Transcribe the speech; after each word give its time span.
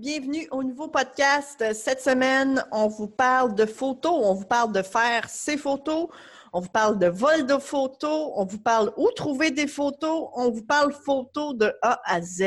Bienvenue 0.00 0.48
au 0.50 0.62
nouveau 0.62 0.88
podcast. 0.88 1.62
Cette 1.74 2.00
semaine, 2.00 2.64
on 2.72 2.88
vous 2.88 3.06
parle 3.06 3.54
de 3.54 3.66
photos, 3.66 4.14
on 4.14 4.32
vous 4.32 4.46
parle 4.46 4.72
de 4.72 4.80
faire 4.80 5.28
ses 5.28 5.58
photos, 5.58 6.08
on 6.54 6.60
vous 6.60 6.70
parle 6.70 6.98
de 6.98 7.08
vol 7.08 7.44
de 7.44 7.58
photos, 7.58 8.32
on 8.34 8.46
vous 8.46 8.60
parle 8.60 8.94
où 8.96 9.10
trouver 9.10 9.50
des 9.50 9.66
photos, 9.66 10.30
on 10.32 10.50
vous 10.50 10.62
parle 10.62 10.94
photos 10.94 11.54
de 11.54 11.74
A 11.82 12.00
à 12.06 12.22
Z. 12.22 12.42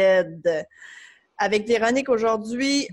Avec 1.38 1.68
Véronique 1.68 2.10
aujourd'hui, 2.10 2.88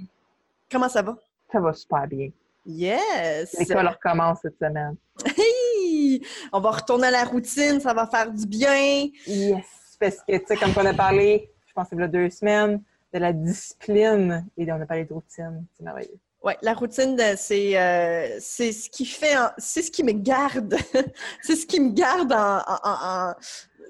comment 0.71 0.91
ça 0.91 1.01
va? 1.01 1.17
Ça 1.51 1.59
va 1.59 1.73
super 1.73 2.07
bien. 2.07 2.29
Yes! 2.67 3.57
L'école 3.59 3.89
recommence 3.89 4.41
cette 4.43 4.59
semaine? 4.59 4.95
On 6.53 6.61
va 6.61 6.73
retourner 6.73 7.07
à 7.07 7.13
la 7.13 7.25
routine, 7.25 7.81
ça 7.81 7.95
va 7.95 8.07
faire 8.07 8.31
du 8.31 8.45
bien. 8.45 9.09
Yes! 9.27 9.97
Parce 9.99 10.17
que, 10.17 10.37
tu 10.37 10.45
sais, 10.47 10.57
comme 10.57 10.73
on 10.77 10.85
a 10.85 10.93
parlé, 10.93 11.51
je 11.67 11.73
pense 11.73 11.89
que 11.89 11.97
c'est 11.99 12.09
deux 12.09 12.29
semaines, 12.29 12.83
de 13.13 13.19
la 13.19 13.33
discipline 13.33 14.47
et 14.57 14.71
on 14.73 14.81
a 14.81 14.87
parlé 14.87 15.05
de 15.05 15.13
routine. 15.13 15.65
C'est 15.77 15.83
merveilleux. 15.83 16.19
Oui, 16.43 16.55
la 16.63 16.73
routine, 16.73 17.21
euh, 17.21 17.35
c'est 17.37 17.79
euh, 17.79 18.39
c'est 18.41 18.73
ce 18.73 18.89
qui 18.89 19.05
fait, 19.05 19.35
c'est 19.59 19.83
ce 19.83 19.91
qui 19.91 20.03
me 20.03 20.13
garde, 20.13 20.75
c'est 21.43 21.55
ce 21.55 21.67
qui 21.67 21.81
me 21.81 21.91
garde 21.91 22.33
en, 22.33 22.59
en, 22.61 22.79
en, 22.83 23.35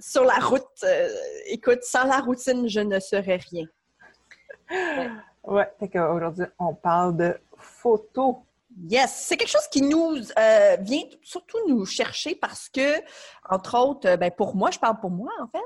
sur 0.00 0.24
la 0.24 0.34
route. 0.34 0.64
Euh, 0.82 1.08
écoute, 1.46 1.82
sans 1.82 2.04
la 2.04 2.18
routine, 2.18 2.68
je 2.68 2.80
ne 2.80 2.98
serais 2.98 3.38
rien. 3.50 3.66
Ouais, 5.44 5.68
fait 5.78 5.88
qu'aujourd'hui, 5.88 6.44
on 6.58 6.74
parle 6.74 7.16
de 7.16 7.38
photos. 7.56 8.36
Yes, 8.88 9.26
c'est 9.26 9.36
quelque 9.36 9.48
chose 9.48 9.66
qui 9.70 9.82
nous 9.82 10.16
euh, 10.38 10.76
vient 10.80 11.02
surtout 11.22 11.58
nous 11.66 11.84
chercher 11.84 12.34
parce 12.34 12.68
que, 12.68 13.00
entre 13.48 13.78
autres, 13.78 14.16
ben 14.16 14.30
pour 14.30 14.54
moi, 14.54 14.70
je 14.70 14.78
parle 14.78 14.98
pour 15.00 15.10
moi 15.10 15.32
en 15.40 15.48
fait, 15.48 15.58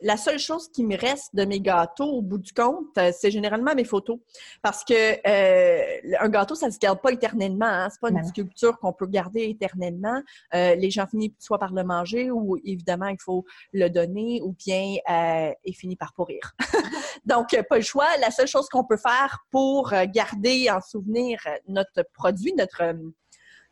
la 0.00 0.16
seule 0.16 0.38
chose 0.38 0.68
qui 0.70 0.84
me 0.84 0.96
reste 0.96 1.34
de 1.34 1.44
mes 1.44 1.60
gâteaux 1.60 2.10
au 2.10 2.22
bout 2.22 2.38
du 2.38 2.52
compte, 2.52 2.96
euh, 2.98 3.10
c'est 3.16 3.30
généralement 3.30 3.74
mes 3.74 3.84
photos. 3.84 4.18
Parce 4.62 4.84
que 4.84 4.94
euh, 4.94 6.16
un 6.20 6.28
gâteau, 6.28 6.54
ça 6.54 6.66
ne 6.66 6.72
se 6.72 6.78
garde 6.78 7.00
pas 7.00 7.12
éternellement. 7.12 7.66
Hein? 7.66 7.88
C'est 7.90 8.00
pas 8.00 8.10
une 8.10 8.24
sculpture 8.24 8.78
qu'on 8.78 8.92
peut 8.92 9.06
garder 9.06 9.42
éternellement. 9.44 10.22
Euh, 10.54 10.74
les 10.76 10.90
gens 10.90 11.06
finissent 11.06 11.32
soit 11.38 11.58
par 11.58 11.72
le 11.72 11.82
manger 11.82 12.30
ou 12.30 12.56
évidemment 12.64 13.08
il 13.08 13.20
faut 13.20 13.44
le 13.72 13.88
donner 13.88 14.40
ou 14.42 14.52
bien 14.52 14.96
euh, 15.10 15.52
il 15.64 15.74
finit 15.74 15.96
par 15.96 16.12
pourrir. 16.12 16.52
Donc, 17.24 17.48
pas 17.68 17.76
le 17.76 17.82
choix. 17.82 18.06
La 18.20 18.30
seule 18.30 18.46
chose 18.46 18.68
qu'on 18.68 18.84
peut 18.84 18.96
faire 18.96 19.44
pour 19.50 19.92
garder 20.06 20.70
en 20.70 20.80
souvenir 20.80 21.40
notre 21.66 22.04
produit, 22.14 22.54
notre, 22.54 22.94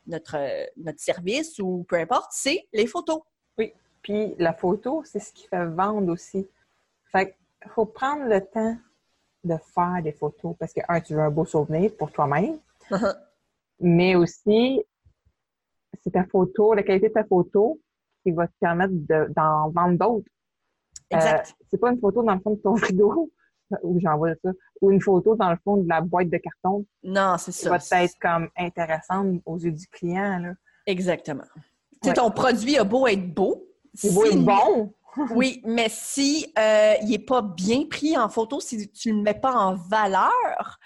notre, 0.07 0.37
notre 0.77 1.01
service 1.01 1.59
ou 1.59 1.87
peu 1.89 1.97
importe, 1.97 2.31
c'est 2.33 2.67
les 2.73 2.87
photos. 2.87 3.21
Puis 4.07 4.37
la 4.39 4.53
photo, 4.53 5.03
c'est 5.05 5.19
ce 5.19 5.33
qui 5.33 5.49
fait 5.49 5.67
vendre 5.67 6.13
aussi. 6.13 6.47
Fait 7.11 7.37
qu'il 7.61 7.71
faut 7.73 7.87
prendre 7.87 8.23
le 8.23 8.41
temps 8.41 8.77
de 9.43 9.57
faire 9.75 10.01
des 10.01 10.13
photos 10.13 10.55
parce 10.61 10.73
que, 10.73 10.81
un, 10.89 11.01
tu 11.01 11.15
veux 11.15 11.23
un 11.23 11.31
beau 11.31 11.45
souvenir 11.45 11.91
pour 11.97 12.13
toi-même, 12.13 12.57
mais 13.81 14.15
aussi, 14.15 14.81
c'est 16.05 16.13
ta 16.13 16.25
photo, 16.25 16.73
la 16.73 16.85
qualité 16.85 17.09
de 17.09 17.15
ta 17.15 17.25
photo 17.25 17.81
qui 18.23 18.31
va 18.31 18.47
te 18.47 18.53
permettre 18.61 18.95
d'en 19.35 19.71
vendre 19.71 19.99
d'autres. 19.99 20.31
Exact. 21.11 21.49
Euh, 21.49 21.65
c'est 21.69 21.79
pas 21.79 21.91
une 21.91 21.99
photo 21.99 22.23
dans 22.23 22.35
le 22.35 22.41
fond 22.41 22.51
de 22.51 22.61
ton 22.61 22.77
frigo 22.77 23.33
où 23.83 23.99
j'envoie 23.99 24.37
ça, 24.37 24.51
ou 24.81 24.93
une 24.93 25.01
photo 25.01 25.35
dans 25.35 25.51
le 25.51 25.59
fond 25.65 25.79
de 25.79 25.89
la 25.89 26.01
boîte 26.01 26.31
de 26.31 26.39
carton. 26.39 26.87
Non, 27.03 27.39
c'est 27.39 27.51
ça. 27.51 27.77
Qui 27.77 27.89
va 27.91 28.05
être 28.05 28.15
comme 28.21 28.51
intéressante 28.57 29.43
aux 29.45 29.59
yeux 29.59 29.73
du 29.73 29.89
client. 29.89 30.39
Là. 30.39 30.53
Exactement. 30.87 31.43
Tu 32.01 32.11
sais, 32.11 32.15
ton 32.15 32.31
produit 32.31 32.79
a 32.79 32.85
beau 32.85 33.09
être 33.09 33.35
beau, 33.35 33.66
c'est 33.97 34.13
beau 34.13 34.25
bon. 34.37 34.95
oui, 35.35 35.63
mais 35.65 35.89
si 35.89 36.53
euh, 36.59 36.95
il 37.03 37.09
n'est 37.09 37.19
pas 37.19 37.43
bien 37.43 37.87
pris 37.89 38.17
en 38.17 38.29
photo, 38.29 38.61
si 38.61 38.91
tu 38.91 39.13
ne 39.13 39.17
le 39.17 39.23
mets 39.23 39.35
pas 39.35 39.55
en 39.55 39.75
valeur, 39.75 40.79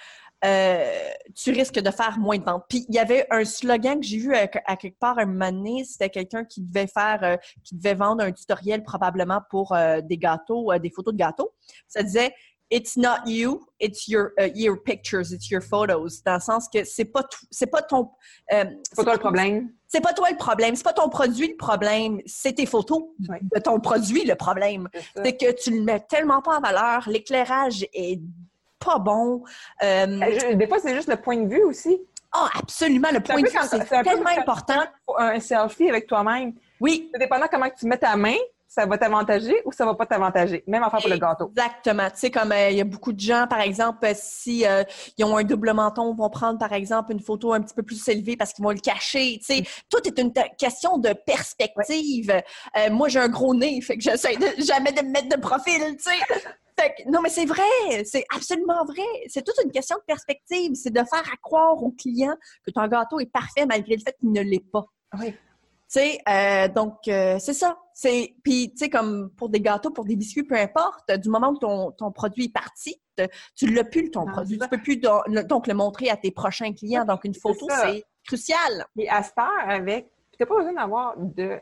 euh, 0.42 1.10
tu 1.34 1.50
risques 1.50 1.78
de 1.78 1.90
faire 1.90 2.18
moins 2.18 2.38
de 2.38 2.44
ventes. 2.44 2.64
Puis 2.68 2.86
il 2.88 2.94
y 2.94 2.98
avait 2.98 3.26
un 3.30 3.44
slogan 3.44 4.00
que 4.00 4.06
j'ai 4.06 4.16
vu 4.16 4.34
à, 4.34 4.48
à, 4.64 4.76
quelque 4.76 4.98
part 4.98 5.18
un 5.18 5.26
moment 5.26 5.52
donné, 5.52 5.84
c'était 5.84 6.08
quelqu'un 6.08 6.44
qui 6.44 6.62
devait 6.62 6.86
faire, 6.86 7.20
euh, 7.22 7.36
qui 7.62 7.74
devait 7.74 7.94
vendre 7.94 8.24
un 8.24 8.32
tutoriel 8.32 8.82
probablement 8.82 9.40
pour 9.50 9.74
euh, 9.74 10.00
des 10.00 10.16
gâteaux, 10.16 10.72
des 10.78 10.90
photos 10.90 11.12
de 11.12 11.18
gâteaux. 11.18 11.52
Ça 11.88 12.02
disait 12.02 12.34
It's 12.72 12.96
not 12.96 13.26
you, 13.26 13.66
it's 13.80 14.06
your 14.06 14.30
uh, 14.38 14.48
your 14.54 14.80
pictures, 14.82 15.32
it's 15.32 15.50
your 15.50 15.60
photos. 15.60 16.22
Dans 16.22 16.34
le 16.34 16.40
sens 16.40 16.68
que 16.72 16.84
c'est 16.84 17.04
pas 17.04 17.24
c'est 17.50 17.66
pas 17.66 17.82
ton. 17.82 18.10
C'est 18.48 18.64
pas 18.96 19.02
toi 19.02 19.14
le 19.14 19.18
problème. 19.18 19.72
C'est 19.92 20.00
pas 20.00 20.12
toi 20.12 20.30
le 20.30 20.36
problème, 20.36 20.76
c'est 20.76 20.84
pas 20.84 20.92
ton 20.92 21.08
produit 21.08 21.48
le 21.48 21.56
problème, 21.56 22.20
c'est 22.24 22.52
tes 22.52 22.66
photos 22.66 23.02
oui. 23.28 23.38
de 23.52 23.60
ton 23.60 23.80
produit 23.80 24.24
le 24.24 24.36
problème. 24.36 24.88
C'est 25.16 25.36
que 25.36 25.50
tu 25.50 25.72
le 25.72 25.82
mets 25.82 25.98
tellement 25.98 26.40
pas 26.42 26.58
en 26.58 26.60
valeur, 26.60 27.08
l'éclairage 27.08 27.84
est 27.92 28.20
pas 28.78 29.00
bon. 29.00 29.42
Euh, 29.82 30.54
des 30.54 30.66
fois, 30.68 30.78
c'est 30.80 30.94
juste 30.94 31.08
le 31.08 31.16
point 31.16 31.38
de 31.38 31.48
vue 31.48 31.64
aussi. 31.64 32.00
Ah, 32.30 32.44
oh, 32.44 32.58
absolument, 32.60 33.08
le 33.12 33.18
point 33.18 33.42
de 33.42 33.48
vue, 33.48 33.58
c'est 33.68 34.02
tellement 34.04 34.30
important. 34.30 34.84
Un 35.18 35.40
selfie 35.40 35.88
avec 35.88 36.06
toi-même. 36.06 36.52
Oui. 36.80 37.10
C'est 37.12 37.18
dépendant 37.18 37.46
comment 37.50 37.68
tu 37.76 37.86
mets 37.86 37.98
ta 37.98 38.14
main, 38.14 38.36
ça 38.70 38.86
va 38.86 38.96
t'avantager 38.96 39.60
ou 39.64 39.72
ça 39.72 39.84
va 39.84 39.94
pas 39.96 40.06
t'avantager? 40.06 40.62
Même 40.68 40.84
affaire 40.84 41.00
pour 41.00 41.10
le 41.10 41.18
gâteau. 41.18 41.50
Exactement. 41.50 42.08
Tu 42.10 42.18
sais, 42.18 42.30
comme 42.30 42.52
il 42.56 42.62
euh, 42.62 42.70
y 42.70 42.80
a 42.80 42.84
beaucoup 42.84 43.12
de 43.12 43.18
gens, 43.18 43.48
par 43.48 43.60
exemple, 43.60 44.06
si 44.14 44.64
euh, 44.64 44.84
ils 45.18 45.24
ont 45.24 45.36
un 45.36 45.42
double 45.42 45.72
menton, 45.72 46.14
vont 46.14 46.30
prendre, 46.30 46.56
par 46.56 46.72
exemple, 46.72 47.10
une 47.10 47.18
photo 47.18 47.52
un 47.52 47.60
petit 47.60 47.74
peu 47.74 47.82
plus 47.82 48.06
élevée 48.08 48.36
parce 48.36 48.52
qu'ils 48.52 48.62
vont 48.62 48.70
le 48.70 48.78
cacher. 48.78 49.38
Tu 49.40 49.44
sais, 49.44 49.60
mm. 49.62 49.64
tout 49.90 50.06
est 50.06 50.16
une 50.20 50.32
question 50.56 50.98
de 50.98 51.12
perspective. 51.12 52.28
Ouais. 52.28 52.44
Euh, 52.78 52.90
moi, 52.92 53.08
j'ai 53.08 53.18
un 53.18 53.28
gros 53.28 53.56
nez, 53.56 53.80
fait 53.80 53.96
que 53.96 54.04
j'essaie 54.04 54.36
de, 54.36 54.62
jamais 54.62 54.92
de 54.92 55.02
me 55.02 55.10
mettre 55.10 55.28
de 55.28 55.40
profil, 55.40 55.96
tu 55.96 56.04
sais. 56.04 56.40
Non, 57.08 57.20
mais 57.20 57.28
c'est 57.28 57.44
vrai, 57.44 57.62
c'est 58.06 58.24
absolument 58.34 58.86
vrai. 58.86 59.02
C'est 59.28 59.44
toute 59.44 59.62
une 59.62 59.70
question 59.70 59.96
de 59.96 60.02
perspective. 60.06 60.70
C'est 60.72 60.88
de 60.88 61.00
faire 61.00 61.30
à 61.30 61.36
croire 61.42 61.76
au 61.82 61.90
client 61.90 62.34
que 62.64 62.70
ton 62.70 62.86
gâteau 62.86 63.20
est 63.20 63.30
parfait 63.30 63.66
malgré 63.66 63.96
le 63.96 64.00
fait 64.02 64.16
qu'il 64.18 64.32
ne 64.32 64.40
l'est 64.40 64.64
pas. 64.72 64.86
Oui. 65.18 65.34
Tu 65.92 65.98
sais, 65.98 66.20
euh, 66.28 66.68
donc 66.68 67.08
euh, 67.08 67.38
c'est 67.40 67.52
ça. 67.52 67.76
C'est 67.92 68.36
puis 68.44 68.70
tu 68.70 68.78
sais 68.78 68.90
comme 68.90 69.30
pour 69.30 69.48
des 69.48 69.60
gâteaux, 69.60 69.90
pour 69.90 70.04
des 70.04 70.14
biscuits, 70.14 70.44
peu 70.44 70.54
importe. 70.54 71.10
Du 71.18 71.28
moment 71.28 71.48
où 71.48 71.58
ton, 71.58 71.90
ton 71.90 72.12
produit 72.12 72.44
est 72.44 72.52
parti, 72.52 73.00
tu 73.56 73.66
l'as 73.66 73.82
plus 73.82 74.08
ton 74.10 74.24
produit. 74.24 74.56
Tu 74.56 74.68
peux 74.68 74.80
plus 74.80 74.98
donc, 74.98 75.28
donc 75.46 75.66
le 75.66 75.74
montrer 75.74 76.08
à 76.08 76.16
tes 76.16 76.30
prochains 76.30 76.72
clients. 76.72 77.04
Donc 77.04 77.24
une 77.24 77.34
photo, 77.34 77.66
c'est 77.82 78.04
crucial. 78.24 78.86
Et 78.96 79.08
à 79.08 79.24
cette 79.24 79.36
heure, 79.38 79.68
avec, 79.68 80.12
tu 80.32 80.36
n'as 80.40 80.46
pas 80.46 80.56
besoin 80.56 80.74
d'avoir 80.74 81.14
de 81.18 81.60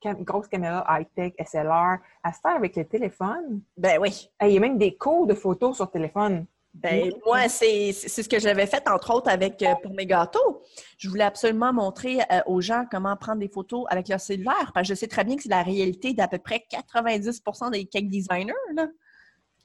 cam 0.00 0.22
grosse 0.22 0.46
caméra 0.46 0.86
high-tech, 0.88 1.34
SLR. 1.44 1.98
À 2.22 2.32
cette 2.32 2.46
heure, 2.46 2.56
avec 2.56 2.76
le 2.76 2.84
téléphone, 2.84 3.62
ben 3.76 4.00
oui. 4.00 4.30
Il 4.40 4.50
y 4.50 4.56
a 4.56 4.60
même 4.60 4.78
des 4.78 4.96
cours 4.96 5.26
de 5.26 5.34
photos 5.34 5.74
sur 5.74 5.90
téléphone. 5.90 6.46
Ben, 6.82 7.10
moi, 7.26 7.48
c'est 7.48 7.92
ce 7.92 8.28
que 8.28 8.38
j'avais 8.38 8.66
fait, 8.66 8.88
entre 8.88 9.12
autres, 9.12 9.28
avec 9.28 9.60
euh, 9.62 9.74
pour 9.82 9.94
mes 9.94 10.06
gâteaux. 10.06 10.62
Je 10.96 11.08
voulais 11.08 11.24
absolument 11.24 11.72
montrer 11.72 12.20
euh, 12.30 12.40
aux 12.46 12.60
gens 12.60 12.84
comment 12.90 13.16
prendre 13.16 13.40
des 13.40 13.48
photos 13.48 13.84
avec 13.90 14.08
leur 14.08 14.20
cellulaire, 14.20 14.70
parce 14.72 14.86
que 14.86 14.94
je 14.94 14.98
sais 14.98 15.08
très 15.08 15.24
bien 15.24 15.36
que 15.36 15.42
c'est 15.42 15.48
la 15.48 15.62
réalité 15.62 16.12
d'à 16.12 16.28
peu 16.28 16.38
près 16.38 16.64
90% 16.70 17.72
des 17.72 17.84
cake 17.86 18.08
designers. 18.08 18.52
Là. 18.74 18.86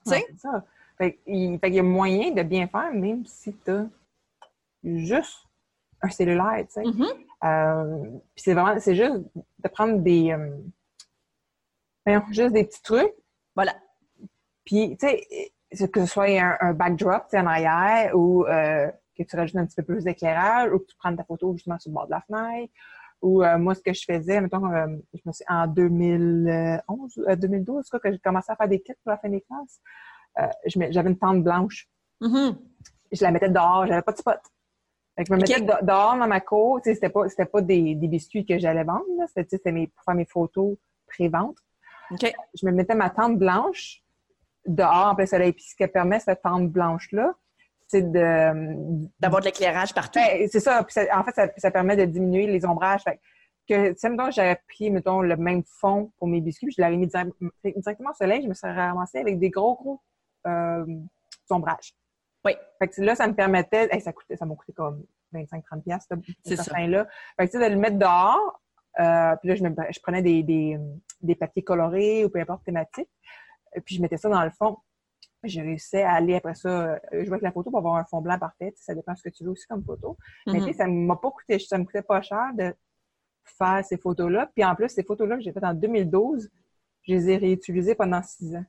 Tu 0.06 0.12
sais? 0.12 0.26
c'est 0.30 0.40
ça. 0.40 0.66
Fait, 0.98 1.20
il, 1.28 1.60
fait 1.60 1.72
y 1.72 1.80
a 1.80 1.84
moyen 1.84 2.32
de 2.32 2.42
bien 2.42 2.68
faire, 2.68 2.92
même 2.94 3.26
si 3.26 3.54
tu 3.64 3.72
as 3.72 3.86
juste 4.84 5.46
un 6.02 6.10
cellulaire, 6.10 6.66
tu 6.68 6.74
sais. 6.74 6.84
Mm 6.84 6.92
-hmm. 6.92 7.14
euh, 7.46 8.20
c'est 8.36 8.54
vraiment, 8.54 8.80
c'est 8.80 8.96
juste 8.96 9.22
de 9.64 9.70
prendre 9.70 10.00
des, 10.00 10.36
ben, 12.06 12.24
juste 12.32 12.54
des 12.54 12.64
petits 12.64 12.82
trucs. 12.82 13.14
Voilà. 13.56 13.76
Puis, 14.66 14.98
tu 14.98 15.08
sais, 15.08 15.53
que 15.92 16.02
ce 16.02 16.06
soit 16.06 16.26
un, 16.26 16.58
un 16.60 16.74
backdrop 16.74 17.26
en 17.34 17.46
arrière 17.46 18.16
ou 18.16 18.46
euh, 18.46 18.90
que 19.18 19.24
tu 19.24 19.36
rajoutes 19.36 19.58
un 19.58 19.66
petit 19.66 19.76
peu 19.76 19.84
plus 19.84 20.04
d'éclairage 20.04 20.72
ou 20.72 20.80
que 20.80 20.86
tu 20.86 20.96
prennes 20.98 21.18
ta 21.18 21.24
photo 21.24 21.54
justement 21.54 21.80
sur 21.80 21.92
le 21.92 21.96
bord 21.96 22.06
de 22.06 22.12
la 22.12 22.22
fenêtre. 22.22 22.74
Ou 23.22 23.42
euh, 23.42 23.58
moi, 23.58 23.74
ce 23.74 23.82
que 23.82 23.94
je 23.94 24.04
faisais, 24.04 24.42
mettons, 24.42 24.66
euh, 24.66 24.88
je 25.14 25.22
me 25.26 25.32
suis 25.32 25.46
en 25.48 25.66
2011, 25.68 27.20
2012, 27.38 27.90
quoi, 27.90 28.00
que 28.00 28.12
j'ai 28.12 28.20
commencé 28.20 28.52
à 28.52 28.56
faire 28.56 28.68
des 28.68 28.82
kits 28.82 28.94
pour 29.04 29.12
la 29.12 29.18
fin 29.18 29.30
des 29.30 29.42
classes, 29.42 29.80
j'avais 30.66 31.10
une 31.10 31.18
tente 31.18 31.44
blanche. 31.44 31.88
Mm 32.20 32.28
-hmm. 32.28 32.58
Je 33.12 33.24
la 33.24 33.32
mettais 33.32 33.50
dehors, 33.50 33.86
j'avais 33.88 34.02
pas 34.02 34.12
de 34.12 34.18
spot. 34.18 34.42
Fait 35.16 35.24
que 35.24 35.28
je 35.28 35.34
me 35.34 35.38
mettais 35.38 35.62
okay. 35.62 35.86
dehors 35.86 36.18
dans 36.18 36.28
ma 36.28 36.42
cour. 36.42 36.80
C'était 36.84 37.10
pas, 37.10 37.30
c'était 37.30 37.46
pas 37.46 37.62
des, 37.62 37.96
des 37.96 38.08
biscuits 38.08 38.46
que 38.46 38.58
j'allais 38.58 38.84
vendre. 38.84 39.06
C'était 39.28 39.72
mes, 39.72 39.88
pour 39.88 40.04
faire 40.04 40.16
mes 40.16 40.26
photos 40.26 40.76
pré-vente. 41.08 41.58
Okay. 42.12 42.34
Je 42.54 42.66
me 42.66 42.72
mettais 42.72 42.96
ma 42.96 43.10
tente 43.10 43.38
blanche 43.38 44.03
dehors 44.66 45.08
en 45.08 45.16
plein 45.16 45.26
soleil. 45.26 45.54
Puis 45.54 45.66
ce 45.66 45.76
que 45.76 45.90
permet 45.90 46.20
cette 46.20 46.42
tente 46.42 46.70
blanche-là, 46.70 47.34
de 48.02 49.10
d'avoir 49.20 49.42
de 49.42 49.46
l'éclairage 49.46 49.94
partout. 49.94 50.20
Ben, 50.20 50.48
c'est 50.52 50.60
ça. 50.60 50.84
Puis 50.84 50.96
en 51.12 51.24
fait, 51.24 51.52
ça, 51.58 51.72
permet 51.72 51.96
de 51.96 52.06
diminuer 52.06 52.48
les 52.48 52.66
ombrages. 52.66 53.04
Fait 53.04 53.20
que, 53.68 53.94
tu 53.94 54.10
mettons, 54.10 54.32
j'avais 54.32 54.58
pris, 54.68 54.90
mettons, 54.92 55.22
le 55.22 55.36
même 55.38 55.64
fond 55.64 56.12
pour 56.18 56.28
mes 56.28 56.42
biscuits, 56.42 56.74
je 56.76 56.82
l'avais 56.82 56.98
mis 56.98 57.08
directement 57.08 58.10
au 58.10 58.14
soleil, 58.14 58.44
je 58.44 58.48
me 58.48 58.54
serais 58.54 58.74
ramassée 58.74 59.20
avec 59.20 59.40
des 59.40 59.50
gros, 59.50 59.76
gros 59.76 60.02
euh, 60.48 60.86
ombrages. 61.50 61.94
Oui. 62.46 62.54
Fait 62.80 62.88
que 62.90 63.02
là, 63.02 63.16
ça 63.16 63.28
me 63.28 63.34
permettait, 63.34 63.88
ça 64.02 64.12
coûtait, 64.12 64.36
ça 64.36 64.46
m'a 64.46 64.56
coûté 64.56 64.74
comme 64.74 65.06
25-30 65.34 65.82
pièces 65.84 66.08
ce 66.44 66.90
là 66.90 67.08
Fait 67.40 67.48
que, 67.48 67.58
de 67.58 67.70
le 67.74 67.78
mettre 67.78 67.98
dehors, 67.98 68.62
euh, 69.00 69.36
puis 69.38 69.50
là, 69.50 69.56
je, 69.56 69.64
me, 69.64 69.70
je 69.70 70.00
prenais 70.02 70.22
des, 70.22 70.44
des, 70.44 70.78
des, 71.22 71.36
papiers 71.36 71.64
colorés 71.64 72.26
ou 72.26 72.30
peu 72.30 72.40
importe 72.40 72.64
thématique, 72.66 73.10
puis 73.82 73.96
je 73.96 74.02
mettais 74.02 74.18
ça 74.18 74.30
dans 74.30 74.44
le 74.44 74.52
fond. 74.52 74.78
J'ai 75.44 75.62
réussi 75.62 75.98
à 75.98 76.14
aller 76.14 76.36
après 76.36 76.56
ça 76.56 76.70
euh, 76.70 77.00
jouer 77.12 77.34
avec 77.34 77.42
la 77.42 77.52
photo 77.52 77.70
pour 77.70 77.80
avoir 77.80 77.96
un 77.96 78.06
fond 78.06 78.22
blanc 78.22 78.40
parfait. 78.40 78.74
Ça 78.78 78.96
dépend 78.96 79.12
de 79.12 79.18
ce 79.18 79.24
que 79.24 79.30
tu 79.30 79.44
veux 79.44 79.52
aussi 79.52 79.68
comme 79.68 79.84
photo. 79.84 80.18
Mais 80.48 80.60
tu 80.60 80.66
sais, 80.66 80.72
mm-hmm. 80.72 80.76
ça 80.76 80.88
m'a 80.88 81.16
pas 81.18 81.32
coûté, 81.32 81.60
ça 81.60 81.78
me 81.78 81.84
coûtait 81.84 82.02
pas 82.02 82.22
cher 82.22 82.52
de 82.58 82.74
faire 83.44 83.84
ces 83.84 83.98
photos-là. 83.98 84.50
Puis 84.56 84.64
en 84.64 84.76
plus, 84.76 84.90
ces 84.90 85.04
photos-là 85.04 85.36
que 85.36 85.42
j'ai 85.42 85.52
faites 85.52 85.64
en 85.64 85.74
2012, 85.74 86.50
je 87.04 87.14
les 87.14 87.30
ai 87.30 87.38
réutilisées 87.38 87.96
pendant 87.96 88.22
six 88.24 88.56
ans. 88.56 88.66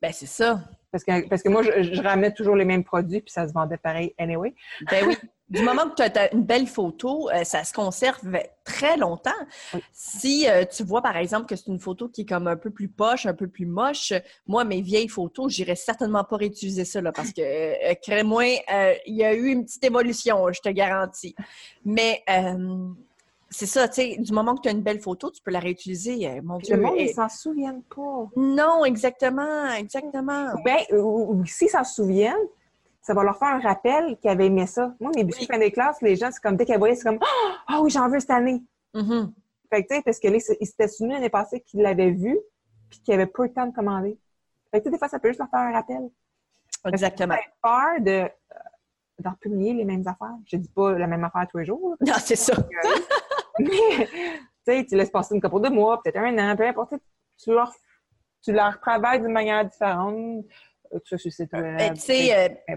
Ben, 0.00 0.12
c'est 0.12 0.26
ça. 0.26 0.60
Parce 0.90 1.04
que, 1.04 1.28
parce 1.28 1.42
que 1.42 1.48
moi, 1.48 1.62
je, 1.62 1.94
je, 1.94 2.02
ramenais 2.02 2.32
toujours 2.32 2.54
les 2.54 2.64
mêmes 2.64 2.84
produits, 2.84 3.20
puis 3.20 3.32
ça 3.32 3.48
se 3.48 3.52
vendait 3.52 3.76
pareil 3.76 4.14
anyway. 4.18 4.54
Ben 4.90 5.06
oui. 5.06 5.16
Du 5.50 5.62
moment 5.62 5.90
que 5.90 5.94
tu 5.94 6.18
as 6.18 6.32
une 6.32 6.42
belle 6.42 6.66
photo, 6.66 7.30
euh, 7.30 7.44
ça 7.44 7.64
se 7.64 7.72
conserve 7.72 8.20
très 8.64 8.96
longtemps. 8.96 9.30
Si 9.92 10.48
euh, 10.48 10.64
tu 10.64 10.82
vois, 10.84 11.02
par 11.02 11.16
exemple, 11.18 11.46
que 11.46 11.54
c'est 11.54 11.66
une 11.66 11.78
photo 11.78 12.08
qui 12.08 12.22
est 12.22 12.24
comme 12.24 12.46
un 12.48 12.56
peu 12.56 12.70
plus 12.70 12.88
poche, 12.88 13.26
un 13.26 13.34
peu 13.34 13.46
plus 13.46 13.66
moche, 13.66 14.14
moi, 14.46 14.64
mes 14.64 14.80
vieilles 14.80 15.08
photos, 15.08 15.52
j'irais 15.52 15.76
certainement 15.76 16.24
pas 16.24 16.38
réutiliser 16.38 16.86
ça, 16.86 17.02
là, 17.02 17.12
parce 17.12 17.32
que, 17.32 17.42
euh, 17.42 17.94
crée-moi, 18.02 18.44
il 19.06 19.14
y 19.14 19.22
a 19.22 19.34
eu 19.34 19.48
une 19.48 19.64
petite 19.64 19.84
évolution, 19.84 20.50
je 20.50 20.60
te 20.60 20.70
garantis. 20.70 21.34
Mais 21.84 22.24
c'est 23.50 23.66
ça, 23.66 23.88
tu 23.88 23.94
sais, 23.94 24.16
du 24.18 24.32
moment 24.32 24.54
que 24.54 24.62
tu 24.62 24.68
as 24.68 24.72
une 24.72 24.82
belle 24.82 25.00
photo, 25.00 25.30
tu 25.30 25.40
peux 25.42 25.50
la 25.50 25.60
réutiliser. 25.60 26.28
Euh, 26.28 26.40
mon 26.42 26.58
Dieu. 26.58 26.76
Le 26.76 26.82
monde, 26.82 26.96
ils 26.98 27.12
s'en 27.12 27.28
souviennent 27.28 27.82
pas. 27.82 28.28
Non, 28.36 28.84
exactement, 28.84 29.66
exactement. 29.72 30.48
Ben, 30.64 30.78
s'ils 31.46 31.68
s'en 31.68 31.84
souviennent, 31.84 32.34
ça 33.00 33.14
va 33.14 33.22
leur 33.22 33.38
faire 33.38 33.48
un 33.48 33.60
rappel 33.60 34.16
qu'ils 34.18 34.30
avaient 34.30 34.46
aimé 34.46 34.66
ça. 34.66 34.94
Moi, 34.98 35.12
mes 35.14 35.24
biscuits 35.24 35.46
fin 35.46 35.58
des 35.58 35.70
classes, 35.70 36.00
les 36.00 36.16
gens, 36.16 36.30
c'est 36.32 36.40
comme 36.40 36.56
dès 36.56 36.64
qu'ils 36.64 36.78
voyaient, 36.78 36.96
c'est 36.96 37.04
comme 37.04 37.18
Ah 37.68 37.80
oui, 37.82 37.90
j'en 37.90 38.08
veux 38.08 38.18
cette 38.18 38.30
année. 38.30 38.62
Mm-hmm. 38.94 39.30
Fait 39.70 39.82
que, 39.82 39.88
tu 39.88 39.94
sais, 39.96 40.02
parce 40.02 40.18
que 40.18 40.28
là, 40.28 40.38
ils 40.60 40.66
s'étaient 40.66 40.88
souvenus 40.88 41.14
l'année 41.14 41.28
passée 41.28 41.60
qu'ils 41.60 41.82
l'avaient 41.82 42.10
vu, 42.10 42.38
puis 42.88 43.00
qu'ils 43.00 43.14
n'avaient 43.14 43.30
pas 43.30 43.44
eu 43.44 43.48
le 43.48 43.52
temps 43.52 43.66
de 43.66 43.74
commander. 43.74 44.18
Fait 44.70 44.80
que, 44.80 44.88
des 44.88 44.98
fois, 44.98 45.08
ça 45.08 45.18
peut 45.18 45.28
juste 45.28 45.40
leur 45.40 45.50
faire 45.50 45.60
un 45.60 45.72
rappel. 45.72 46.10
Exactement. 46.86 47.34
J'ai 47.34 47.50
peur 47.62 48.00
de 48.00 48.10
euh, 48.10 48.28
d'en 49.18 49.32
publier 49.34 49.74
les 49.74 49.84
mêmes 49.84 50.06
affaires. 50.06 50.36
Je 50.46 50.56
dis 50.56 50.68
pas 50.68 50.92
la 50.92 51.06
même 51.06 51.24
affaire 51.24 51.46
tous 51.50 51.58
les 51.58 51.66
jours. 51.66 51.96
Non, 52.00 52.14
c'est 52.18 52.36
ça. 52.36 52.54
Mais, 53.58 54.84
tu 54.88 54.96
laisses 54.96 55.10
passer 55.10 55.34
une 55.34 55.40
couple 55.40 55.60
de 55.62 55.68
mois, 55.68 56.00
peut-être 56.02 56.18
un 56.18 56.38
an, 56.38 56.56
peu 56.56 56.66
importe. 56.66 56.94
Tu 57.42 57.50
leur, 57.50 57.72
tu 58.42 58.52
leur 58.52 58.80
travailles 58.80 59.20
d'une 59.20 59.32
manière 59.32 59.64
différente. 59.64 60.44
Euh, 60.92 60.98
tu 61.04 61.18
sais, 61.18 61.46
ben, 61.50 61.94
tu 61.94 62.00
sais, 62.00 62.50
euh, 62.70 62.76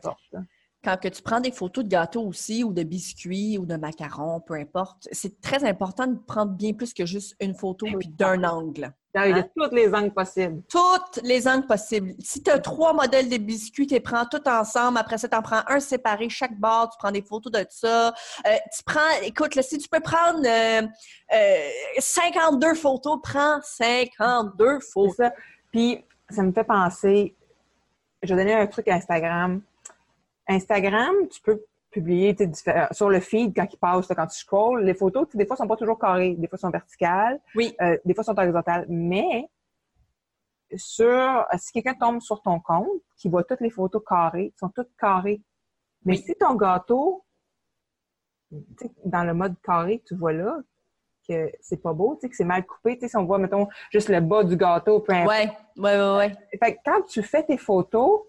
quand 0.84 0.98
que 0.98 1.08
tu 1.08 1.22
prends 1.22 1.40
des 1.40 1.52
photos 1.52 1.84
de 1.84 1.90
gâteaux 1.90 2.26
aussi, 2.26 2.64
ou 2.64 2.72
de 2.74 2.84
biscuits, 2.84 3.58
ou 3.58 3.66
de 3.66 3.76
macarons, 3.76 4.40
peu 4.40 4.56
importe, 4.56 5.08
c'est 5.12 5.42
très 5.42 5.64
important 5.64 6.08
de 6.08 6.18
prendre 6.18 6.54
bien 6.54 6.74
plus 6.74 6.94
que 6.94 7.06
juste 7.06 7.36
une 7.40 7.54
photo 7.54 7.88
puis 8.00 8.10
d'un 8.10 8.44
angle. 8.44 8.94
Il 9.26 9.36
y 9.36 9.40
a 9.40 9.44
toutes 9.44 9.74
les 9.74 9.94
angles 9.94 10.14
possibles. 10.14 10.62
Toutes 10.70 11.20
les 11.24 11.48
angles 11.48 11.66
possibles. 11.66 12.14
Si 12.20 12.44
tu 12.44 12.52
as 12.52 12.60
trois 12.60 12.94
modèles 12.94 13.30
de 13.30 13.38
biscuits, 13.38 13.88
tu 13.88 13.94
les 13.94 14.00
prends 14.00 14.26
tous 14.26 14.50
ensemble. 14.50 14.98
Après 14.98 15.18
ça, 15.18 15.28
tu 15.28 15.36
en 15.36 15.42
prends 15.42 15.62
un 15.68 15.80
séparé, 15.80 16.30
chaque 16.30 16.58
barre, 16.60 16.90
tu 16.90 16.98
prends 16.98 17.12
des 17.12 17.22
photos 17.22 17.52
de 17.52 17.66
ça. 17.70 18.10
Euh, 18.10 18.56
tu 18.76 18.84
prends, 18.84 19.22
écoute, 19.24 19.56
là, 19.56 19.62
si 19.62 19.78
tu 19.78 19.90
peux 19.90 20.00
prendre 20.00 20.42
52 22.00 22.74
photos, 22.76 23.20
prends 23.24 23.60
52 23.62 24.80
photos. 24.80 25.30
Puis, 25.72 26.04
ça 26.30 26.44
me 26.44 26.52
fait 26.52 26.64
penser, 26.64 27.36
je 28.24 28.34
vais 28.34 28.44
donner 28.44 28.54
un 28.54 28.68
truc 28.68 28.88
à 28.88 28.96
Instagram. 28.96 29.62
Instagram, 30.48 31.14
tu 31.32 31.42
peux 31.42 31.62
publier 31.92 32.36
sur 32.92 33.10
le 33.10 33.20
feed 33.20 33.56
quand 33.56 33.68
il 33.72 33.78
passe, 33.78 34.08
quand 34.08 34.28
tu 34.28 34.38
scrolls, 34.38 34.84
les 34.84 34.94
photos, 34.94 35.28
des 35.34 35.46
fois, 35.46 35.56
sont 35.56 35.68
pas 35.68 35.78
toujours 35.78 36.00
carrées, 36.00 36.36
des 36.36 36.48
fois, 36.48 36.58
sont 36.58 36.70
verticales, 36.70 37.40
oui. 37.56 37.76
Euh, 37.82 37.98
des 38.06 38.14
fois, 38.14 38.24
sont 38.24 38.38
horizontales. 38.38 38.86
Mais 38.90 39.50
sur 40.76 41.46
si 41.58 41.72
quelqu'un 41.72 41.94
tombe 41.94 42.22
sur 42.22 42.42
ton 42.42 42.60
compte, 42.60 43.02
qui 43.16 43.30
voit 43.30 43.44
toutes 43.44 43.62
les 43.62 43.70
photos 43.70 44.02
carrées, 44.08 44.54
sont 44.60 44.70
toutes 44.70 44.96
carrées. 45.00 45.42
Mais 46.06 46.18
si 46.18 46.36
ton 46.36 46.56
gâteau, 46.56 47.24
dans 49.04 49.24
le 49.24 49.34
mode 49.34 49.56
carré 49.62 50.02
tu 50.06 50.16
vois 50.16 50.34
là, 50.34 50.58
que 51.28 51.52
c'est 51.60 51.82
pas 51.82 51.94
beau, 51.94 52.16
que 52.16 52.28
c'est 52.32 52.46
mal 52.46 52.66
coupé, 52.66 52.98
si 53.02 53.18
on 53.18 53.26
voit, 53.26 53.38
mettons, 53.38 53.68
juste 53.92 54.10
le 54.10 54.22
bas 54.22 54.44
du 54.44 54.56
gâteau, 54.56 55.02
peu 55.02 55.14
importe. 55.14 55.30
Ouais, 55.30 55.50
ouais, 55.78 55.98
ouais, 55.98 56.18
ouais. 56.18 56.36
Fait 56.64 56.80
quand 56.86 57.02
tu 57.04 57.22
fais 57.24 57.44
tes 57.44 57.58
photos, 57.58 58.22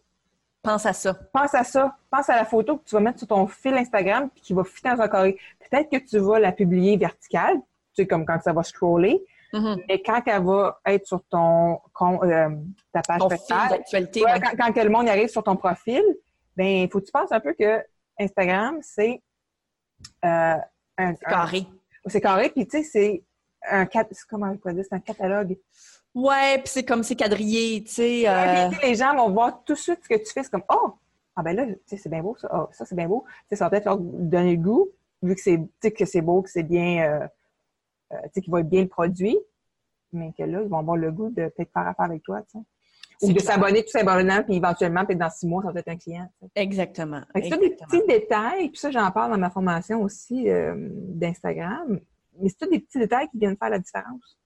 Pense 0.68 0.84
à 0.84 0.92
ça. 0.92 1.14
Pense 1.32 1.54
à 1.54 1.64
ça. 1.64 1.96
Pense 2.10 2.28
à 2.28 2.36
la 2.36 2.44
photo 2.44 2.76
que 2.76 2.84
tu 2.84 2.94
vas 2.94 3.00
mettre 3.00 3.20
sur 3.20 3.28
ton 3.28 3.46
fil 3.46 3.72
Instagram 3.72 4.28
puis 4.28 4.42
qui 4.42 4.52
va 4.52 4.64
fitter 4.64 4.90
dans 4.90 5.00
un 5.00 5.08
carré. 5.08 5.38
Peut-être 5.58 5.90
que 5.90 5.96
tu 5.96 6.18
vas 6.18 6.38
la 6.38 6.52
publier 6.52 6.98
verticale, 6.98 7.54
tu 7.56 7.62
sais, 8.02 8.06
comme 8.06 8.26
quand 8.26 8.38
ça 8.42 8.52
va 8.52 8.62
scroller. 8.62 9.24
Mm-hmm. 9.54 9.84
Mais 9.88 10.02
quand 10.02 10.20
elle 10.26 10.44
va 10.44 10.78
être 10.84 11.06
sur 11.06 11.22
ton 11.30 11.80
euh, 12.02 12.50
ta 12.92 13.00
page 13.00 13.22
d'actualité, 13.70 14.22
quand, 14.58 14.76
le 14.76 14.90
monde 14.90 15.08
arrive 15.08 15.28
sur 15.28 15.42
ton 15.42 15.56
profil, 15.56 16.02
ben 16.54 16.66
il 16.66 16.90
faut 16.90 17.00
que 17.00 17.06
tu 17.06 17.12
penses 17.12 17.32
un 17.32 17.40
peu 17.40 17.54
que 17.54 17.82
Instagram, 18.18 18.76
c'est 18.82 19.22
euh, 20.26 20.56
un, 20.98 21.14
carré. 21.14 21.66
C'est 22.04 22.20
carré, 22.20 22.50
puis 22.50 22.66
tu 22.66 22.76
sais, 22.76 22.84
c'est 22.84 23.22
un, 23.68 23.86
comment 24.28 24.54
c'est 24.62 24.92
un 24.92 25.00
catalogue. 25.00 25.56
Ouais, 26.14 26.58
puis 26.58 26.68
c'est 26.68 26.84
comme 26.84 27.02
c'est 27.02 27.16
quadrillé, 27.16 27.82
tu 27.84 27.92
sais. 27.92 28.28
Euh... 28.28 28.70
les 28.82 28.94
gens 28.94 29.14
vont 29.14 29.30
voir 29.30 29.62
tout 29.64 29.74
de 29.74 29.78
suite 29.78 30.00
ce 30.02 30.08
que 30.08 30.18
tu 30.18 30.32
fais. 30.32 30.42
C'est 30.42 30.50
comme, 30.50 30.64
oh, 30.70 30.94
ah 31.36 31.42
ben 31.42 31.54
là, 31.54 31.66
tu 31.66 31.78
sais, 31.86 31.96
c'est 31.96 32.08
bien 32.08 32.22
beau, 32.22 32.34
ça. 32.36 32.48
Oh, 32.52 32.68
ça, 32.72 32.84
c'est 32.84 32.96
bien 32.96 33.06
beau. 33.06 33.24
Tu 33.26 33.50
sais, 33.50 33.56
ça 33.56 33.66
va 33.66 33.70
peut-être 33.70 33.84
leur 33.84 33.98
donner 33.98 34.56
le 34.56 34.62
goût, 34.62 34.88
vu 35.22 35.34
que 35.34 35.40
c'est, 35.40 35.60
que 35.92 36.04
c'est 36.04 36.22
beau, 36.22 36.42
que 36.42 36.50
c'est 36.50 36.64
bien, 36.64 37.04
euh, 37.04 37.26
euh, 38.12 38.16
tu 38.24 38.30
sais, 38.34 38.40
qu'ils 38.40 38.56
être 38.58 38.68
bien 38.68 38.82
le 38.82 38.88
produit. 38.88 39.38
Mais 40.12 40.32
que 40.36 40.42
là, 40.42 40.62
ils 40.62 40.68
vont 40.68 40.78
avoir 40.78 40.96
le 40.96 41.12
goût 41.12 41.28
de 41.28 41.48
peut-être 41.48 41.70
faire 41.72 41.86
affaire 41.86 42.06
avec 42.06 42.22
toi, 42.22 42.40
tu 42.50 42.58
sais. 42.58 42.64
Ou 43.20 43.32
de 43.32 43.40
s'abonner 43.40 43.82
tout 43.82 43.90
simplement, 43.90 44.42
puis 44.44 44.56
éventuellement, 44.56 45.04
peut-être 45.04 45.18
dans 45.18 45.30
six 45.30 45.46
mois, 45.46 45.62
ça 45.62 45.72
va 45.72 45.80
être 45.80 45.88
un 45.88 45.96
client. 45.96 46.28
Exactement. 46.54 47.22
C'est 47.34 47.58
des 47.58 47.70
petits 47.70 48.06
détails, 48.06 48.68
puis 48.68 48.78
ça, 48.78 48.90
j'en 48.92 49.10
parle 49.10 49.32
dans 49.32 49.38
ma 49.38 49.50
formation 49.50 50.02
aussi 50.02 50.48
euh, 50.48 50.74
d'Instagram. 50.78 52.00
Mais 52.40 52.48
c'est 52.48 52.56
tous 52.58 52.70
des 52.70 52.80
petits 52.80 52.98
détails 52.98 53.28
qui 53.30 53.38
viennent 53.38 53.56
faire 53.56 53.70
la 53.70 53.78
différence. 53.78 54.38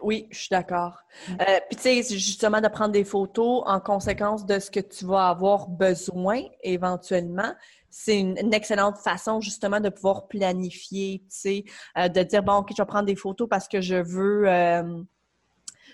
Oui, 0.00 0.26
je 0.30 0.38
suis 0.38 0.48
d'accord. 0.50 0.98
Mm. 1.28 1.32
Euh, 1.40 1.60
puis 1.68 1.76
tu 1.76 1.82
sais, 1.82 2.18
justement 2.18 2.60
de 2.60 2.68
prendre 2.68 2.92
des 2.92 3.04
photos 3.04 3.62
en 3.66 3.80
conséquence 3.80 4.46
de 4.46 4.58
ce 4.58 4.70
que 4.70 4.80
tu 4.80 5.04
vas 5.04 5.28
avoir 5.28 5.68
besoin 5.68 6.42
éventuellement, 6.62 7.54
c'est 7.90 8.18
une, 8.18 8.54
excellente 8.54 8.96
façon 8.98 9.40
justement 9.40 9.80
de 9.80 9.90
pouvoir 9.90 10.26
planifier, 10.28 11.20
tu 11.24 11.26
sais, 11.28 11.64
euh, 11.98 12.08
de 12.08 12.22
dire 12.22 12.42
bon, 12.42 12.54
ok, 12.54 12.70
je 12.74 12.82
vais 12.82 12.86
prendre 12.86 13.04
des 13.06 13.16
photos 13.16 13.48
parce 13.48 13.68
que 13.68 13.80
je 13.80 13.96
veux. 13.96 14.48
Euh, 14.48 15.02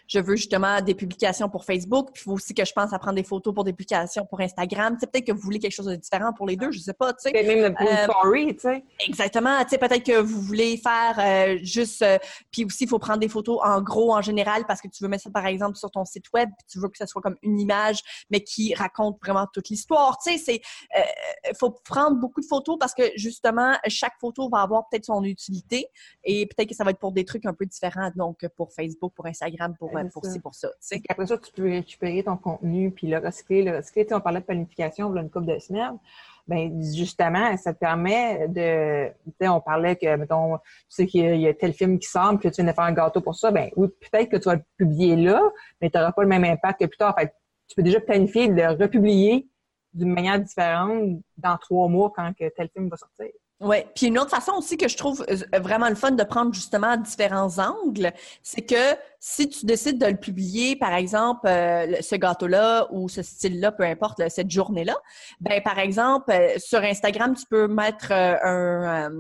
je 0.09 0.19
veux 0.19 0.37
justement 0.37 0.81
des 0.81 0.95
publications 0.95 1.51
pour 1.51 1.67
Facebook, 1.67 2.11
puis 2.15 2.23
il 2.23 2.25
faut 2.25 2.33
aussi 2.33 2.55
que 2.55 2.65
je 2.65 2.73
pense 2.73 2.93
à 2.95 2.99
prendre 2.99 3.17
des 3.17 3.23
photos 3.23 3.55
pour 3.55 3.63
des 3.63 3.73
publications 3.75 4.25
pour 4.25 4.41
Instagram. 4.41 4.95
Tu 4.95 5.01
sais, 5.01 5.07
peut-être 5.07 5.27
que 5.27 5.33
vous 5.33 5.41
voulez 5.41 5.59
quelque 5.59 5.75
chose 5.75 5.87
de 5.87 5.97
différent 5.97 6.33
pour 6.33 6.47
les 6.47 6.57
deux, 6.57 6.73
je 6.73 6.79
sais 6.79 6.95
pas, 6.95 7.13
tu 7.13 7.31
sais. 7.31 7.33
Même 7.33 7.77
une 7.79 7.87
euh, 7.87 8.05
story, 8.05 8.55
tu 8.55 8.61
sais. 8.61 8.85
Exactement, 9.07 9.63
tu 9.65 9.71
sais, 9.71 9.79
peut-être 9.79 10.05
que 10.05 10.19
vous 10.19 10.41
voulez 10.41 10.79
faire 10.79 11.19
euh, 11.19 11.59
juste, 11.63 12.01
euh, 12.01 12.19
puis 12.51 12.65
aussi, 12.65 12.85
il 12.85 12.89
faut 12.89 12.99
prendre 12.99 13.19
des 13.19 13.29
photos 13.29 13.61
en 13.63 13.83
gros, 13.83 14.15
en 14.15 14.23
général, 14.23 14.65
parce 14.67 14.81
que 14.81 14.89
tu 14.89 15.05
veux 15.05 15.11
mettre 15.11 15.25
ça, 15.25 15.31
par 15.31 15.47
exemple, 15.47 15.77
sur 15.77 15.91
ton 15.91 16.07
site 16.07 16.33
web, 16.33 16.49
puis 16.57 16.67
tu 16.71 16.81
veux 16.81 16.89
que 16.89 16.97
ça 16.97 17.07
soit 17.07 17.21
comme 17.21 17.37
une 17.43 17.61
image, 17.61 18.01
mais 18.31 18.41
qui 18.41 18.75
raconte 18.75 19.19
vraiment 19.23 19.47
toute 19.53 19.69
l'histoire. 19.69 20.17
Tu 20.25 20.33
sais, 20.33 20.39
c'est, 20.39 20.63
il 20.95 21.57
faut 21.59 21.71
prendre 21.85 22.17
beaucoup 22.17 22.41
de 22.41 22.47
photos 22.47 22.79
parce 22.81 22.95
que, 22.95 23.03
justement, 23.17 23.77
chaque 23.89 24.15
photo 24.19 24.49
va 24.49 24.63
avoir 24.63 24.89
peut-être 24.89 25.05
son 25.05 25.23
utilité 25.23 25.87
et 26.25 26.47
peut-être 26.47 26.71
que 26.71 26.75
ça 26.75 26.85
va 26.85 26.93
être 26.93 26.99
pour 26.99 27.13
des 27.13 27.27
trucs 27.27 27.45
un 27.45 27.53
peu 27.53 27.67
différents, 27.67 28.11
donc 28.17 28.47
pour 28.57 28.73
Facebook, 28.73 29.13
pour 29.15 29.27
Instagram, 29.27 29.75
pour 29.79 29.98
pour 30.13 30.25
ci, 30.25 30.41
pour 30.41 30.55
ça. 30.55 30.69
Après 31.09 31.27
ça, 31.27 31.39
tu 31.39 31.53
peux 31.53 31.65
récupérer 31.65 32.23
ton 32.23 32.37
contenu 32.37 32.91
puis 32.91 33.07
le 33.07 33.19
recycler. 33.19 33.63
Le 33.63 33.77
recycler, 33.77 34.07
on 34.13 34.21
parlait 34.21 34.41
de 34.41 34.45
planification 34.45 35.15
il 35.15 35.21
une 35.21 35.31
couple 35.31 35.47
de 35.47 35.59
semaines. 35.59 35.99
Ben 36.47 36.83
justement, 36.83 37.55
ça 37.59 37.75
te 37.75 37.79
permet 37.79 38.49
de, 38.49 39.09
tu 39.09 39.33
sais, 39.39 39.49
on 39.49 39.61
parlait 39.61 39.97
que, 39.97 40.17
mettons, 40.17 40.57
tu 40.57 40.63
sais 40.89 41.07
qu'il 41.07 41.41
y, 41.41 41.47
a 41.47 41.53
tel 41.53 41.75
film 41.75 41.99
qui 41.99 42.09
semble 42.09 42.41
que 42.41 42.49
tu 42.49 42.63
viens 42.63 42.71
de 42.71 42.75
faire 42.75 42.85
un 42.85 42.93
gâteau 42.93 43.21
pour 43.21 43.35
ça, 43.35 43.51
ben 43.51 43.69
oui, 43.77 43.89
peut-être 43.89 44.31
que 44.31 44.39
tu 44.39 44.45
vas 44.45 44.55
le 44.55 44.65
publier 44.79 45.15
là, 45.17 45.43
mais 45.81 45.91
tu 45.91 45.99
n'auras 45.99 46.13
pas 46.13 46.23
le 46.23 46.29
même 46.29 46.45
impact 46.45 46.81
que 46.81 46.87
plus 46.87 46.97
tard. 46.97 47.15
Fait 47.19 47.35
tu 47.69 47.75
peux 47.75 47.83
déjà 47.83 48.01
planifier 48.01 48.49
de 48.49 48.55
le 48.55 48.83
republier 48.83 49.47
d'une 49.93 50.13
manière 50.13 50.41
différente 50.41 51.21
dans 51.37 51.59
trois 51.59 51.89
mois 51.89 52.13
quand 52.17 52.33
que 52.33 52.49
tel 52.49 52.71
film 52.71 52.89
va 52.89 52.97
sortir. 52.97 53.27
Oui, 53.61 53.79
puis 53.93 54.07
une 54.07 54.19
autre 54.21 54.31
façon 54.31 54.53
aussi 54.53 54.77
que 54.77 54.87
je 54.87 54.97
trouve 54.97 55.27
euh, 55.29 55.59
vraiment 55.59 55.89
le 55.89 55.97
fun 55.97 56.13
de 56.13 56.23
prendre 56.23 56.55
justement 56.55 56.97
différents 56.97 57.59
angles, 57.59 58.13
c'est 58.41 58.63
que 58.63 58.97
si 59.19 59.49
tu 59.49 59.67
décides 59.67 59.99
de 59.99 60.07
le 60.07 60.17
publier, 60.17 60.77
par 60.77 60.95
exemple, 60.95 61.49
euh, 61.49 62.01
ce 62.01 62.15
gâteau-là 62.15 62.87
ou 62.93 63.09
ce 63.09 63.23
style-là, 63.23 63.73
peu 63.73 63.83
importe, 63.83 64.23
cette 64.29 64.51
journée-là, 64.51 64.97
ben 65.41 65.61
par 65.61 65.81
exemple, 65.81 66.31
euh, 66.31 66.57
sur 66.59 66.79
Instagram, 66.85 67.35
tu 67.35 67.47
peux 67.51 67.67
mettre 67.67 68.13
un, 68.13 69.11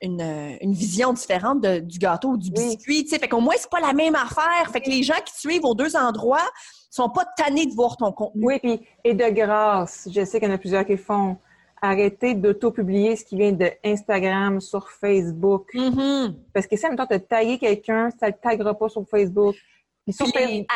une, 0.00 0.72
vision 0.72 1.12
différente 1.12 1.66
du 1.66 1.98
gâteau 1.98 2.28
ou 2.28 2.36
du 2.36 2.52
biscuit, 2.52 3.02
tu 3.02 3.10
sais, 3.10 3.18
fait 3.18 3.28
qu'au 3.28 3.40
moins, 3.40 3.56
c'est 3.58 3.70
pas 3.70 3.80
la 3.80 3.92
même 3.92 4.14
affaire, 4.14 4.70
fait 4.72 4.80
que 4.80 4.88
les 4.90 5.02
gens 5.02 5.20
qui 5.24 5.36
suivent 5.36 5.64
aux 5.64 5.74
deux 5.74 5.96
endroits 5.96 6.48
sont 6.90 7.08
pas 7.08 7.24
tannés 7.36 7.66
de 7.66 7.74
voir 7.74 7.96
ton 7.96 8.12
contenu. 8.12 8.44
Oui, 8.44 8.60
puis 8.60 8.80
et 9.02 9.14
de 9.14 9.28
grâce, 9.30 10.08
je 10.12 10.24
sais 10.24 10.38
qu'il 10.38 10.48
y 10.48 10.52
en 10.52 10.54
a 10.54 10.58
plusieurs 10.58 10.86
qui 10.86 10.96
font 10.96 11.36
arrêter 11.82 12.34
d'auto-publier 12.34 13.16
ce 13.16 13.24
qui 13.24 13.36
vient 13.36 13.52
de 13.52 13.70
Instagram 13.84 14.60
sur 14.60 14.90
Facebook. 14.90 15.68
Mm-hmm. 15.74 16.34
Parce 16.52 16.66
que 16.66 16.76
si, 16.76 16.86
en 16.86 16.90
même 16.90 16.98
temps, 16.98 17.06
tu 17.06 17.14
as 17.14 17.20
tagué 17.20 17.58
quelqu'un, 17.58 18.10
ça 18.10 18.26
ne 18.26 18.32
le 18.32 18.38
taguera 18.38 18.74
pas 18.74 18.88
sur 18.88 19.06
Facebook. 19.08 19.56
Puis 20.04 20.14
sur 20.14 20.26
les, 20.34 20.66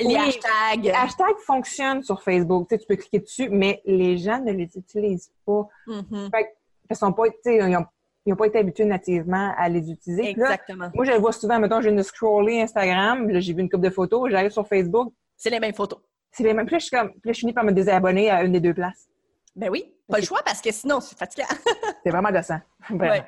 les 0.00 0.16
hashtags. 0.16 0.82
Les 0.82 0.90
hashtags 0.90 1.38
fonctionnent 1.46 2.02
sur 2.02 2.22
Facebook. 2.22 2.68
Tu, 2.68 2.74
sais, 2.74 2.80
tu 2.80 2.86
peux 2.86 2.96
cliquer 2.96 3.20
dessus, 3.20 3.48
mais 3.50 3.80
les 3.84 4.16
gens 4.18 4.40
ne 4.40 4.52
les 4.52 4.70
utilisent 4.76 5.32
pas. 5.44 5.68
Mm-hmm. 5.86 6.30
fait, 6.30 6.46
ils 6.90 6.96
sont 6.96 7.12
pas, 7.12 7.24
ils 7.46 7.86
n'ont 8.26 8.36
pas 8.36 8.46
été 8.46 8.58
habitués 8.58 8.84
nativement 8.84 9.52
à 9.56 9.68
les 9.68 9.90
utiliser. 9.90 10.30
Exactement. 10.30 10.90
moi, 10.94 11.04
je 11.04 11.12
le 11.12 11.18
vois 11.18 11.32
souvent, 11.32 11.58
mettons, 11.58 11.80
je 11.80 11.88
viens 11.88 11.96
de 11.96 12.02
scroller 12.02 12.60
Instagram, 12.60 13.28
là, 13.28 13.40
j'ai 13.40 13.52
vu 13.52 13.60
une 13.60 13.70
couple 13.70 13.84
de 13.84 13.90
photos, 13.90 14.30
j'arrive 14.30 14.50
sur 14.50 14.66
Facebook. 14.66 15.12
C'est 15.36 15.50
les 15.50 15.60
mêmes 15.60 15.74
photos. 15.74 15.98
C'est 16.30 16.44
les 16.44 16.54
mêmes. 16.54 16.66
Puis 16.66 16.74
là, 16.74 16.78
je 16.78 16.84
suis 16.86 16.96
comme, 16.96 17.10
puis 17.10 17.20
là, 17.24 17.32
je 17.32 17.40
finis 17.40 17.52
par 17.52 17.64
me 17.64 17.72
désabonner 17.72 18.30
à 18.30 18.42
une 18.44 18.52
des 18.52 18.60
deux 18.60 18.74
places. 18.74 19.08
Ben 19.54 19.68
oui, 19.70 19.92
pas 20.12 20.18
le 20.18 20.24
choix 20.24 20.42
parce 20.44 20.60
que 20.60 20.70
sinon, 20.70 21.00
c'est 21.00 21.18
fatigant. 21.18 21.46
c'est 22.04 22.10
vraiment 22.10 22.30
décent. 22.30 22.60
Ouais. 22.90 23.24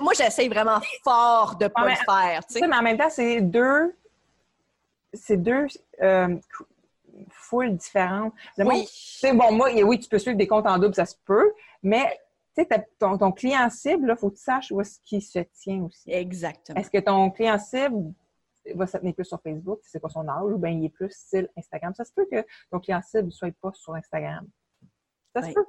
moi, 0.00 0.12
j'essaye 0.16 0.48
vraiment 0.48 0.80
fort 1.02 1.56
de 1.56 1.68
pas 1.68 1.86
le 1.86 1.94
faire. 1.94 2.40
Mais 2.54 2.76
en 2.76 2.82
même 2.82 2.96
temps, 2.96 3.10
c'est 3.10 3.40
deux, 3.40 3.94
c'est 5.12 5.36
deux 5.36 5.66
euh, 6.02 6.36
foules 7.30 7.76
différentes. 7.76 8.32
Oui. 8.58 8.86
Moi, 9.22 9.32
bon, 9.34 9.52
moi, 9.52 9.68
oui, 9.82 9.98
tu 9.98 10.08
peux 10.08 10.18
suivre 10.18 10.36
des 10.36 10.46
comptes 10.46 10.66
en 10.66 10.78
double, 10.78 10.94
ça 10.94 11.06
se 11.06 11.16
peut, 11.24 11.52
mais 11.82 12.20
tu 12.56 12.62
sais, 12.62 12.86
ton, 12.98 13.16
ton, 13.16 13.32
client 13.32 13.68
cible, 13.70 14.12
il 14.14 14.18
faut 14.18 14.30
que 14.30 14.36
tu 14.36 14.42
saches 14.42 14.72
où 14.72 14.80
est-ce 14.80 14.98
qu'il 15.04 15.22
se 15.22 15.38
tient 15.38 15.82
aussi. 15.82 16.10
Exactement. 16.10 16.78
Est-ce 16.80 16.90
que 16.90 16.98
ton 16.98 17.30
client 17.30 17.58
cible 17.58 18.12
va 18.74 18.86
se 18.86 18.98
tenir 18.98 19.14
plus 19.14 19.24
sur 19.24 19.40
Facebook, 19.40 19.80
c'est 19.84 20.00
pas 20.00 20.08
son 20.08 20.26
âge, 20.28 20.52
ou 20.52 20.58
bien 20.58 20.70
il 20.70 20.84
est 20.84 20.90
plus 20.90 21.10
style 21.10 21.48
Instagram? 21.56 21.94
Ça 21.94 22.04
se 22.04 22.12
peut 22.12 22.26
que 22.30 22.44
ton 22.70 22.80
client 22.80 23.00
cible 23.02 23.26
ne 23.26 23.30
soit 23.30 23.54
pas 23.60 23.72
sur 23.74 23.94
Instagram. 23.94 24.48
Ça 25.34 25.42
se 25.42 25.52
peut. 25.52 25.64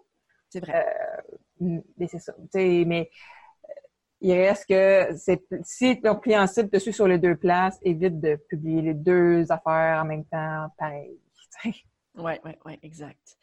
C'est 0.52 0.60
vrai. 0.60 0.86
Euh, 0.86 1.80
mais 1.98 2.08
c'est 2.08 2.20
ça. 2.20 2.34
mais 2.54 3.10
euh, 3.64 3.74
il 4.20 4.34
reste 4.34 4.68
que 4.68 5.16
si 5.64 6.02
ton 6.02 6.16
client 6.16 6.46
cible 6.46 6.70
te 6.70 6.78
suit 6.78 6.94
sur 6.94 7.08
les 7.08 7.18
deux 7.18 7.36
places, 7.36 7.80
évite 7.84 8.20
de 8.20 8.36
publier 8.36 8.82
les 8.82 8.94
deux 8.94 9.52
affaires 9.52 10.02
en 10.04 10.06
même 10.06 10.26
temps, 10.26 10.68
pareil. 10.78 11.18
Oui, 12.18 12.34
oui, 12.44 12.52
oui, 12.66 12.78
exact. 12.84 13.38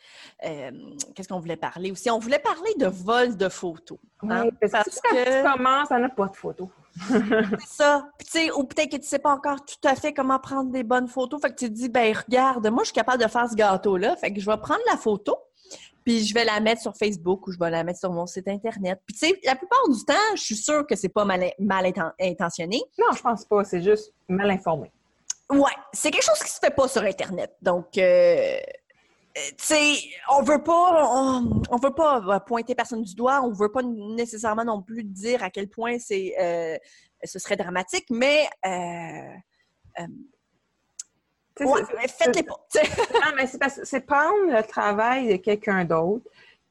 Euh, 0.44 0.70
qu'est-ce 1.14 1.26
qu'on 1.26 1.40
voulait 1.40 1.56
parler 1.56 1.90
aussi? 1.90 2.10
On 2.10 2.18
voulait 2.18 2.38
parler 2.38 2.74
de 2.76 2.86
vol 2.86 3.34
de 3.36 3.48
photos. 3.48 3.98
Hein, 4.22 4.50
parce, 4.60 4.84
que, 4.84 5.14
que... 5.14 5.38
tu 5.38 5.56
commences, 5.56 5.88
on 5.90 5.98
n'a 5.98 6.10
pas 6.10 6.28
de 6.28 6.36
photos. 6.36 6.68
c'est 7.08 7.66
ça. 7.66 8.10
ou 8.56 8.64
peut-être 8.64 8.90
que 8.90 8.96
tu 8.96 9.02
ne 9.02 9.06
sais 9.06 9.18
pas 9.18 9.32
encore 9.32 9.64
tout 9.64 9.88
à 9.88 9.94
fait 9.94 10.12
comment 10.12 10.38
prendre 10.38 10.70
des 10.70 10.82
bonnes 10.82 11.08
photos. 11.08 11.40
Fait 11.40 11.50
que 11.50 11.54
tu 11.54 11.68
te 11.68 11.72
dis, 11.72 11.88
ben 11.88 12.14
regarde, 12.14 12.66
moi, 12.68 12.82
je 12.82 12.88
suis 12.88 12.94
capable 12.94 13.22
de 13.22 13.28
faire 13.28 13.48
ce 13.48 13.54
gâteau-là. 13.54 14.16
Fait 14.16 14.34
que 14.34 14.40
je 14.40 14.50
vais 14.50 14.58
prendre 14.58 14.82
la 14.90 14.98
photo, 14.98 15.36
puis 16.08 16.24
je 16.24 16.32
vais 16.32 16.46
la 16.46 16.58
mettre 16.58 16.80
sur 16.80 16.96
Facebook 16.96 17.46
ou 17.46 17.52
je 17.52 17.58
vais 17.58 17.68
la 17.68 17.84
mettre 17.84 17.98
sur 17.98 18.10
mon 18.10 18.26
site 18.26 18.48
Internet. 18.48 18.98
Puis, 19.04 19.14
tu 19.14 19.26
sais, 19.26 19.40
la 19.44 19.54
plupart 19.54 19.86
du 19.90 20.02
temps, 20.06 20.14
je 20.36 20.42
suis 20.42 20.56
sûre 20.56 20.86
que 20.86 20.96
c'est 20.96 21.10
pas 21.10 21.26
mal, 21.26 21.52
mal 21.58 21.92
intentionné. 22.18 22.80
Non, 22.98 23.14
je 23.14 23.20
pense 23.20 23.44
pas. 23.44 23.62
C'est 23.62 23.82
juste 23.82 24.14
mal 24.26 24.50
informé. 24.50 24.90
Ouais, 25.50 25.70
c'est 25.92 26.10
quelque 26.10 26.24
chose 26.24 26.38
qui 26.38 26.50
se 26.50 26.60
fait 26.60 26.74
pas 26.74 26.88
sur 26.88 27.02
Internet. 27.02 27.54
Donc, 27.60 27.98
euh, 27.98 28.56
tu 29.34 29.54
sais, 29.58 29.96
on 30.30 30.42
veut 30.42 30.62
pas, 30.62 31.10
on, 31.70 31.76
veut 31.76 31.94
pas 31.94 32.22
euh, 32.26 32.40
pointer 32.40 32.74
personne 32.74 33.02
du 33.02 33.14
doigt, 33.14 33.42
on 33.42 33.52
veut 33.52 33.70
pas 33.70 33.82
nécessairement 33.82 34.64
non 34.64 34.80
plus 34.80 35.04
dire 35.04 35.42
à 35.42 35.50
quel 35.50 35.68
point 35.68 35.98
c'est, 35.98 36.34
euh, 36.40 36.78
ce 37.22 37.38
serait 37.38 37.56
dramatique, 37.56 38.06
mais 38.08 38.48
faites-les 41.66 42.42
pas. 42.42 42.66
non, 43.14 43.36
mais 43.36 43.46
c'est 43.46 44.00
prendre 44.00 44.46
le 44.46 44.62
travail 44.66 45.28
de 45.28 45.36
quelqu'un 45.36 45.84
d'autre 45.84 46.24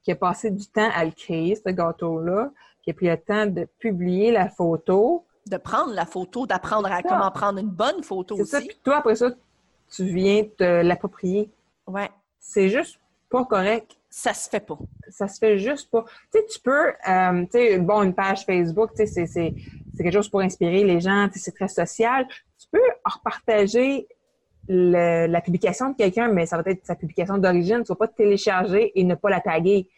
qui 0.04 0.12
a 0.12 0.16
passé 0.16 0.50
du 0.52 0.66
temps 0.68 0.90
à 0.96 1.04
le 1.04 1.12
créer, 1.12 1.56
ce 1.56 1.70
gâteau-là, 1.70 2.52
qui 2.82 2.92
a 2.92 2.94
pris 2.94 3.08
le 3.08 3.18
temps 3.18 3.46
de 3.46 3.68
publier 3.80 4.32
la 4.32 4.48
photo. 4.50 5.26
De 5.46 5.58
prendre 5.58 5.94
la 5.94 6.06
photo, 6.06 6.48
d'apprendre 6.48 6.90
à 6.92 7.04
comment 7.04 7.30
prendre 7.32 7.60
une 7.60 7.70
bonne 7.70 8.04
photo 8.04 8.36
aussi. 8.36 8.46
C'est 8.46 8.60
ça. 8.60 8.66
Puis 8.66 8.80
toi, 8.84 8.98
après 8.98 9.16
ça, 9.16 9.32
tu 9.92 10.06
viens 10.06 10.44
te 10.44 10.82
l'approprier. 10.82 11.50
Ouais. 11.86 12.10
C'est 12.40 12.70
juste 12.70 13.00
pas 13.30 13.44
correct. 13.46 13.98
Ça 14.10 14.34
se 14.34 14.50
fait 14.50 14.66
pas. 14.66 14.78
Ça 15.10 15.28
se 15.28 15.38
fait 15.38 15.58
juste 15.58 15.92
pas. 15.92 16.06
Tu 16.32 16.40
sais, 16.40 16.46
tu 16.46 16.60
peux, 16.60 16.88
euh, 16.88 17.44
tu 17.44 17.52
sais, 17.52 17.78
bon, 17.78 18.04
une 18.04 18.14
page 18.14 18.46
Facebook, 18.46 18.92
tu 18.96 19.06
sais, 19.06 19.26
c'est 19.26 19.54
quelque 19.98 20.14
chose 20.14 20.30
pour 20.30 20.40
inspirer 20.40 20.84
les 20.84 21.02
gens, 21.02 21.28
c'est 21.36 21.54
très 21.54 21.68
social. 21.68 22.26
Tu 22.58 22.68
peux 22.72 22.82
repartager 23.04 24.08
la 24.68 25.42
publication 25.42 25.92
de 25.92 25.96
quelqu'un, 25.96 26.28
mais 26.28 26.46
ça 26.46 26.62
va 26.62 26.72
être 26.72 26.86
sa 26.86 26.96
publication 26.96 27.38
d'origine. 27.38 27.78
Tu 27.78 27.82
ne 27.84 27.88
vas 27.88 27.96
pas 27.96 28.08
télécharger 28.08 28.92
et 29.00 29.04
ne 29.04 29.16
pas 29.16 29.30
la 29.30 29.40
taguer. 29.40 29.90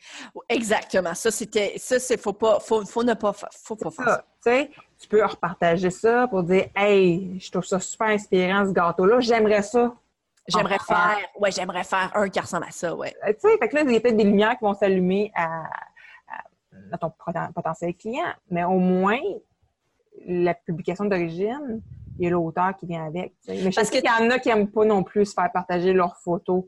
Exactement. 0.48 1.14
Ça, 1.16 1.32
c'était, 1.32 1.74
ça, 1.78 2.00
c'est, 2.00 2.20
faut 2.20 2.34
pas, 2.34 2.60
faut, 2.60 2.86
faut 2.86 3.04
ne 3.04 3.14
pas, 3.14 3.34
faut 3.34 3.76
pas 3.76 3.90
faire 3.92 4.06
ça. 4.06 4.26
Tu 4.44 4.52
sais, 4.52 4.72
tu 5.00 5.08
peux 5.08 5.26
repartager 5.26 5.90
ça 5.90 6.28
pour 6.28 6.44
dire, 6.44 6.68
hey, 6.76 7.40
je 7.40 7.52
trouve 7.52 7.66
ça 7.66 7.80
super 7.80 8.08
inspirant 8.08 8.66
ce 8.66 8.72
gâteau-là. 8.72 9.20
J'aimerais 9.20 9.64
ça. 9.64 9.94
J'aimerais 10.48 10.80
faire, 10.80 11.18
ouais, 11.40 11.52
j'aimerais 11.52 11.84
faire 11.84 12.12
un 12.16 12.28
qui 12.28 12.40
ressemble 12.40 12.66
à 12.68 12.72
ça, 12.72 12.96
ouais. 12.96 13.14
Euh, 13.28 13.34
tu 13.34 13.42
sais, 13.42 13.58
fait 13.60 13.70
que 13.70 13.76
là, 13.76 13.84
il 13.86 13.92
y 13.92 13.98
a 13.98 14.00
peut-être 14.00 14.18
des 14.18 14.24
lumières 14.24 14.58
qui 14.58 14.64
vont 14.64 14.74
s'allumer 14.74 15.32
à, 15.36 15.66
à 16.92 16.98
ton 16.98 17.12
potentiel 17.54 17.94
client, 17.94 18.34
mais 18.50 18.64
au 18.64 18.80
moins, 18.80 19.20
la 20.26 20.56
publication 20.56 21.06
d'origine, 21.06 21.82
il 22.20 22.26
y 22.26 22.28
a 22.28 22.32
l'auteur 22.32 22.76
qui 22.76 22.86
vient 22.86 23.06
avec. 23.06 23.34
Mais 23.48 23.72
Parce 23.74 23.90
qu'il 23.90 24.04
y 24.04 24.10
en 24.10 24.30
a 24.30 24.40
qui 24.40 24.50
n'aiment 24.50 24.70
pas 24.70 24.86
non 24.86 25.04
plus 25.04 25.26
se 25.26 25.34
faire 25.34 25.50
partager 25.52 25.94
leurs 25.94 26.18
photos. 26.18 26.66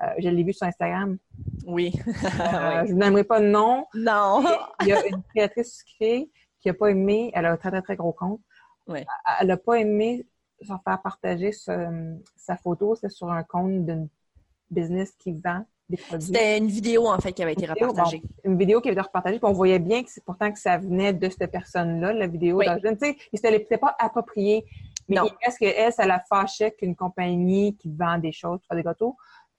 Euh, 0.00 0.06
je 0.18 0.28
l'ai 0.28 0.42
vu 0.44 0.52
sur 0.52 0.66
Instagram. 0.66 1.18
Oui. 1.66 1.92
euh, 2.06 2.06
Je 2.86 2.92
vous 2.92 2.98
n'aimerais 2.98 3.24
pas 3.24 3.40
de 3.40 3.46
nom. 3.46 3.86
Non. 3.94 4.44
il 4.82 4.88
y 4.88 4.92
a 4.92 5.06
une 5.06 5.22
créatrice 5.34 5.82
qui 5.98 6.30
n'a 6.64 6.74
pas 6.74 6.88
aimé, 6.88 7.32
elle 7.34 7.46
a 7.46 7.52
un 7.52 7.56
très, 7.56 7.70
très, 7.70 7.82
très 7.82 7.96
gros 7.96 8.12
compte. 8.12 8.40
Oui. 8.86 9.04
Elle 9.40 9.48
n'a 9.48 9.56
pas 9.56 9.74
aimé 9.74 10.24
se 10.60 10.66
faire 10.66 11.02
partager 11.02 11.50
sa 11.52 12.56
photo. 12.62 12.94
C'est 12.94 13.10
sur 13.10 13.30
un 13.30 13.42
compte 13.42 13.84
d'une 13.84 14.08
business 14.70 15.12
qui 15.18 15.32
vend 15.32 15.64
c'était 16.18 16.58
une 16.58 16.68
vidéo, 16.68 17.08
en 17.08 17.18
fait, 17.18 17.32
qui 17.32 17.42
avait 17.42 17.52
été 17.52 17.66
repartagée. 17.66 18.22
une 18.44 18.56
vidéo 18.56 18.80
qui 18.80 18.88
avait 18.88 18.94
été 18.94 19.06
repartagée, 19.06 19.38
puis 19.38 19.48
on 19.48 19.52
voyait 19.52 19.78
bien 19.78 20.02
que 20.02 20.10
c'est 20.10 20.24
pourtant 20.24 20.50
que 20.52 20.58
ça 20.58 20.78
venait 20.78 21.12
de 21.12 21.28
cette 21.28 21.50
personne-là, 21.50 22.12
la 22.12 22.26
vidéo 22.26 22.58
oui. 22.58 22.66
Tu 22.82 22.98
sais, 22.98 23.16
il 23.32 23.78
pas 23.78 23.94
approprié. 23.98 24.64
Mais 25.08 25.18
est-ce 25.42 25.58
qu'elle, 25.58 25.92
ça 25.92 26.06
la 26.06 26.20
fâchait 26.20 26.72
qu'une 26.72 26.96
compagnie 26.96 27.76
qui 27.76 27.90
vend 27.92 28.18
des 28.18 28.32
choses, 28.32 28.60
qui 28.60 28.68
fait 28.68 28.76
des 28.76 28.82
gâteaux, 28.82 29.16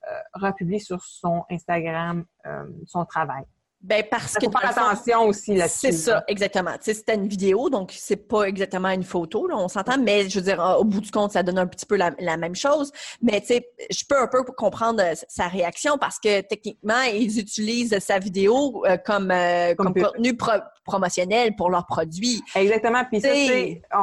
euh, 0.07 0.19
republie 0.33 0.79
sur 0.79 1.03
son 1.03 1.43
Instagram 1.49 2.25
euh, 2.45 2.65
son 2.85 3.05
travail? 3.05 3.43
Ben 3.83 4.01
parce 4.09 4.35
que 4.35 4.49
faire 4.49 4.69
attention 4.69 5.23
aussi 5.27 5.55
là-dessus. 5.55 5.77
C'est 5.81 5.91
ça, 5.91 6.23
exactement. 6.29 6.71
Tu 6.75 6.83
sais, 6.83 6.93
c'était 6.93 7.15
une 7.15 7.27
vidéo, 7.27 7.69
donc 7.69 7.91
c'est 7.93 8.15
pas 8.29 8.43
exactement 8.43 8.87
une 8.87 9.03
photo, 9.03 9.45
là, 9.45 9.57
on 9.57 9.67
s'entend, 9.67 9.97
mais 9.97 10.29
je 10.29 10.39
veux 10.39 10.45
dire, 10.45 10.77
au 10.79 10.85
bout 10.85 11.01
du 11.01 11.11
compte, 11.11 11.33
ça 11.33 11.43
donne 11.43 11.57
un 11.57 11.67
petit 11.67 11.85
peu 11.85 11.97
la, 11.97 12.37
même 12.37 12.55
chose. 12.55 12.93
Mais 13.21 13.41
tu 13.41 13.47
sais, 13.47 13.67
je 13.91 14.05
peux 14.07 14.17
un 14.17 14.27
peu 14.27 14.41
comprendre 14.43 15.03
euh, 15.03 15.13
sa 15.27 15.47
réaction 15.49 15.97
parce 15.97 16.17
que 16.17 16.39
techniquement, 16.39 17.01
ils 17.13 17.37
utilisent 17.37 17.99
sa 17.99 18.19
vidéo 18.19 18.85
euh, 18.85 18.95
comme, 18.95 19.31
euh, 19.31 19.75
comme, 19.75 19.93
contenu 19.93 20.37
promotionnel 20.85 21.53
pour 21.57 21.69
leurs 21.69 21.85
produits. 21.85 22.41
Exactement. 22.55 23.03
Puis 23.03 23.19
ça, 23.19 23.33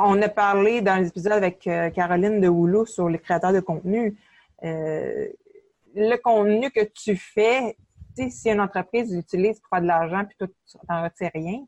on 0.04 0.20
a 0.20 0.28
parlé 0.28 0.82
dans 0.82 0.96
les 0.96 1.08
épisodes 1.08 1.32
avec 1.32 1.60
Caroline 1.94 2.38
de 2.38 2.48
Houlou 2.48 2.84
sur 2.84 3.08
les 3.08 3.18
créateurs 3.18 3.54
de 3.54 3.60
contenu. 3.60 4.14
le 4.62 6.16
contenu 6.18 6.70
que 6.70 6.84
tu 6.84 7.16
fais, 7.16 7.76
si 8.14 8.50
une 8.50 8.60
entreprise 8.60 9.12
l'utilise 9.14 9.60
pour 9.60 9.68
faire 9.70 9.82
de 9.82 9.86
l'argent 9.86 10.24
puis 10.24 10.36
toi, 10.38 10.48
tu 10.48 10.76
n'en 10.88 11.02
retires 11.02 11.30
rien. 11.34 11.58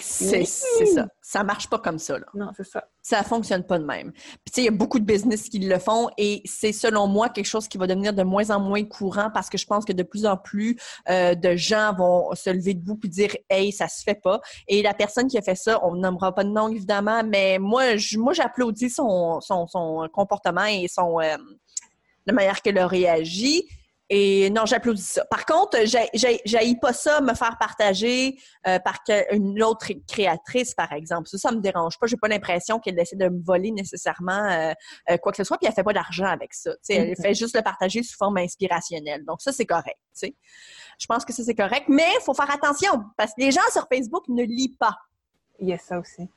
C'est 0.00 0.44
ça. 0.44 1.06
Ça 1.20 1.44
marche 1.44 1.68
pas 1.68 1.78
comme 1.78 1.98
ça. 1.98 2.18
Là. 2.18 2.26
Non, 2.34 2.50
c'est 2.56 2.66
ça. 2.66 2.84
Ça 3.02 3.22
fonctionne 3.22 3.64
pas 3.64 3.78
de 3.78 3.84
même. 3.84 4.12
Puis, 4.12 4.22
tu 4.46 4.52
sais, 4.52 4.60
il 4.62 4.64
y 4.66 4.68
a 4.68 4.72
beaucoup 4.72 4.98
de 4.98 5.04
business 5.04 5.48
qui 5.48 5.58
le 5.58 5.78
font 5.78 6.08
et 6.18 6.42
c'est, 6.44 6.72
selon 6.72 7.06
moi, 7.06 7.28
quelque 7.28 7.46
chose 7.46 7.68
qui 7.68 7.78
va 7.78 7.86
devenir 7.86 8.12
de 8.12 8.22
moins 8.22 8.50
en 8.50 8.60
moins 8.60 8.84
courant 8.84 9.30
parce 9.32 9.48
que 9.48 9.58
je 9.58 9.66
pense 9.66 9.84
que 9.84 9.92
de 9.92 10.02
plus 10.02 10.26
en 10.26 10.36
plus 10.36 10.78
euh, 11.08 11.34
de 11.34 11.56
gens 11.56 11.94
vont 11.94 12.34
se 12.34 12.50
lever 12.50 12.74
debout 12.74 12.96
puis 12.96 13.08
dire 13.08 13.34
«Hey, 13.50 13.72
ça 13.72 13.88
se 13.88 14.02
fait 14.02 14.20
pas». 14.20 14.40
Et 14.68 14.82
la 14.82 14.94
personne 14.94 15.26
qui 15.26 15.38
a 15.38 15.42
fait 15.42 15.56
ça, 15.56 15.84
on 15.84 15.96
nommera 15.96 16.34
pas 16.34 16.44
de 16.44 16.50
nom, 16.50 16.68
évidemment, 16.68 17.22
mais 17.24 17.58
moi, 17.58 17.84
moi 18.16 18.32
j'applaudis 18.32 18.90
son, 18.90 19.40
son, 19.40 19.66
son, 19.66 20.08
comportement 20.12 20.64
et 20.64 20.86
son... 20.88 21.20
Euh, 21.20 21.36
la 22.26 22.32
manière 22.32 22.62
qu'elle 22.62 22.78
a 22.78 22.86
réagi 22.86 23.66
Et 24.14 24.50
non, 24.50 24.66
j'applaudis 24.66 25.00
ça. 25.00 25.24
Par 25.24 25.46
contre, 25.46 25.78
j'ai 25.86 26.76
pas 26.82 26.92
ça 26.92 27.22
me 27.22 27.32
faire 27.32 27.56
partager 27.58 28.38
euh, 28.66 28.78
par 28.78 28.98
une 29.30 29.62
autre 29.62 29.86
créatrice, 30.06 30.74
par 30.74 30.92
exemple. 30.92 31.30
Ça, 31.30 31.38
ça 31.38 31.50
me 31.50 31.62
dérange 31.62 31.98
pas. 31.98 32.06
J'ai 32.06 32.18
pas 32.18 32.28
l'impression 32.28 32.78
qu'elle 32.78 32.98
essaie 32.98 33.16
de 33.16 33.30
me 33.30 33.42
voler 33.42 33.70
nécessairement 33.70 34.50
euh, 34.50 34.74
euh, 35.08 35.16
quoi 35.16 35.32
que 35.32 35.38
ce 35.38 35.44
soit, 35.44 35.56
puis 35.56 35.66
elle 35.66 35.72
fait 35.72 35.82
pas 35.82 35.94
d'argent 35.94 36.26
avec 36.26 36.52
ça. 36.52 36.72
elle 36.90 37.12
mm-hmm. 37.12 37.22
fait 37.22 37.32
juste 37.32 37.56
le 37.56 37.62
partager 37.62 38.02
sous 38.02 38.18
forme 38.18 38.36
inspirationnelle. 38.36 39.24
Donc 39.24 39.40
ça, 39.40 39.50
c'est 39.50 39.64
correct. 39.64 39.98
Je 40.20 41.06
pense 41.08 41.24
que 41.24 41.32
ça, 41.32 41.42
c'est 41.42 41.54
correct. 41.54 41.86
Mais 41.88 42.10
il 42.20 42.22
faut 42.22 42.34
faire 42.34 42.50
attention 42.50 42.92
parce 43.16 43.30
que 43.30 43.40
les 43.40 43.50
gens 43.50 43.62
sur 43.72 43.86
Facebook 43.90 44.28
ne 44.28 44.42
lisent 44.42 44.76
pas. 44.78 44.94
Il 45.58 45.70
y 45.70 45.72
a 45.72 45.78
ça 45.78 45.98
aussi. 45.98 46.28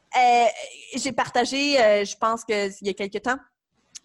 j'ai 0.96 1.12
partagé, 1.12 2.05
je 2.05 2.15
pense 2.15 2.46
qu'il 2.46 2.72
y 2.84 2.89
a 2.89 2.94
quelques 2.94 3.22
temps, 3.22 3.38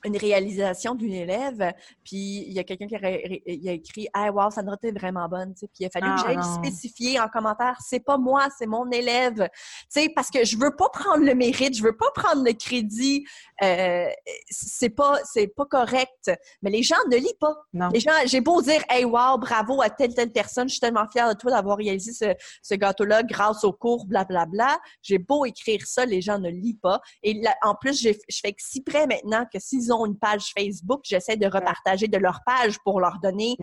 une 0.04 0.16
réalisation 0.16 0.95
d'une 0.95 1.12
élève, 1.12 1.73
puis 2.04 2.45
il 2.47 2.52
y 2.52 2.59
a 2.59 2.64
quelqu'un 2.64 2.87
qui 2.87 2.97
a, 2.97 3.73
écrit 3.73 4.09
«Ah, 4.14 4.30
wow, 4.30 4.50
Sandra, 4.50 4.76
t'es 4.76 4.92
vraiment 4.92 5.28
bonne!» 5.28 5.54
Puis 5.59 5.69
il 5.80 5.87
a 5.87 5.90
fallu 5.90 6.07
que 6.07 6.21
ah, 6.21 6.25
j'aille 6.26 6.54
spécifier 6.54 7.21
en 7.21 7.28
commentaire 7.28 7.76
«C'est 7.87 8.00
pas 8.00 8.19
moi, 8.19 8.49
c'est 8.59 8.66
mon 8.66 8.90
élève!» 8.90 9.49
Tu 9.92 10.00
sais, 10.00 10.09
parce 10.14 10.30
que 10.30 10.45
je 10.45 10.57
veux 10.57 10.75
pas 10.76 10.88
prendre 10.88 11.25
le 11.25 11.35
mérite, 11.35 11.76
je 11.76 11.83
veux 11.83 11.97
pas 11.97 12.11
prendre 12.14 12.45
le 12.45 12.52
crédit, 12.52 13.25
euh, 13.62 14.07
c'est 14.49 14.90
pas 14.90 15.19
c'est 15.25 15.49
pas 15.49 15.66
correct. 15.66 16.30
Mais 16.62 16.71
les 16.71 16.83
gens 16.83 16.97
ne 17.11 17.16
lisent 17.16 17.33
pas. 17.38 17.57
Les 17.92 18.00
gens, 18.00 18.11
j'ai 18.26 18.40
beau 18.40 18.62
dire 18.62 18.83
«Hey, 18.88 19.04
wow, 19.04 19.38
bravo 19.38 19.83
à 19.83 19.90
telle, 19.90 20.14
telle 20.14 20.33
personne, 20.33 20.69
je 20.69 20.75
suis 20.75 20.80
tellement 20.80 21.07
fière 21.11 21.28
de 21.28 21.38
toi 21.38 21.50
d'avoir 21.50 21.76
réalisé 21.76 22.12
ce, 22.12 22.35
ce 22.62 22.75
gâteau-là 22.75 23.23
grâce 23.23 23.64
au 23.64 23.73
cours, 23.73 24.07
blablabla. 24.07 24.47
Bla, 24.47 24.66
bla.» 24.66 24.80
J'ai 25.02 25.19
beau 25.19 25.45
écrire 25.45 25.87
ça, 25.87 26.04
les 26.07 26.21
gens 26.21 26.38
ne 26.38 26.50
lisent 26.50 26.78
pas. 26.80 27.00
Et 27.23 27.40
en 27.62 27.75
plus, 27.75 28.00
je 28.02 28.12
fais 28.40 28.52
que 28.52 28.62
si 28.62 28.83
près 28.83 29.07
maintenant 29.07 29.45
que 29.52 29.59
s'ils 29.59 29.90
ont 29.93 30.07
une 30.07 30.19
page 30.19 30.53
Facebook, 30.57 31.01
j'essaie 31.05 31.37
de 31.37 31.47
repartager 31.47 32.09
de 32.09 32.19
leur 32.19 32.41
page 32.45 32.79
pour 32.85 33.01
leur 33.01 33.19
donner 33.23 33.57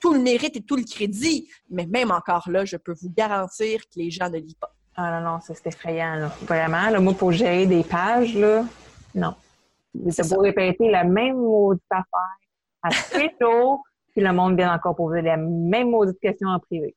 tout 0.00 0.14
le 0.14 0.20
mérite 0.20 0.56
et 0.56 0.62
tout 0.62 0.76
le 0.76 0.84
crédit. 0.84 1.48
Mais 1.70 1.86
même 1.86 2.10
encore 2.10 2.48
là, 2.50 2.64
je 2.64 2.76
peux 2.76 2.94
vous 3.00 3.10
garantir 3.10 3.80
que 3.82 3.98
les 3.98 4.10
gens 4.10 4.28
ne 4.28 4.38
lisent 4.38 4.54
pas. 4.54 4.72
Ah 4.96 5.20
non, 5.20 5.30
non, 5.30 5.38
c'est 5.40 5.66
effrayant. 5.66 6.14
Là. 6.16 6.32
Vraiment, 6.42 6.90
le 6.90 7.00
moi, 7.00 7.14
pour 7.14 7.32
gérer 7.32 7.66
des 7.66 7.84
pages, 7.84 8.34
là, 8.34 8.64
non. 9.14 9.34
C'est 10.10 10.28
pour 10.28 10.42
répéter 10.42 10.90
la 10.90 11.04
même 11.04 11.36
maudite 11.36 11.82
affaire 11.90 12.38
à 12.82 12.90
très 12.90 13.34
tôt, 13.40 13.82
puis 14.12 14.22
le 14.22 14.32
monde 14.32 14.56
vient 14.56 14.74
encore 14.74 14.96
poser 14.96 15.22
la 15.22 15.36
même 15.36 15.90
maudite 15.90 16.18
question 16.20 16.48
en 16.48 16.58
privé. 16.58 16.94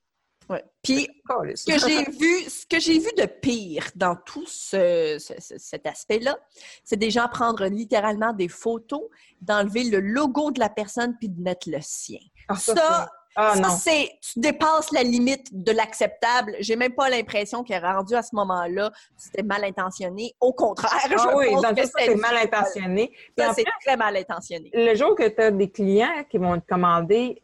Ouais. 0.54 0.64
Puis, 0.84 1.08
ce 1.56 1.66
que 1.66 1.80
j'ai 1.80 2.04
vu, 2.12 2.50
ce 2.50 2.66
que 2.68 2.80
j'ai 2.80 3.00
vu 3.00 3.10
de 3.18 3.26
pire 3.26 3.90
dans 3.96 4.16
tout 4.16 4.46
ce, 4.46 5.18
cet 5.40 5.88
aspect-là, 5.88 6.38
c'est 6.84 6.98
des 6.98 7.10
gens 7.10 7.28
prendre 7.28 7.66
littéralement 7.66 8.34
des 8.34 8.50
photos, 8.50 9.02
d'enlever 9.42 9.86
le 9.86 10.00
logo 10.00 10.52
de 10.52 10.60
la 10.60 10.70
personne 10.70 11.16
puis 11.18 11.30
de 11.30 11.42
mettre 11.42 11.70
le 11.70 11.80
sien. 11.82 12.20
Ah, 12.48 12.56
ça, 12.56 13.10
ah, 13.36 13.56
ça, 13.56 13.70
c'est, 13.70 14.12
tu 14.22 14.40
dépasses 14.40 14.92
la 14.92 15.02
limite 15.02 15.48
de 15.52 15.72
l'acceptable. 15.72 16.56
J'ai 16.60 16.76
même 16.76 16.94
pas 16.94 17.10
l'impression 17.10 17.64
qu'elle 17.64 17.84
est 17.84 17.92
rendu 17.92 18.14
à 18.14 18.22
ce 18.22 18.36
moment-là, 18.36 18.92
c'était 19.18 19.42
mal 19.42 19.64
intentionné. 19.64 20.36
Au 20.40 20.54
contraire, 20.54 20.92
ah, 21.04 21.08
je 21.10 21.36
oui, 21.36 21.52
pense 21.52 21.66
que 21.74 21.88
c'est 21.98 22.16
mal 22.16 22.38
intentionné. 22.38 23.12
C'est 23.36 23.66
très 23.84 23.98
mal 23.98 24.16
intentionné. 24.16 24.70
Le 24.72 24.94
jour 24.94 25.16
que 25.16 25.28
tu 25.28 25.42
as 25.42 25.50
des 25.50 25.72
clients 25.72 26.24
qui 26.30 26.38
vont 26.38 26.60
te 26.60 26.68
commander 26.68 27.42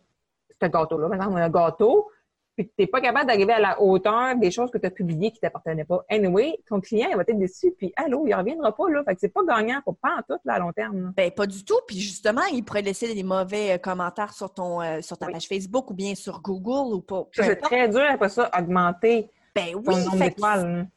ce 0.62 0.68
gâteau-là, 0.68 1.08
maintenant, 1.08 1.36
un 1.36 1.50
gâteau, 1.50 2.12
puis 2.60 2.68
tu 2.68 2.74
n'es 2.78 2.88
pas 2.88 3.00
capable 3.00 3.25
d'arriver 3.28 3.54
à 3.54 3.60
la 3.60 3.82
hauteur 3.82 4.36
des 4.36 4.51
choses 4.51 4.70
que 4.70 4.78
tu 4.78 4.86
as 4.86 4.89
publiées 4.89 5.32
qui 5.32 5.38
ne 5.38 5.48
t'appartenaient 5.48 5.86
pas. 5.86 6.04
Anyway, 6.10 6.60
ton 6.68 6.82
client, 6.82 7.08
il 7.10 7.16
va 7.16 7.22
être 7.22 7.39
déçu, 7.39 7.72
puis 7.78 7.94
allô, 7.96 8.28
il 8.28 8.32
ne 8.32 8.36
reviendra 8.36 8.75
pas, 8.75 8.89
là. 8.89 9.01
Fait 9.06 9.16
que 9.16 9.22
c'est 9.22 9.34
pas 9.34 9.46
gagnant 9.48 9.80
pour 9.86 9.96
pas 9.96 10.10
en 10.18 10.22
tout, 10.24 10.42
là, 10.44 10.56
à 10.56 10.60
long 10.60 10.74
terme. 10.74 11.13
Ben, 11.16 11.32
pas 11.32 11.48
du 11.48 11.63
tout. 11.63 11.80
Puis 11.88 12.00
justement, 12.00 12.42
il 12.51 12.63
pourrait 12.66 12.82
laisser 12.82 13.13
des 13.13 13.24
mauvais 13.24 13.75
euh, 13.75 13.78
commentaires 13.78 14.34
sur 14.34 14.54
ton 14.54 14.82
euh, 14.82 15.00
sur 15.00 15.18
ta 15.18 15.28
page 15.28 15.48
Facebook 15.48 15.89
ou 15.89 15.94
bien 15.94 16.16
sur 16.16 16.42
Google 16.42 16.94
ou 16.94 17.00
pas. 17.00 17.28
C'est 17.32 17.56
très 17.56 17.88
dur 17.88 18.04
après 18.10 18.30
ça, 18.30 18.51
augmenter 18.58 19.30
ben 19.56 19.75
oui, 19.75 19.96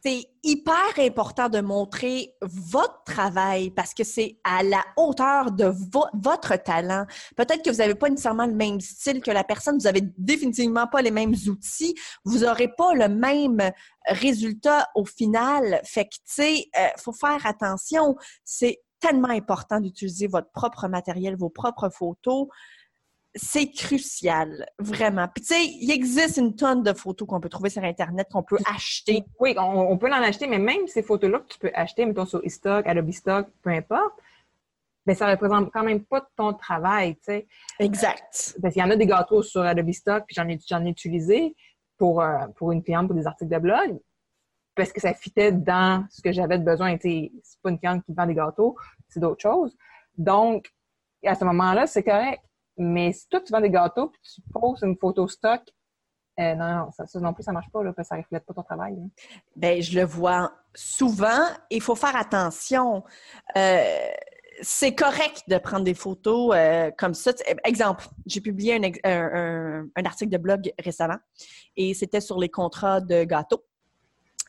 c'est 0.04 0.26
hyper 0.42 0.98
important 0.98 1.48
de 1.48 1.60
montrer 1.60 2.34
votre 2.40 3.02
travail 3.04 3.70
parce 3.70 3.94
que 3.94 4.04
c'est 4.04 4.38
à 4.44 4.62
la 4.62 4.84
hauteur 4.96 5.50
de 5.50 5.72
votre 6.14 6.56
talent. 6.62 7.06
Peut-être 7.36 7.62
que 7.62 7.70
vous 7.70 7.78
n'avez 7.78 7.94
pas 7.94 8.10
nécessairement 8.10 8.46
le 8.46 8.54
même 8.54 8.80
style 8.80 9.20
que 9.20 9.30
la 9.30 9.44
personne, 9.44 9.76
vous 9.76 9.84
n'avez 9.84 10.02
définitivement 10.18 10.86
pas 10.86 11.02
les 11.02 11.10
mêmes 11.10 11.34
outils, 11.48 11.94
vous 12.24 12.40
n'aurez 12.40 12.68
pas 12.68 12.94
le 12.94 13.08
même 13.08 13.70
résultat 14.06 14.88
au 14.94 15.04
final. 15.04 15.80
Fait 15.84 16.04
que, 16.04 16.14
tu 16.14 16.20
sais, 16.26 16.66
euh, 16.78 16.88
faut 16.98 17.12
faire 17.12 17.44
attention. 17.46 18.16
C'est 18.44 18.80
tellement 19.00 19.30
important 19.30 19.80
d'utiliser 19.80 20.26
votre 20.26 20.50
propre 20.52 20.88
matériel, 20.88 21.36
vos 21.36 21.50
propres 21.50 21.90
photos 21.90 22.46
c'est 23.34 23.70
crucial, 23.70 24.66
vraiment. 24.78 25.26
Puis 25.28 25.42
tu 25.42 25.54
sais, 25.54 25.64
il 25.64 25.90
existe 25.90 26.36
une 26.36 26.54
tonne 26.54 26.82
de 26.82 26.92
photos 26.92 27.26
qu'on 27.26 27.40
peut 27.40 27.48
trouver 27.48 27.70
sur 27.70 27.82
Internet, 27.82 28.28
qu'on 28.30 28.42
peut 28.42 28.58
acheter. 28.66 29.24
Oui, 29.40 29.54
on, 29.58 29.96
peut 29.96 30.08
en 30.08 30.22
acheter, 30.22 30.46
mais 30.46 30.58
même 30.58 30.86
ces 30.86 31.02
photos-là 31.02 31.38
que 31.40 31.48
tu 31.48 31.58
peux 31.58 31.70
acheter, 31.74 32.04
mettons 32.04 32.26
sur 32.26 32.44
eStock, 32.44 32.86
Adobe 32.86 33.10
Stock, 33.12 33.48
peu 33.62 33.70
importe, 33.70 34.12
ben 35.06 35.16
ça 35.16 35.28
représente 35.30 35.72
quand 35.72 35.82
même 35.82 36.04
pas 36.04 36.28
ton 36.36 36.52
travail, 36.52 37.16
tu 37.16 37.22
sais. 37.24 37.46
Exact. 37.78 38.56
Parce 38.60 38.74
qu'il 38.74 38.82
y 38.82 38.84
en 38.84 38.90
a 38.90 38.96
des 38.96 39.06
gâteaux 39.06 39.42
sur 39.42 39.62
Adobe 39.62 39.92
Stock, 39.92 40.24
puis 40.26 40.34
j'en 40.34 40.48
ai, 40.48 40.58
j'en 40.68 40.84
ai 40.84 40.90
utilisé 40.90 41.56
pour, 41.96 42.20
euh, 42.20 42.46
pour 42.56 42.70
une 42.72 42.82
cliente, 42.82 43.06
pour 43.06 43.16
des 43.16 43.26
articles 43.26 43.50
de 43.50 43.58
blog, 43.58 43.98
parce 44.74 44.92
que 44.92 45.00
ça 45.00 45.14
fitait 45.14 45.52
dans 45.52 46.06
ce 46.10 46.20
que 46.20 46.32
j'avais 46.32 46.58
de 46.58 46.64
besoin. 46.64 46.96
Tu 46.98 47.08
sais, 47.08 47.32
c'est 47.42 47.60
pas 47.62 47.70
une 47.70 47.78
cliente 47.78 48.04
qui 48.04 48.12
vend 48.12 48.26
des 48.26 48.34
gâteaux, 48.34 48.76
c'est 49.08 49.20
d'autres 49.20 49.40
choses. 49.40 49.74
Donc, 50.18 50.70
à 51.24 51.34
ce 51.34 51.44
moment-là, 51.46 51.86
c'est 51.86 52.02
correct. 52.02 52.42
Mais 52.82 53.12
si 53.12 53.28
toi, 53.28 53.40
tu 53.40 53.52
vends 53.52 53.60
des 53.60 53.70
gâteaux 53.70 54.08
puis 54.08 54.20
tu 54.22 54.42
poses 54.52 54.82
une 54.82 54.96
photo 54.96 55.28
stock, 55.28 55.62
euh, 56.40 56.54
non, 56.54 56.76
non, 56.76 56.90
ça, 56.90 57.20
non 57.20 57.34
plus, 57.34 57.42
ça 57.42 57.52
marche 57.52 57.70
pas, 57.70 57.82
là, 57.82 57.92
parce 57.92 58.08
que 58.08 58.14
ça 58.14 58.20
reflète 58.20 58.44
pas 58.44 58.54
ton 58.54 58.62
travail. 58.62 58.96
Bien, 59.54 59.80
je 59.80 59.98
le 59.98 60.04
vois 60.04 60.52
souvent. 60.74 61.46
Il 61.70 61.82
faut 61.82 61.94
faire 61.94 62.16
attention. 62.16 63.04
Euh, 63.56 64.08
c'est 64.62 64.94
correct 64.94 65.42
de 65.48 65.58
prendre 65.58 65.84
des 65.84 65.94
photos 65.94 66.54
euh, 66.54 66.90
comme 66.96 67.14
ça. 67.14 67.32
Exemple, 67.64 68.06
j'ai 68.26 68.40
publié 68.40 68.80
un, 69.04 69.88
article 70.04 70.30
de 70.30 70.38
blog 70.38 70.72
récemment 70.78 71.18
et 71.76 71.94
c'était 71.94 72.20
sur 72.20 72.38
les 72.38 72.48
contrats 72.48 73.00
de 73.00 73.24
gâteaux 73.24 73.64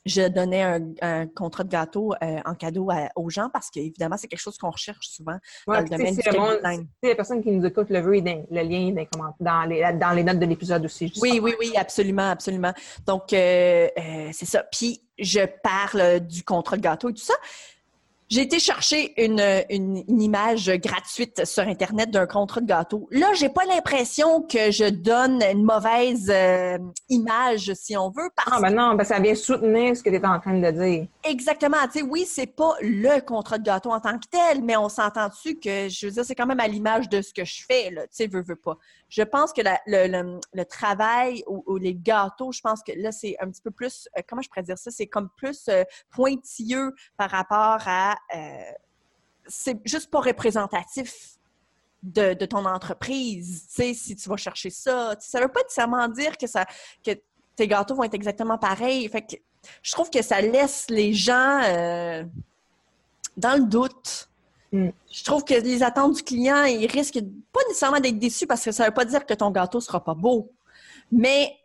je 0.05 0.27
donnais 0.27 0.63
un, 1.01 1.27
contrat 1.27 1.63
de 1.63 1.69
gâteau 1.69 2.13
euh, 2.21 2.39
en 2.45 2.55
cadeau 2.55 2.89
aux 3.15 3.29
gens 3.29 3.49
parce 3.51 3.69
qu'évidemment, 3.69 4.17
c'est 4.17 4.27
quelque 4.27 4.39
chose 4.39 4.57
qu'on 4.57 4.69
recherche 4.69 5.07
souvent 5.07 5.37
dans 5.67 5.79
le 5.79 5.89
domaine 5.89 6.15
du. 6.15 6.21
C'est 7.01 7.09
la 7.09 7.15
personne 7.15 7.41
qui 7.41 7.51
nous 7.51 7.65
écoute 7.65 7.89
le 7.89 7.99
veut, 8.01 8.13
le 8.13 8.61
lien 8.61 8.93
dans, 9.11 9.35
dans, 9.39 9.63
les, 9.63 9.81
dans 9.93 10.11
les 10.11 10.23
notes 10.23 10.39
de 10.39 10.45
l'épisode 10.45 10.83
aussi. 10.85 11.11
Oui, 11.21 11.39
oui, 11.41 11.53
oui, 11.59 11.73
absolument, 11.77 12.29
absolument. 12.29 12.73
Donc, 13.05 13.33
euh, 13.33 13.87
euh, 13.97 14.29
c'est 14.31 14.45
ça. 14.45 14.63
Puis, 14.71 15.01
je 15.17 15.41
parle 15.63 16.19
du 16.21 16.43
contrat 16.43 16.75
de 16.75 16.81
gâteau 16.81 17.09
et 17.09 17.13
tout 17.13 17.23
ça. 17.23 17.35
J'ai 18.33 18.41
été 18.41 18.57
chercher 18.57 19.13
une, 19.23 19.39
une, 19.69 20.19
image 20.19 20.67
gratuite 20.81 21.45
sur 21.45 21.61
Internet 21.67 22.09
d'un 22.09 22.25
contrat 22.25 22.61
de 22.61 22.65
gâteau. 22.65 23.07
Là, 23.11 23.27
j'ai 23.35 23.49
pas 23.49 23.63
l'impression 23.65 24.41
que 24.41 24.71
je 24.71 24.89
donne 24.89 25.43
une 25.43 25.63
mauvaise 25.63 26.31
euh, 26.33 26.79
image, 27.09 27.71
si 27.75 27.95
on 27.95 28.09
veut. 28.09 28.31
Parce... 28.35 28.49
Ah, 28.51 28.59
ben 28.59 28.73
non, 28.73 28.95
ben 28.95 29.03
ça 29.03 29.19
vient 29.19 29.35
soutenir 29.35 29.95
ce 29.95 30.01
que 30.01 30.09
tu 30.09 30.15
es 30.15 30.25
en 30.25 30.39
train 30.39 30.57
de 30.57 30.71
dire. 30.71 31.05
Exactement. 31.25 31.77
Tu 31.85 31.99
sais, 31.99 32.01
oui, 32.01 32.25
c'est 32.25 32.47
pas 32.47 32.73
le 32.81 33.21
contrat 33.21 33.57
de 33.57 33.63
gâteau 33.63 33.91
en 33.91 34.01
tant 34.01 34.19
que 34.19 34.27
tel, 34.29 34.61
mais 34.61 34.75
on 34.75 34.89
s'entend 34.89 35.29
dessus 35.29 35.57
que, 35.57 35.87
je 35.87 36.05
veux 36.05 36.11
dire, 36.11 36.25
c'est 36.25 36.35
quand 36.35 36.45
même 36.45 36.59
à 36.59 36.67
l'image 36.67 37.07
de 37.07 37.21
ce 37.21 37.33
que 37.33 37.45
je 37.45 37.63
fais, 37.65 37.91
là. 37.91 38.01
Tu 38.03 38.09
sais, 38.11 38.27
veux, 38.27 38.41
veux 38.41 38.57
pas. 38.57 38.77
Je 39.07 39.23
pense 39.23 39.53
que 39.53 39.61
le, 39.61 40.63
travail 40.65 41.43
ou, 41.47 41.77
les 41.77 41.95
gâteaux, 41.95 42.51
je 42.51 42.59
pense 42.59 42.83
que 42.83 42.91
là, 42.97 43.13
c'est 43.13 43.37
un 43.39 43.49
petit 43.49 43.61
peu 43.61 43.71
plus, 43.71 44.09
euh, 44.17 44.21
comment 44.27 44.41
je 44.41 44.49
pourrais 44.49 44.63
dire 44.63 44.77
ça? 44.77 44.91
C'est 44.91 45.07
comme 45.07 45.29
plus 45.37 45.69
euh, 45.69 45.83
pointilleux 46.11 46.93
par 47.15 47.29
rapport 47.29 47.79
à 47.85 48.15
euh, 48.35 48.71
c'est 49.47 49.79
juste 49.85 50.09
pas 50.09 50.19
représentatif 50.19 51.37
de, 52.01 52.33
ton 52.45 52.65
entreprise, 52.65 53.67
tu 53.69 53.75
sais, 53.75 53.93
si 53.93 54.15
tu 54.17 54.27
vas 54.27 54.35
chercher 54.35 54.69
ça. 54.69 55.15
Ça 55.19 55.39
veut 55.39 55.47
pas 55.47 55.61
nécessairement 55.61 56.07
dire 56.09 56.37
que, 56.37 56.47
ça, 56.47 56.65
que 57.05 57.11
tes 57.55 57.67
gâteaux 57.67 57.95
vont 57.95 58.03
être 58.03 58.13
exactement 58.13 58.57
pareils. 58.57 59.09
Je 59.81 59.91
trouve 59.91 60.09
que 60.09 60.21
ça 60.21 60.41
laisse 60.41 60.85
les 60.89 61.13
gens 61.13 61.61
euh, 61.63 62.23
dans 63.37 63.55
le 63.57 63.65
doute. 63.65 64.29
Mm. 64.71 64.89
Je 65.11 65.23
trouve 65.23 65.43
que 65.43 65.53
les 65.53 65.83
attentes 65.83 66.15
du 66.15 66.23
client, 66.23 66.63
ils 66.63 66.87
risquent 66.87 67.21
pas 67.51 67.61
nécessairement 67.67 67.99
d'être 67.99 68.19
déçus 68.19 68.47
parce 68.47 68.63
que 68.63 68.71
ça 68.71 68.85
veut 68.85 68.93
pas 68.93 69.05
dire 69.05 69.25
que 69.25 69.33
ton 69.33 69.51
gâteau 69.51 69.79
sera 69.79 70.03
pas 70.03 70.13
beau. 70.13 70.51
Mais 71.11 71.55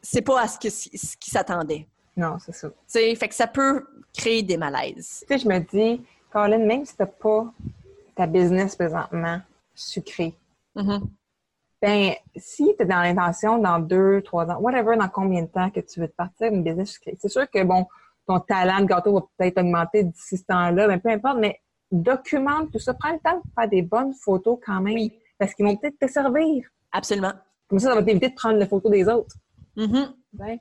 c'est 0.00 0.22
pas 0.22 0.42
à 0.42 0.48
ce 0.48 0.58
qui 0.58 1.30
s'attendait. 1.30 1.86
Non, 2.16 2.36
c'est 2.38 2.54
ça. 2.54 2.68
fait 2.88 3.28
que 3.28 3.34
ça 3.34 3.46
peut 3.46 3.84
créer 4.16 4.42
des 4.42 4.56
malaises. 4.56 5.24
Tu 5.26 5.34
sais, 5.34 5.38
je 5.38 5.48
me 5.48 5.58
dis, 5.58 6.00
Colin, 6.30 6.58
même 6.58 6.84
si 6.84 6.96
t'as 6.96 7.06
pas 7.06 7.52
ta 8.14 8.26
business 8.26 8.76
présentement 8.76 9.40
sucrée, 9.74 10.34
mm-hmm. 10.76 11.02
Ben, 11.84 12.14
si 12.34 12.74
tu 12.78 12.82
es 12.82 12.86
dans 12.86 13.02
l'intention 13.02 13.58
dans 13.58 13.78
deux, 13.78 14.22
trois 14.22 14.46
ans, 14.50 14.58
whatever, 14.58 14.96
dans 14.96 15.08
combien 15.08 15.42
de 15.42 15.48
temps 15.48 15.68
que 15.68 15.80
tu 15.80 16.00
veux 16.00 16.08
te 16.08 16.14
partir 16.14 16.50
une 16.50 16.62
business 16.62 16.98
c'est 17.18 17.28
sûr 17.28 17.50
que, 17.50 17.62
bon, 17.62 17.86
ton 18.26 18.40
talent 18.40 18.80
de 18.80 18.86
gâteau 18.86 19.12
va 19.12 19.20
peut-être 19.36 19.58
augmenter 19.58 20.04
d'ici 20.04 20.38
ce 20.38 20.44
temps-là, 20.44 20.88
mais 20.88 20.98
peu 20.98 21.10
importe, 21.10 21.36
mais 21.40 21.60
documente 21.92 22.72
tout 22.72 22.78
ça. 22.78 22.94
Prends 22.94 23.12
le 23.12 23.18
temps 23.18 23.36
de 23.36 23.50
faire 23.54 23.68
des 23.68 23.82
bonnes 23.82 24.14
photos 24.14 24.58
quand 24.64 24.80
même. 24.80 25.10
parce 25.38 25.52
qu'ils 25.52 25.66
vont 25.66 25.76
peut-être 25.76 25.98
te 25.98 26.06
servir. 26.06 26.66
Absolument. 26.90 27.34
Comme 27.68 27.78
ça, 27.78 27.90
ça 27.90 27.96
va 27.96 28.02
t'éviter 28.02 28.30
de 28.30 28.34
prendre 28.34 28.58
les 28.58 28.66
photos 28.66 28.90
des 28.90 29.06
autres. 29.06 29.36
Mm-hmm. 29.76 30.08
Ouais. 30.38 30.60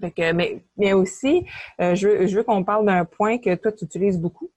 Fait 0.00 0.10
que, 0.10 0.32
mais, 0.32 0.64
mais 0.76 0.92
aussi, 0.92 1.46
euh, 1.80 1.94
je 1.94 2.08
veux, 2.08 2.26
je 2.26 2.36
veux 2.36 2.42
qu'on 2.42 2.64
parle 2.64 2.84
d'un 2.84 3.04
point 3.04 3.38
que 3.38 3.54
toi, 3.54 3.70
tu 3.70 3.84
utilises 3.84 4.18
beaucoup. 4.18 4.50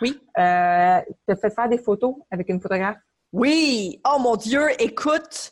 Oui. 0.00 0.20
Euh, 0.38 1.00
tu 1.26 1.32
as 1.32 1.36
fait 1.36 1.50
faire 1.50 1.68
des 1.68 1.78
photos 1.78 2.14
avec 2.30 2.48
une 2.48 2.60
photographe? 2.60 2.98
Oui! 3.38 4.00
Oh 4.08 4.18
mon 4.18 4.34
Dieu, 4.36 4.68
écoute! 4.80 5.50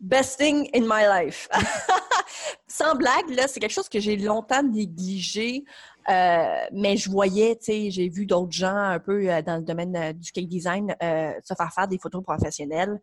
Best 0.00 0.38
thing 0.38 0.70
in 0.74 0.86
my 0.86 1.04
life. 1.06 1.50
Sans 2.66 2.94
blague, 2.94 3.28
là, 3.28 3.46
c'est 3.46 3.60
quelque 3.60 3.74
chose 3.74 3.90
que 3.90 4.00
j'ai 4.00 4.16
longtemps 4.16 4.62
négligé, 4.62 5.64
euh, 6.08 6.64
mais 6.72 6.96
je 6.96 7.10
voyais, 7.10 7.56
tu 7.56 7.64
sais, 7.64 7.90
j'ai 7.90 8.08
vu 8.08 8.24
d'autres 8.24 8.52
gens 8.52 8.74
un 8.74 8.98
peu 8.98 9.30
euh, 9.30 9.42
dans 9.42 9.56
le 9.56 9.62
domaine 9.62 9.94
euh, 9.96 10.12
du 10.14 10.32
cake 10.32 10.48
design 10.48 10.96
se 10.98 11.54
faire 11.54 11.70
faire 11.74 11.88
des 11.88 11.98
photos 11.98 12.22
professionnelles 12.22 12.98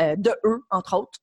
de 0.00 0.32
eux, 0.44 0.64
entre 0.72 0.96
autres, 0.96 1.20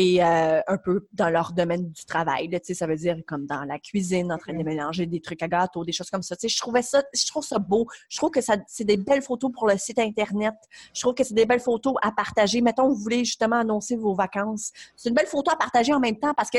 et 0.00 0.22
euh, 0.22 0.60
un 0.68 0.78
peu 0.78 1.08
dans 1.12 1.28
leur 1.28 1.52
domaine 1.52 1.90
du 1.90 2.04
travail. 2.04 2.46
Là, 2.46 2.60
ça 2.62 2.86
veut 2.86 2.94
dire 2.94 3.16
comme 3.26 3.46
dans 3.46 3.64
la 3.64 3.80
cuisine, 3.80 4.30
en 4.30 4.38
train 4.38 4.52
de 4.52 4.62
mélanger 4.62 5.06
des 5.06 5.20
trucs 5.20 5.42
à 5.42 5.48
gâteau, 5.48 5.84
des 5.84 5.90
choses 5.90 6.08
comme 6.08 6.22
ça. 6.22 6.36
Je 6.40 6.56
trouvais 6.56 6.82
ça, 6.82 7.02
je 7.12 7.26
trouve 7.26 7.44
ça 7.44 7.58
beau. 7.58 7.84
Je 8.08 8.16
trouve 8.16 8.30
que 8.30 8.40
ça, 8.40 8.54
c'est 8.68 8.84
des 8.84 8.96
belles 8.96 9.22
photos 9.22 9.50
pour 9.52 9.66
le 9.66 9.76
site 9.76 9.98
internet. 9.98 10.54
Je 10.94 11.00
trouve 11.00 11.14
que 11.14 11.24
c'est 11.24 11.34
des 11.34 11.46
belles 11.46 11.58
photos 11.58 11.94
à 12.00 12.12
partager. 12.12 12.60
Mettons, 12.60 12.88
vous 12.88 12.94
voulez 12.94 13.24
justement 13.24 13.56
annoncer 13.56 13.96
vos 13.96 14.14
vacances. 14.14 14.70
C'est 14.94 15.08
une 15.08 15.16
belle 15.16 15.26
photo 15.26 15.50
à 15.50 15.56
partager 15.56 15.92
en 15.92 15.98
même 15.98 16.16
temps 16.16 16.32
parce 16.32 16.50
que 16.50 16.58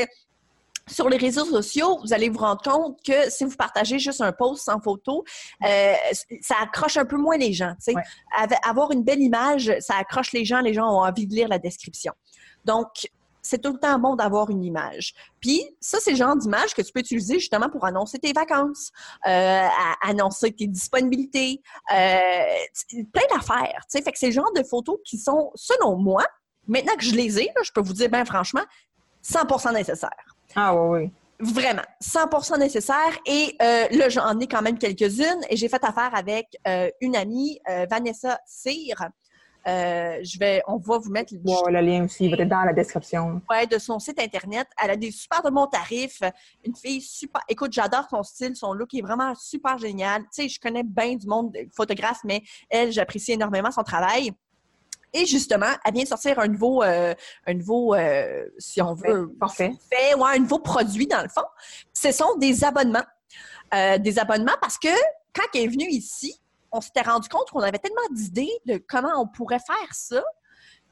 sur 0.86 1.08
les 1.08 1.16
réseaux 1.16 1.46
sociaux, 1.46 1.98
vous 2.02 2.12
allez 2.12 2.28
vous 2.28 2.40
rendre 2.40 2.60
compte 2.60 3.02
que 3.02 3.30
si 3.30 3.44
vous 3.44 3.56
partagez 3.56 3.98
juste 3.98 4.20
un 4.20 4.32
post 4.32 4.64
sans 4.64 4.80
photo, 4.80 5.24
euh, 5.64 5.94
ça 6.42 6.56
accroche 6.60 6.98
un 6.98 7.06
peu 7.06 7.16
moins 7.16 7.38
les 7.38 7.54
gens. 7.54 7.72
Ouais. 7.88 7.94
Avoir 8.64 8.90
une 8.90 9.02
belle 9.02 9.22
image, 9.22 9.72
ça 9.80 9.94
accroche 9.96 10.32
les 10.32 10.44
gens. 10.44 10.60
Les 10.60 10.74
gens 10.74 10.86
ont 10.86 11.04
envie 11.06 11.26
de 11.26 11.34
lire 11.34 11.48
la 11.48 11.58
description. 11.58 12.12
Donc, 12.66 13.08
c'est 13.42 13.60
tout 13.60 13.72
le 13.72 13.78
temps 13.78 13.98
bon 13.98 14.16
d'avoir 14.16 14.50
une 14.50 14.64
image. 14.64 15.14
Puis, 15.40 15.62
ça, 15.80 15.98
c'est 16.00 16.12
le 16.12 16.16
genre 16.16 16.36
d'image 16.36 16.74
que 16.74 16.82
tu 16.82 16.92
peux 16.92 17.00
utiliser 17.00 17.38
justement 17.38 17.68
pour 17.68 17.84
annoncer 17.84 18.18
tes 18.18 18.32
vacances, 18.32 18.90
euh, 19.26 19.66
annoncer 20.02 20.52
tes 20.52 20.66
disponibilités, 20.66 21.62
euh, 21.92 23.04
plein 23.12 23.22
d'affaires. 23.34 23.82
tu 23.90 23.98
sais. 23.98 24.02
Fait 24.02 24.12
que 24.12 24.18
c'est 24.18 24.26
le 24.26 24.32
genre 24.32 24.52
de 24.54 24.62
photos 24.62 24.98
qui 25.04 25.18
sont, 25.18 25.50
selon 25.54 25.96
moi, 25.96 26.24
maintenant 26.66 26.94
que 26.96 27.04
je 27.04 27.14
les 27.14 27.40
ai, 27.40 27.46
là, 27.46 27.62
je 27.62 27.72
peux 27.72 27.80
vous 27.80 27.92
dire, 27.92 28.10
ben 28.10 28.24
franchement, 28.24 28.64
100% 29.24 29.72
nécessaires. 29.74 30.36
Ah 30.54 30.74
oui, 30.74 31.00
oui. 31.00 31.10
Vraiment, 31.42 31.82
100% 32.02 32.58
nécessaire. 32.58 33.18
Et 33.24 33.56
euh, 33.62 33.86
là, 33.92 34.10
j'en 34.10 34.38
ai 34.40 34.46
quand 34.46 34.60
même 34.60 34.76
quelques-unes. 34.76 35.40
Et 35.48 35.56
j'ai 35.56 35.68
fait 35.70 35.82
affaire 35.82 36.14
avec 36.14 36.54
une 37.00 37.16
amie, 37.16 37.58
Vanessa 37.88 38.38
Cyr. 38.46 39.10
Euh, 39.66 40.18
je 40.22 40.38
vais, 40.38 40.62
on 40.66 40.78
va 40.78 40.98
vous 40.98 41.10
mettre 41.10 41.34
le 41.34 41.40
Bon, 41.40 41.62
le 41.66 41.80
lien 41.80 42.04
aussi, 42.04 42.24
il 42.24 42.34
va 42.34 42.42
être 42.42 42.48
dans 42.48 42.64
la 42.64 42.72
description. 42.72 43.42
ouais, 43.50 43.66
de 43.66 43.78
son 43.78 43.98
site 43.98 44.18
internet. 44.18 44.66
Elle 44.82 44.90
a 44.90 44.96
des 44.96 45.10
super 45.10 45.42
de 45.42 45.50
bons 45.50 45.66
tarifs. 45.66 46.22
Une 46.64 46.74
fille 46.74 47.00
super. 47.02 47.42
Écoute, 47.48 47.72
j'adore 47.72 48.06
son 48.08 48.22
style, 48.22 48.56
son 48.56 48.72
look 48.72 48.94
est 48.94 49.02
vraiment 49.02 49.34
super 49.34 49.76
génial. 49.78 50.22
Tu 50.22 50.28
sais, 50.42 50.48
je 50.48 50.58
connais 50.58 50.82
bien 50.82 51.14
du 51.16 51.26
monde 51.26 51.52
de 51.52 51.68
photographe, 51.74 52.20
mais 52.24 52.42
elle, 52.70 52.90
j'apprécie 52.92 53.32
énormément 53.32 53.70
son 53.70 53.82
travail. 53.82 54.32
Et 55.12 55.26
justement, 55.26 55.66
elle 55.84 55.92
vient 55.92 56.04
de 56.04 56.08
sortir 56.08 56.38
un 56.38 56.46
nouveau, 56.46 56.82
euh, 56.82 57.14
un 57.46 57.54
nouveau, 57.54 57.94
euh, 57.94 58.46
si 58.58 58.80
on 58.80 58.94
veut, 58.94 59.28
Parfait. 59.40 59.72
fait, 59.92 60.14
ouais, 60.14 60.36
un 60.36 60.38
nouveau 60.38 60.60
produit 60.60 61.06
dans 61.06 61.22
le 61.22 61.28
fond. 61.28 61.42
Ce 61.92 62.12
sont 62.12 62.36
des 62.38 62.64
abonnements. 62.64 63.04
Des 63.72 64.18
abonnements 64.18 64.56
parce 64.60 64.78
que 64.78 64.88
quand 65.32 65.44
elle 65.54 65.60
est 65.60 65.68
venue 65.68 65.88
ici, 65.88 66.40
on 66.72 66.80
s'était 66.80 67.02
rendu 67.02 67.28
compte 67.28 67.50
qu'on 67.50 67.60
avait 67.60 67.78
tellement 67.78 68.00
d'idées 68.12 68.52
de 68.66 68.82
comment 68.88 69.20
on 69.20 69.26
pourrait 69.26 69.60
faire 69.60 69.92
ça 69.94 70.22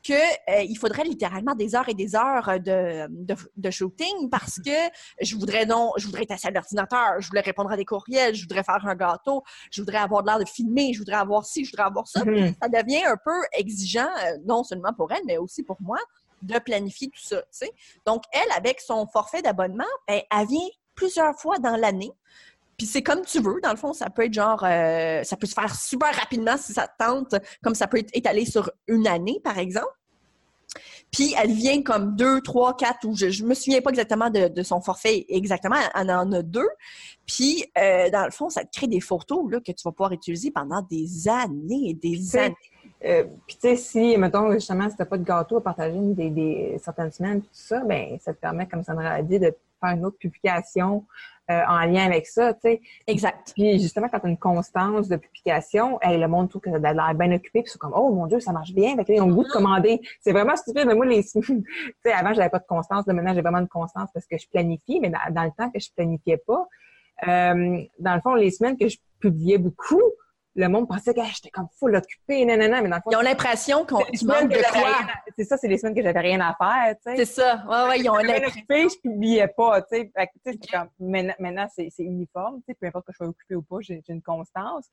que 0.06 0.12
euh, 0.12 0.62
il 0.62 0.76
faudrait 0.76 1.04
littéralement 1.04 1.54
des 1.54 1.74
heures 1.74 1.88
et 1.88 1.94
des 1.94 2.14
heures 2.14 2.60
de, 2.60 3.06
de, 3.10 3.34
de 3.56 3.70
shooting 3.70 4.30
parce 4.30 4.58
que 4.60 4.70
je 5.20 5.36
voudrais 5.36 5.66
non, 5.66 5.92
je 5.96 6.06
voudrais 6.06 6.22
être 6.22 6.30
assis 6.32 6.46
à 6.46 6.50
l'ordinateur, 6.50 7.20
je 7.20 7.26
voudrais 7.26 7.42
répondre 7.42 7.70
à 7.70 7.76
des 7.76 7.84
courriels, 7.84 8.34
je 8.34 8.42
voudrais 8.42 8.62
faire 8.62 8.84
un 8.86 8.94
gâteau, 8.94 9.42
je 9.70 9.82
voudrais 9.82 9.98
avoir 9.98 10.22
de 10.22 10.28
l'air 10.28 10.38
de 10.38 10.44
filmer, 10.44 10.92
je 10.92 11.00
voudrais 11.00 11.16
avoir 11.16 11.44
ci, 11.44 11.64
je 11.64 11.72
voudrais 11.72 11.86
avoir 11.86 12.06
ça. 12.06 12.24
Mhm. 12.24 12.54
Ça 12.62 12.68
devient 12.68 13.04
un 13.04 13.16
peu 13.22 13.38
exigeant, 13.52 14.08
euh, 14.24 14.38
non 14.46 14.62
seulement 14.62 14.92
pour 14.92 15.10
elle, 15.12 15.22
mais 15.26 15.38
aussi 15.38 15.62
pour 15.62 15.78
moi, 15.80 15.98
de 16.42 16.58
planifier 16.58 17.08
tout 17.08 17.20
ça. 17.20 17.42
tu 17.42 17.48
sais. 17.50 17.72
Donc, 18.06 18.22
elle, 18.32 18.50
avec 18.56 18.80
son 18.80 19.06
forfait 19.08 19.42
d'abonnement, 19.42 19.84
ben, 20.06 20.20
elle 20.30 20.46
vient 20.46 20.68
plusieurs 20.94 21.34
fois 21.38 21.58
dans 21.58 21.76
l'année. 21.76 22.12
Puis 22.78 22.86
c'est 22.86 23.02
comme 23.02 23.22
tu 23.22 23.40
veux. 23.40 23.60
Dans 23.60 23.72
le 23.72 23.76
fond, 23.76 23.92
ça 23.92 24.08
peut 24.08 24.24
être 24.24 24.32
genre, 24.32 24.64
euh, 24.64 25.22
ça 25.24 25.36
peut 25.36 25.48
se 25.48 25.54
faire 25.54 25.74
super 25.74 26.14
rapidement 26.14 26.56
si 26.56 26.72
ça 26.72 26.86
te 26.86 27.04
tente, 27.04 27.34
comme 27.62 27.74
ça 27.74 27.88
peut 27.88 27.98
être 27.98 28.10
étalé 28.14 28.46
sur 28.46 28.70
une 28.86 29.06
année, 29.08 29.40
par 29.42 29.58
exemple. 29.58 29.90
Puis 31.10 31.34
elle 31.42 31.52
vient 31.52 31.82
comme 31.82 32.14
deux, 32.14 32.40
trois, 32.40 32.76
quatre, 32.76 33.04
ou 33.04 33.16
je, 33.16 33.30
je 33.30 33.44
me 33.44 33.54
souviens 33.54 33.80
pas 33.80 33.90
exactement 33.90 34.30
de, 34.30 34.48
de 34.48 34.62
son 34.62 34.80
forfait 34.80 35.26
exactement. 35.28 35.76
Elle 35.94 36.10
en 36.10 36.30
a 36.32 36.42
deux. 36.42 36.68
Puis 37.26 37.64
euh, 37.76 38.10
dans 38.10 38.24
le 38.24 38.30
fond, 38.30 38.48
ça 38.48 38.64
te 38.64 38.70
crée 38.76 38.86
des 38.86 39.00
photos 39.00 39.50
là, 39.50 39.58
que 39.58 39.72
tu 39.72 39.82
vas 39.84 39.90
pouvoir 39.90 40.12
utiliser 40.12 40.50
pendant 40.50 40.82
des 40.82 41.28
années 41.28 41.90
et 41.90 41.94
des 41.94 42.36
années. 42.36 42.54
Euh, 43.04 43.24
puis 43.46 43.56
tu 43.56 43.68
sais, 43.68 43.76
si, 43.76 44.16
mettons, 44.18 44.52
justement, 44.52 44.88
si 44.90 44.96
t'as 44.96 45.04
pas 45.04 45.18
de 45.18 45.24
gâteau 45.24 45.56
à 45.56 45.62
partager 45.62 45.96
une 45.96 46.14
des, 46.14 46.30
des 46.30 46.80
certaines 46.82 47.12
semaines, 47.12 47.40
puis 47.40 47.48
tout 47.48 47.66
ça, 47.66 47.80
ben 47.80 48.18
ça 48.20 48.34
te 48.34 48.40
permet, 48.40 48.66
comme 48.66 48.84
Sandra 48.84 49.10
a 49.10 49.22
dit, 49.22 49.38
de 49.38 49.54
faire 49.80 49.96
une 49.96 50.04
autre 50.04 50.18
publication 50.18 51.06
euh, 51.50 51.62
en 51.66 51.86
lien 51.86 52.04
avec 52.04 52.26
ça, 52.26 52.52
tu 52.52 52.60
sais. 52.62 52.80
Exact. 53.06 53.52
Puis 53.54 53.80
justement, 53.80 54.08
quand 54.08 54.20
tu 54.20 54.26
as 54.26 54.28
une 54.28 54.38
constance 54.38 55.08
de 55.08 55.16
publication, 55.16 55.98
hey, 56.02 56.18
le 56.18 56.28
monde 56.28 56.50
trouve 56.50 56.60
que 56.60 56.70
ça 56.70 56.76
a 56.76 56.92
l'air 56.92 57.14
bien 57.14 57.32
occupé, 57.32 57.62
puis 57.62 57.70
c'est 57.72 57.78
comme 57.78 57.94
Oh 57.94 58.12
mon 58.12 58.26
Dieu, 58.26 58.38
ça 58.38 58.52
marche 58.52 58.72
bien, 58.72 58.96
fait 58.96 59.04
que 59.04 59.12
là, 59.12 59.18
ils 59.18 59.22
ont 59.22 59.28
le 59.28 59.34
goût 59.34 59.44
de 59.44 59.48
commander. 59.48 60.00
C'est 60.20 60.32
vraiment 60.32 60.56
stupide, 60.56 60.84
mais 60.86 60.94
moi, 60.94 61.06
les 61.06 61.24
tu 61.24 61.64
sais, 62.04 62.12
avant, 62.12 62.34
j'avais 62.34 62.50
pas 62.50 62.58
de 62.58 62.66
constance, 62.68 63.06
là, 63.06 63.14
maintenant 63.14 63.32
j'ai 63.32 63.40
vraiment 63.40 63.58
une 63.58 63.68
constance 63.68 64.10
parce 64.12 64.26
que 64.26 64.36
je 64.36 64.46
planifie, 64.48 65.00
mais 65.00 65.08
dans, 65.08 65.32
dans 65.32 65.44
le 65.44 65.52
temps 65.56 65.70
que 65.70 65.80
je 65.80 65.88
planifiais 65.94 66.38
pas, 66.46 66.66
euh, 67.26 67.82
dans 67.98 68.14
le 68.14 68.20
fond, 68.20 68.34
les 68.34 68.50
semaines 68.50 68.76
que 68.76 68.88
je 68.88 68.98
publiais 69.18 69.58
beaucoup, 69.58 70.02
le 70.54 70.68
monde 70.68 70.88
pensait 70.88 71.14
que 71.14 71.20
ah, 71.20 71.28
j'étais 71.32 71.50
comme 71.50 71.68
full 71.78 71.94
occupée, 71.94 72.44
nanana, 72.44 72.82
mais 72.82 72.88
dans 72.88 72.96
le 72.96 73.02
fond, 73.02 73.10
Ils 73.12 73.16
ont 73.16 73.20
l'impression 73.20 73.84
qu'on 73.86 74.02
tu 74.04 74.24
manques 74.26 74.50
que 74.50 74.58
de 74.58 74.72
quoi? 74.72 75.06
C'est 75.36 75.44
ça, 75.44 75.56
c'est 75.56 75.68
les 75.68 75.78
semaines 75.78 75.94
que 75.94 76.02
j'avais 76.02 76.20
rien 76.20 76.40
à 76.40 76.54
faire, 76.54 76.94
tu 76.96 77.10
sais. 77.10 77.16
C'est 77.24 77.40
ça. 77.40 77.64
Ouais, 77.68 77.88
ouais, 77.88 78.00
ils 78.00 78.10
ont 78.10 78.16
l'impression. 78.16 78.64
je 78.68 79.00
publiais 79.00 79.48
pas, 79.48 79.82
tu 79.82 79.96
sais. 79.96 80.12
Fait 80.16 80.58
comme, 80.72 80.88
maintenant, 80.98 81.34
maintenant, 81.38 81.68
c'est, 81.74 81.90
uniforme, 81.98 82.56
tu 82.58 82.64
sais, 82.68 82.74
peu 82.74 82.86
importe 82.86 83.06
que 83.06 83.12
je 83.12 83.16
sois 83.18 83.28
occupée 83.28 83.54
ou 83.54 83.62
pas, 83.62 83.76
j'ai 83.80 84.02
une 84.08 84.22
constance. 84.22 84.88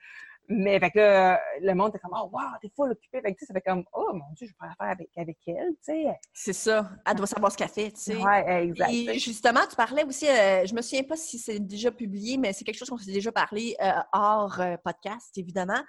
Mais, 0.48 0.80
fait 0.80 0.92
que 0.92 1.00
là, 1.00 1.42
le 1.62 1.74
monde 1.74 1.90
était 1.90 2.00
comme, 2.00 2.14
oh, 2.16 2.30
wow, 2.32 2.42
t'es 2.62 2.70
full 2.76 2.92
occupée. 2.92 3.22
Fait 3.22 3.34
que, 3.34 3.46
ça 3.46 3.54
fait 3.54 3.62
comme, 3.62 3.84
oh, 3.94 4.12
mon 4.14 4.32
Dieu, 4.36 4.48
je 4.48 4.54
vais 4.54 4.74
faire 4.78 4.90
avec, 4.90 5.10
avec 5.18 5.38
elle, 5.48 5.70
tu 5.78 5.94
sais. 5.94 6.06
C'est 6.34 6.54
ça. 6.54 6.90
Elle 7.06 7.16
doit 7.16 7.28
savoir 7.28 7.52
ce 7.52 7.58
qu'elle 7.58 7.70
fait, 7.70 7.92
tu 7.92 8.02
sais. 8.02 8.16
Ouais, 8.18 8.66
exact. 8.66 8.92
Et 8.92 9.18
justement, 9.20 9.62
tu 9.70 9.76
parlais 9.76 10.04
aussi, 10.04 10.28
euh, 10.28 10.66
je 10.66 10.74
me 10.76 10.82
souviens 10.82 11.04
pas 11.04 11.16
si 11.16 11.40
c'est 11.40 11.60
déjà 11.60 11.92
publié, 11.92 12.38
mais 12.38 12.54
c'est 12.54 12.64
quelque 12.64 12.78
chose 12.78 12.90
qu'on 12.90 12.98
s'est 12.98 13.12
déjà 13.12 13.32
parlé 13.32 13.76
euh, 13.82 13.92
hors 14.14 14.60
euh, 14.62 14.76
podcast, 14.84 15.38
évidemment. 15.38 15.82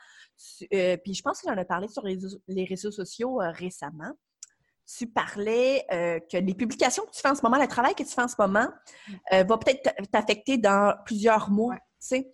Euh, 0.73 0.97
puis 0.99 1.15
je 1.15 1.23
pense 1.23 1.41
que 1.43 1.49
j'en 1.49 1.57
ai 1.61 1.65
parlé 1.65 1.89
sur 1.89 2.03
les, 2.05 2.15
réseaux- 2.15 2.41
les 2.49 2.65
réseaux 2.65 2.91
sociaux 2.91 3.39
récemment. 3.41 4.13
Tu 4.97 5.07
parlais 5.09 5.85
que 5.91 6.37
les 6.37 6.55
publications 6.55 7.05
que 7.05 7.11
tu 7.11 7.21
fais 7.21 7.29
en 7.29 7.35
ce 7.35 7.43
moment, 7.43 7.59
le 7.59 7.67
travail 7.67 7.95
que 7.95 8.05
tu 8.05 8.11
fais 8.11 8.23
en 8.23 8.29
ce 8.29 8.37
moment, 8.39 8.69
va 9.33 9.59
peut-être 9.59 9.91
t'affecter 10.13 10.59
dans 10.59 10.95
plusieurs 11.05 11.51
mois. 11.51 11.75
Ouais. 11.75 11.81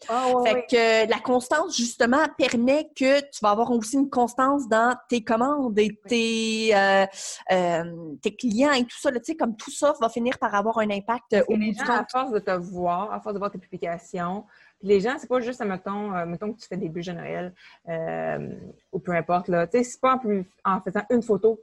Ah, 0.08 0.26
Fait 0.44 0.66
que 0.70 1.10
la 1.10 1.18
constance, 1.20 1.76
justement, 1.76 2.24
permet 2.36 2.88
que 2.94 3.20
tu 3.20 3.38
vas 3.42 3.50
avoir 3.50 3.70
aussi 3.70 3.96
une 3.96 4.10
constance 4.10 4.68
dans 4.68 4.94
tes 5.08 5.22
commandes 5.24 5.78
et 5.78 5.98
tes, 6.08 6.74
euh, 6.76 7.06
euh, 7.52 8.14
tes 8.20 8.34
clients 8.34 8.72
et 8.72 8.82
tout 8.84 8.98
ça. 9.00 9.10
là, 9.10 9.18
Tu 9.20 9.32
sais, 9.32 9.36
comme 9.36 9.56
tout 9.56 9.70
ça 9.70 9.94
va 10.00 10.08
finir 10.08 10.38
par 10.38 10.54
avoir 10.54 10.78
un 10.78 10.90
impact 10.90 11.36
au 11.48 11.56
les 11.56 11.72
gens, 11.72 11.84
compte. 11.84 11.90
à 11.90 12.06
force 12.10 12.30
de 12.32 12.38
te 12.38 12.50
voir, 12.50 13.12
à 13.12 13.20
force 13.20 13.34
de 13.34 13.38
voir 13.38 13.50
tes 13.50 13.58
publications, 13.58 14.44
puis 14.78 14.88
les 14.88 15.00
gens, 15.00 15.14
c'est 15.18 15.28
pas 15.28 15.40
juste, 15.40 15.64
mettons, 15.64 16.12
euh, 16.14 16.26
mettons 16.26 16.52
que 16.52 16.60
tu 16.60 16.66
fais 16.66 16.76
des 16.76 16.88
budgets 16.88 17.12
de 17.12 17.18
Noël, 17.18 17.54
euh, 17.88 18.48
ou 18.92 18.98
peu 18.98 19.12
importe, 19.12 19.48
là. 19.48 19.66
Tu 19.66 19.78
sais, 19.78 19.84
c'est 19.84 20.00
pas 20.00 20.14
en, 20.14 20.18
plus- 20.18 20.44
en 20.64 20.80
faisant 20.80 21.02
une 21.10 21.22
photo, 21.22 21.60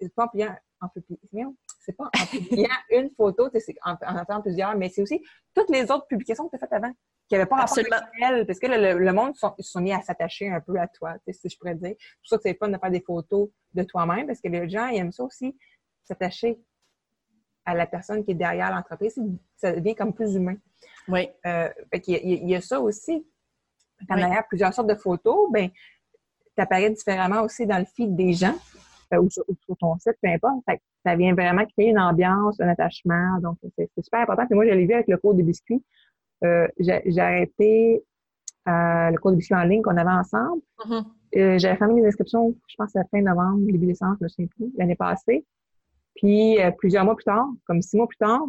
c'est 0.00 0.14
pas 0.14 0.24
en 0.24 0.28
publiant, 0.28 0.56
en 0.82 0.88
publiant, 0.88 1.54
c'est 1.80 1.96
pas 1.96 2.04
en 2.04 2.26
publiant 2.26 2.68
une 2.90 3.10
photo, 3.16 3.48
tu 3.48 3.58
sais, 3.60 3.66
c'est 3.72 3.76
en, 3.84 3.92
en 3.92 4.16
en 4.20 4.24
faisant 4.26 4.42
plusieurs, 4.42 4.76
mais 4.76 4.88
c'est 4.90 5.02
aussi 5.02 5.22
toutes 5.54 5.70
les 5.70 5.90
autres 5.90 6.06
publications 6.06 6.44
que 6.48 6.50
tu 6.50 6.56
as 6.56 6.58
faites 6.58 6.72
avant, 6.72 6.92
qui 7.28 7.34
n'avaient 7.34 7.46
pas 7.46 7.56
rapport 7.56 7.78
avec 7.78 7.92
elle, 8.20 8.46
parce 8.46 8.58
que 8.58 8.66
le, 8.66 8.98
le 8.98 9.12
monde 9.12 9.34
sont, 9.36 9.54
ils 9.58 9.64
se 9.64 9.70
sont 9.72 9.80
mis 9.80 9.92
à 9.92 10.02
s'attacher 10.02 10.50
un 10.50 10.60
peu 10.60 10.76
à 10.78 10.86
toi, 10.88 11.14
si 11.30 11.48
je 11.48 11.56
pourrais 11.56 11.74
dire. 11.76 11.94
C'est 11.98 12.18
pour 12.20 12.28
ça 12.28 12.36
que 12.36 12.42
c'est 12.44 12.58
fun 12.58 12.68
de 12.68 12.76
faire 12.78 12.90
des 12.90 13.00
photos 13.00 13.48
de 13.74 13.82
toi-même, 13.84 14.26
parce 14.26 14.40
que 14.40 14.48
les 14.48 14.68
gens, 14.68 14.88
ils 14.88 14.98
aiment 14.98 15.12
ça 15.12 15.24
aussi, 15.24 15.56
s'attacher 16.04 16.60
à 17.64 17.74
la 17.74 17.86
personne 17.86 18.24
qui 18.24 18.32
est 18.32 18.34
derrière 18.34 18.74
l'entreprise. 18.74 19.18
Ça 19.56 19.72
devient 19.72 19.94
comme 19.94 20.12
plus 20.12 20.34
humain. 20.34 20.56
Oui. 21.08 21.28
Euh, 21.46 21.68
fait 21.92 22.00
qu'il 22.00 22.14
y, 22.14 22.16
a- 22.16 22.20
il 22.42 22.50
y 22.50 22.56
a 22.56 22.60
ça 22.60 22.80
aussi. 22.80 23.24
Quand 24.08 24.16
Oui. 24.16 24.22
a 24.24 24.42
plusieurs 24.42 24.74
sortes 24.74 24.88
de 24.88 24.96
photos, 24.96 25.48
ben, 25.52 25.70
tu 25.70 26.60
apparais 26.60 26.90
différemment 26.90 27.42
aussi 27.42 27.64
dans 27.66 27.78
le 27.78 27.84
feed 27.84 28.16
des 28.16 28.32
gens 28.32 28.56
ou, 29.20 29.30
sur, 29.30 29.44
ou 29.48 29.54
sur 29.64 29.76
ton 29.76 29.96
site, 29.98 30.16
peu 30.22 30.28
importe. 30.28 30.64
Fait 30.68 30.76
que 30.76 30.82
ça 31.04 31.16
vient 31.16 31.34
vraiment 31.34 31.64
créer 31.66 31.90
une 31.90 31.98
ambiance, 31.98 32.60
un 32.60 32.68
attachement. 32.68 33.38
Donc, 33.40 33.58
c'est 33.76 33.88
super 34.02 34.20
important. 34.20 34.46
Puis 34.46 34.54
moi, 34.54 34.66
je 34.66 34.72
l'ai 34.72 34.86
vu 34.86 34.94
avec 34.94 35.08
le 35.08 35.16
cours 35.16 35.34
des 35.34 35.42
biscuits. 35.42 35.82
Euh, 36.44 36.66
J'ai 36.78 37.20
arrêté 37.20 38.02
euh, 38.68 39.10
le 39.10 39.18
cours 39.18 39.32
de 39.32 39.36
biscuits 39.36 39.56
en 39.56 39.64
ligne 39.64 39.82
qu'on 39.82 39.96
avait 39.96 40.10
ensemble. 40.10 40.62
Mhm. 40.86 41.04
euh, 41.36 41.58
j'avais 41.58 41.76
fermé 41.76 42.00
les 42.00 42.08
inscriptions, 42.08 42.54
je 42.68 42.74
pense, 42.76 42.94
à 42.94 43.00
la 43.00 43.04
fin 43.06 43.20
novembre, 43.20 43.66
début 43.66 43.86
décembre, 43.86 44.16
je 44.20 44.24
me 44.24 44.28
souviens 44.28 44.48
plus, 44.48 44.72
l'année 44.76 44.94
passée. 44.94 45.44
Puis, 46.14 46.60
euh, 46.60 46.70
plusieurs 46.70 47.04
mois 47.04 47.16
plus 47.16 47.24
tard, 47.24 47.48
comme 47.66 47.82
six 47.82 47.96
mois 47.96 48.06
plus 48.06 48.18
tard, 48.18 48.44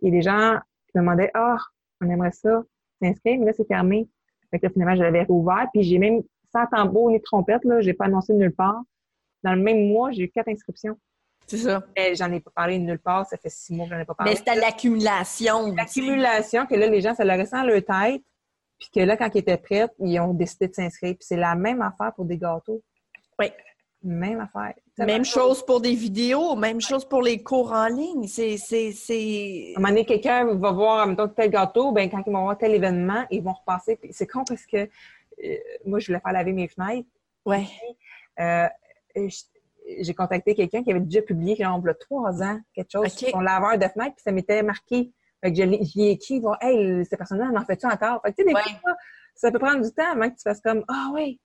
il 0.00 0.08
y 0.08 0.12
a 0.12 0.16
des 0.16 0.22
gens 0.22 0.58
qui 0.88 0.98
me 0.98 1.02
demandaient, 1.02 1.30
ah, 1.34 1.56
on 2.00 2.08
aimerait 2.08 2.32
ça 2.32 2.62
s'inscrire, 3.00 3.38
mais 3.38 3.46
là, 3.46 3.52
c'est 3.52 3.66
fermé. 3.66 4.08
Fait 4.50 4.58
que 4.58 4.66
là, 4.66 4.72
finalement, 4.72 4.96
je 4.96 5.02
l'avais 5.02 5.24
rouvert. 5.24 5.68
Puis, 5.72 5.82
j'ai 5.82 5.98
même, 5.98 6.22
sans 6.52 6.66
tambour 6.66 7.10
ni 7.10 7.20
trompette, 7.20 7.64
là, 7.64 7.80
j'ai 7.80 7.92
pas 7.92 8.06
annoncé 8.06 8.32
nulle 8.34 8.54
part. 8.54 8.82
Dans 9.44 9.54
le 9.54 9.60
même 9.60 9.88
mois, 9.88 10.10
j'ai 10.10 10.22
eu 10.22 10.30
quatre 10.30 10.48
inscriptions. 10.48 10.98
C'est 11.46 11.58
ça. 11.58 11.82
Mais 11.94 12.14
j'en 12.14 12.32
ai 12.32 12.40
pas 12.40 12.50
parlé 12.50 12.78
nulle 12.78 12.98
part. 12.98 13.26
Ça 13.26 13.36
fait 13.36 13.50
six 13.50 13.74
mois 13.74 13.86
que 13.86 13.94
j'en 13.94 14.00
ai 14.00 14.06
pas 14.06 14.14
parlé. 14.14 14.32
Mais 14.32 14.36
c'était 14.36 14.54
l'accumulation. 14.54 15.72
L'accumulation 15.74 16.66
que 16.66 16.74
là, 16.74 16.86
les 16.86 17.02
gens, 17.02 17.14
ça 17.14 17.24
leur 17.24 17.36
restait 17.36 17.56
dans 17.56 17.64
leur 17.64 17.84
tête. 17.84 18.22
Puis 18.78 18.88
que 18.92 19.00
là, 19.00 19.16
quand 19.16 19.28
ils 19.34 19.38
étaient 19.38 19.58
prêts, 19.58 19.86
ils 20.00 20.18
ont 20.18 20.32
décidé 20.32 20.68
de 20.68 20.74
s'inscrire. 20.74 21.14
Puis 21.14 21.26
c'est 21.28 21.36
la 21.36 21.54
même 21.54 21.82
affaire 21.82 22.12
pour 22.14 22.24
des 22.24 22.38
gâteaux. 22.38 22.82
Oui. 23.38 23.46
Même 24.02 24.40
affaire. 24.40 24.74
Même 24.98 25.24
chose 25.24 25.64
pour 25.64 25.80
des 25.80 25.94
vidéos, 25.94 26.56
même 26.56 26.80
chose 26.80 27.06
pour 27.06 27.22
les 27.22 27.42
cours 27.42 27.72
en 27.72 27.86
ligne. 27.86 28.26
C'est, 28.26 28.56
c'est, 28.56 28.92
c'est... 28.92 29.72
À 29.74 29.78
un 29.78 29.80
moment 29.80 29.88
donné, 29.88 30.04
quelqu'un 30.04 30.44
va 30.54 30.72
voir, 30.72 31.06
mettons, 31.06 31.28
tel 31.28 31.50
gâteau, 31.50 31.92
ben 31.92 32.10
quand 32.10 32.22
ils 32.26 32.32
vont 32.32 32.42
voir 32.42 32.58
tel 32.58 32.74
événement, 32.74 33.24
ils 33.30 33.42
vont 33.42 33.52
repasser. 33.52 33.96
Puis 33.96 34.10
c'est 34.12 34.26
con 34.26 34.44
parce 34.46 34.66
que 34.66 34.76
euh, 34.76 35.56
moi, 35.84 36.00
je 36.00 36.06
voulais 36.06 36.20
faire 36.20 36.32
laver 36.32 36.52
mes 36.52 36.68
fenêtres. 36.68 37.08
Ouais. 37.44 37.66
Euh, 38.40 38.66
j'ai 39.86 40.14
contacté 40.14 40.54
quelqu'un 40.54 40.82
qui 40.82 40.90
avait 40.90 41.00
déjà 41.00 41.22
publié, 41.22 41.54
il 41.58 41.60
y 41.60 41.64
a 41.64 41.94
trois 42.00 42.42
ans, 42.42 42.58
quelque 42.72 42.90
chose 42.90 43.08
sur 43.08 43.28
son 43.30 43.40
laveur 43.40 43.78
de 43.78 43.86
fenêtres, 43.86 44.16
puis 44.16 44.22
ça 44.24 44.32
m'était 44.32 44.62
marqué. 44.62 45.12
Fait 45.42 45.52
que 45.52 45.58
je 45.58 45.62
l'ai 45.62 46.10
écrit, 46.10 46.40
voir, 46.40 46.56
hey, 46.62 47.04
cette 47.04 47.18
personne-là, 47.18 47.50
en 47.54 47.64
fait-tu 47.64 47.86
encore? 47.86 48.22
Fait 48.24 48.32
que, 48.32 48.42
tu 48.42 48.48
sais, 48.48 48.54
des 48.54 48.80
fois, 48.80 48.94
ça 49.34 49.50
peut 49.50 49.58
prendre 49.58 49.82
du 49.82 49.92
temps 49.92 50.10
avant 50.10 50.30
que 50.30 50.36
tu 50.36 50.42
fasses 50.42 50.60
comme, 50.60 50.84
ah 50.88 51.10
oui, 51.12 51.38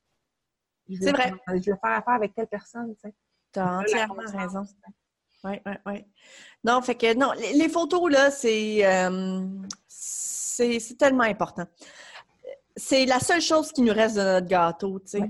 c'est 1.02 1.12
vrai. 1.12 1.34
Je 1.48 1.54
vais 1.54 1.62
faire 1.62 1.78
affaire 1.84 2.14
avec 2.14 2.34
telle 2.34 2.48
personne, 2.48 2.96
tu 2.96 3.02
sais. 3.10 3.16
Tu 3.54 3.60
as 3.60 3.80
entièrement 3.80 4.16
raison. 4.26 4.64
Oui, 5.44 5.54
oui, 5.66 5.74
oui. 5.86 6.06
Non, 6.64 6.82
fait 6.82 6.96
que, 6.96 7.14
non, 7.14 7.32
les, 7.34 7.70
photos, 7.70 8.12
là, 8.12 8.30
euh, 8.46 9.48
c'est, 9.88 10.80
c'est 10.80 10.98
tellement 10.98 11.24
important. 11.24 11.66
C'est 12.76 13.06
la 13.06 13.20
seule 13.20 13.42
chose 13.42 13.72
qui 13.72 13.82
nous 13.82 13.94
reste 13.94 14.16
de 14.16 14.22
notre 14.22 14.48
gâteau, 14.48 15.00
tu 15.00 15.20
sais 15.20 15.30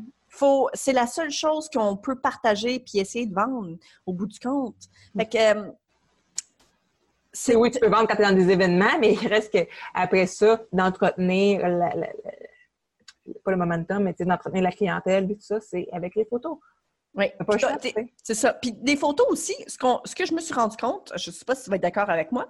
c'est 0.74 0.94
la 0.94 1.08
seule 1.08 1.32
chose 1.32 1.70
qu'on 1.70 1.98
peut 1.98 2.16
partager 2.16 2.80
puis 2.80 3.00
essayer 3.00 3.26
de 3.26 3.34
vendre 3.34 3.78
au 4.06 4.14
bout 4.14 4.28
du 4.28 4.40
compte. 4.40 4.76
Fait 5.18 5.26
que, 5.26 5.38
euh, 5.38 5.72
c'est 7.32 7.56
oui, 7.56 7.72
tu 7.72 7.80
peux 7.80 7.90
vendre 7.90 8.08
quand 8.08 8.16
tu 8.16 8.22
es 8.22 8.26
dans 8.26 8.36
des 8.36 8.50
événements, 8.50 8.98
mais 9.00 9.14
il 9.14 9.28
reste 9.28 9.52
qu'après 9.52 10.26
ça, 10.26 10.62
d'entretenir 10.74 11.62
momentum, 13.46 14.04
mais 14.04 14.16
d'entretenir 14.20 14.64
la 14.64 14.72
clientèle 14.72 15.28
tout 15.36 15.42
ça, 15.42 15.60
c'est 15.62 15.88
avec 15.92 16.16
les 16.16 16.26
photos. 16.26 16.58
Oui, 17.16 17.26
c'est 18.24 18.36
ça. 18.36 18.54
Puis 18.54 18.72
des 18.72 18.96
photos 18.96 19.28
aussi, 19.30 19.56
ce, 19.68 19.78
ce, 20.06 20.16
que 20.16 20.26
je 20.26 20.34
me 20.34 20.40
suis 20.40 20.54
rendu 20.54 20.78
compte, 20.78 21.12
je 21.16 21.32
ne 21.32 21.36
sais 21.36 21.44
pas 21.44 21.56
si 21.56 21.64
tu 21.64 21.70
vas 21.70 21.76
être 21.76 21.82
d'accord 21.82 22.10
avec 22.10 22.32
moi, 22.32 22.48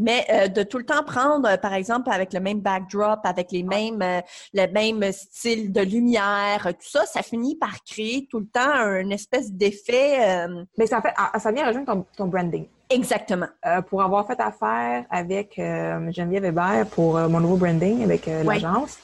mais 0.00 0.24
euh, 0.30 0.48
de 0.48 0.62
tout 0.62 0.78
le 0.78 0.84
temps 0.84 1.04
prendre, 1.04 1.48
euh, 1.48 1.56
par 1.56 1.74
exemple, 1.74 2.10
avec 2.10 2.32
le 2.32 2.40
même 2.40 2.60
backdrop, 2.60 3.20
avec 3.24 3.52
les 3.52 3.62
mêmes, 3.62 4.00
euh, 4.02 4.20
le 4.54 4.66
même 4.72 5.12
style 5.12 5.72
de 5.72 5.82
lumière, 5.82 6.62
tout 6.64 6.88
ça, 6.88 7.04
ça 7.06 7.22
finit 7.22 7.54
par 7.56 7.84
créer 7.84 8.26
tout 8.30 8.40
le 8.40 8.46
temps 8.46 8.72
un 8.72 9.10
espèce 9.10 9.52
d'effet. 9.52 10.46
Mais 10.78 10.86
ça, 10.86 11.02
fait, 11.02 11.12
ah, 11.16 11.38
ça 11.38 11.52
vient 11.52 11.66
rejoindre 11.66 12.04
ton, 12.16 12.26
branding. 12.26 12.66
Exactement. 12.88 13.46
pour 13.88 14.02
avoir 14.02 14.26
fait 14.26 14.40
affaire 14.40 15.04
avec 15.10 15.54
Geneviève 15.56 16.44
Hébert 16.44 16.86
pour 16.90 17.14
mon 17.14 17.40
nouveau 17.40 17.56
branding 17.56 18.02
avec 18.02 18.26
l'agence, 18.26 18.98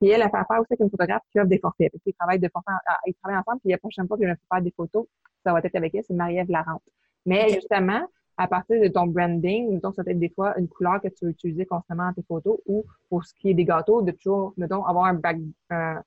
puis 0.00 0.10
elle 0.10 0.22
a 0.22 0.30
fait 0.30 0.36
affaire 0.36 0.60
aussi 0.60 0.68
avec 0.70 0.80
une 0.80 0.90
photographe 0.90 1.22
qui 1.32 1.40
offre 1.40 1.48
des 1.48 1.58
forfaits. 1.58 1.90
Puis 1.90 2.00
ils 2.06 2.14
travaillent, 2.14 2.38
de 2.38 2.48
forfait, 2.52 2.70
ils 3.06 3.14
travaillent 3.14 3.40
ensemble. 3.40 3.60
Puis 3.60 3.70
la 3.70 3.78
prochaine 3.78 4.06
fois 4.06 4.16
que 4.16 4.24
je 4.24 4.28
vais 4.28 4.36
faire 4.50 4.62
des 4.62 4.72
photos, 4.76 5.06
ça 5.44 5.52
va 5.52 5.58
être 5.58 5.74
avec 5.74 5.94
elle, 5.94 6.04
c'est 6.06 6.14
Marie-Ève 6.14 6.50
Larente. 6.50 6.82
Mais 7.26 7.48
justement, 7.48 8.02
à 8.36 8.46
partir 8.46 8.80
de 8.80 8.88
ton 8.88 9.06
branding, 9.06 9.80
donc 9.80 9.94
ça 9.96 10.04
peut 10.04 10.12
être 10.12 10.18
des 10.18 10.30
fois 10.30 10.56
une 10.58 10.68
couleur 10.68 11.00
que 11.02 11.08
tu 11.08 11.24
veux 11.24 11.30
utiliser 11.32 11.66
constamment 11.66 12.06
dans 12.06 12.14
tes 12.14 12.22
photos 12.22 12.58
ou 12.66 12.84
pour 13.08 13.24
ce 13.24 13.34
qui 13.34 13.50
est 13.50 13.54
des 13.54 13.64
gâteaux, 13.64 14.02
de 14.02 14.12
toujours, 14.12 14.54
mettons, 14.56 14.84
avoir 14.84 15.06
un, 15.06 15.14
back, 15.14 15.38
un, 15.70 16.02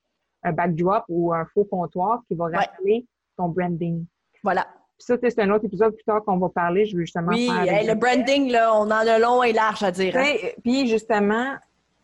backdrop 0.52 1.04
ou 1.08 1.32
un 1.34 1.44
faux 1.52 1.64
comptoir 1.64 2.22
qui 2.26 2.34
va 2.34 2.46
rappeler 2.46 3.06
ton 3.36 3.48
branding. 3.48 4.06
Voilà. 4.42 4.66
Puis 4.98 5.06
ça, 5.06 5.16
c'est 5.20 5.40
un 5.40 5.50
autre 5.50 5.66
épisode 5.66 5.94
plus 5.94 6.04
tard 6.04 6.24
qu'on 6.24 6.38
va 6.38 6.48
parler. 6.48 6.86
Je 6.86 6.96
veux 6.96 7.02
justement 7.02 7.32
Oui, 7.32 7.48
le 7.48 7.94
branding, 7.94 8.50
là, 8.50 8.74
on 8.74 8.86
en 8.86 8.90
a 8.90 9.18
long 9.18 9.42
et 9.42 9.52
large 9.52 9.82
à 9.82 9.90
dire. 9.90 10.16
Hein. 10.16 10.34
Puis 10.62 10.88
justement, 10.88 11.56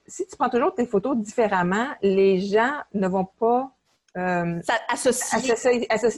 si 0.09 0.27
tu 0.27 0.37
prends 0.37 0.49
toujours 0.49 0.75
tes 0.75 0.87
photos 0.87 1.17
différemment, 1.17 1.89
les 2.03 2.41
gens 2.41 2.73
ne 2.95 3.07
vont 3.07 3.27
pas 3.27 3.71
euh, 4.17 4.61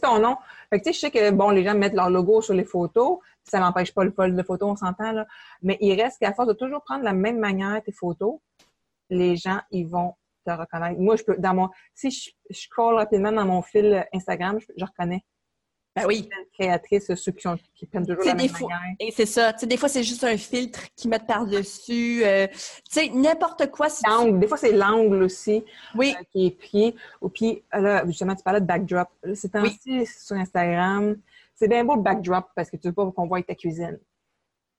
ton 0.01 0.19
nom. 0.21 0.37
Fait 0.71 0.79
que, 0.79 0.85
tu 0.85 0.93
sais, 0.93 0.93
je 0.93 0.99
sais 0.99 1.11
que, 1.11 1.31
bon, 1.33 1.51
les 1.51 1.65
gens 1.65 1.75
mettent 1.75 1.95
leur 1.95 2.09
logo 2.09 2.41
sur 2.41 2.55
les 2.55 2.65
photos, 2.65 3.19
ça 3.45 3.59
n'empêche 3.59 3.93
pas 3.93 4.05
le 4.05 4.11
vol 4.11 4.35
de 4.35 4.43
photos, 4.43 4.71
on 4.71 4.77
s'entend, 4.77 5.13
là. 5.13 5.27
Mais 5.63 5.77
il 5.81 6.01
reste 6.01 6.19
qu'à 6.21 6.33
force 6.33 6.49
de 6.49 6.55
toujours 6.55 6.83
prendre 6.83 7.05
la 7.05 7.13
même 7.13 7.39
manière 7.39 7.83
tes 7.83 7.93
photos, 7.93 8.39
les 9.11 9.37
gens, 9.37 9.61
ils 9.71 9.87
vont 9.87 10.15
te 10.47 10.51
reconnaître. 10.51 11.01
Moi, 11.01 11.17
je 11.17 11.25
peux, 11.25 11.37
dans 11.37 11.55
mon, 11.55 11.69
si 11.95 12.11
je, 12.11 12.31
je 12.49 12.61
scroll 12.61 12.95
rapidement 12.95 13.33
dans 13.33 13.45
mon 13.45 13.61
fil 13.61 14.07
Instagram, 14.15 14.59
je, 14.61 14.85
reconnais. 14.85 15.25
Ben 15.97 16.07
oui. 16.07 16.29
Créatrice, 16.53 17.15
ceux 17.15 17.33
qui, 17.33 17.43
sont, 17.43 17.57
qui 17.75 17.87
prennent 17.87 18.07
toujours 18.07 18.25
la 18.25 18.35
même 18.35 18.49
fois, 18.49 18.71
Et 19.01 19.11
c'est 19.11 19.27
ça. 19.27 19.53
Tu 19.53 19.61
sais, 19.61 19.67
des 19.67 19.77
fois, 19.77 19.89
c'est 19.89 20.05
juste 20.05 20.23
un 20.23 20.37
filtre 20.37 20.81
qu'ils 20.95 21.11
mettent 21.11 21.27
par-dessus. 21.27 22.23
Euh, 22.25 22.47
tu 22.47 22.57
sais, 22.89 23.09
n'importe 23.09 23.71
quoi. 23.71 23.89
Si 23.89 24.03
Des 24.35 24.47
fois, 24.47 24.57
c'est 24.57 24.73
l'angle 24.73 25.23
aussi 25.25 25.65
oui. 25.97 26.15
Euh, 26.17 26.23
qui 26.31 26.47
est 26.47 26.51
pris. 26.53 26.95
Ou 27.21 27.29
puis, 27.29 27.63
là, 27.73 28.05
justement, 28.07 28.37
tu 28.37 28.43
parlais 28.45 28.61
de 28.61 28.67
backdrop. 28.67 29.09
C'est 29.35 29.55
ainsi 29.57 30.07
sur 30.07 30.37
Instagram, 30.37 31.17
c'est 31.61 31.69
bien 31.69 31.85
beau 31.85 31.97
le 31.97 32.03
backdrop 32.03 32.47
parce 32.55 32.71
que 32.71 32.77
tu 32.77 32.89
veux 32.89 32.95
pas 32.95 33.11
qu'on 33.11 33.27
voit 33.27 33.43
ta 33.43 33.55
cuisine. 33.55 33.99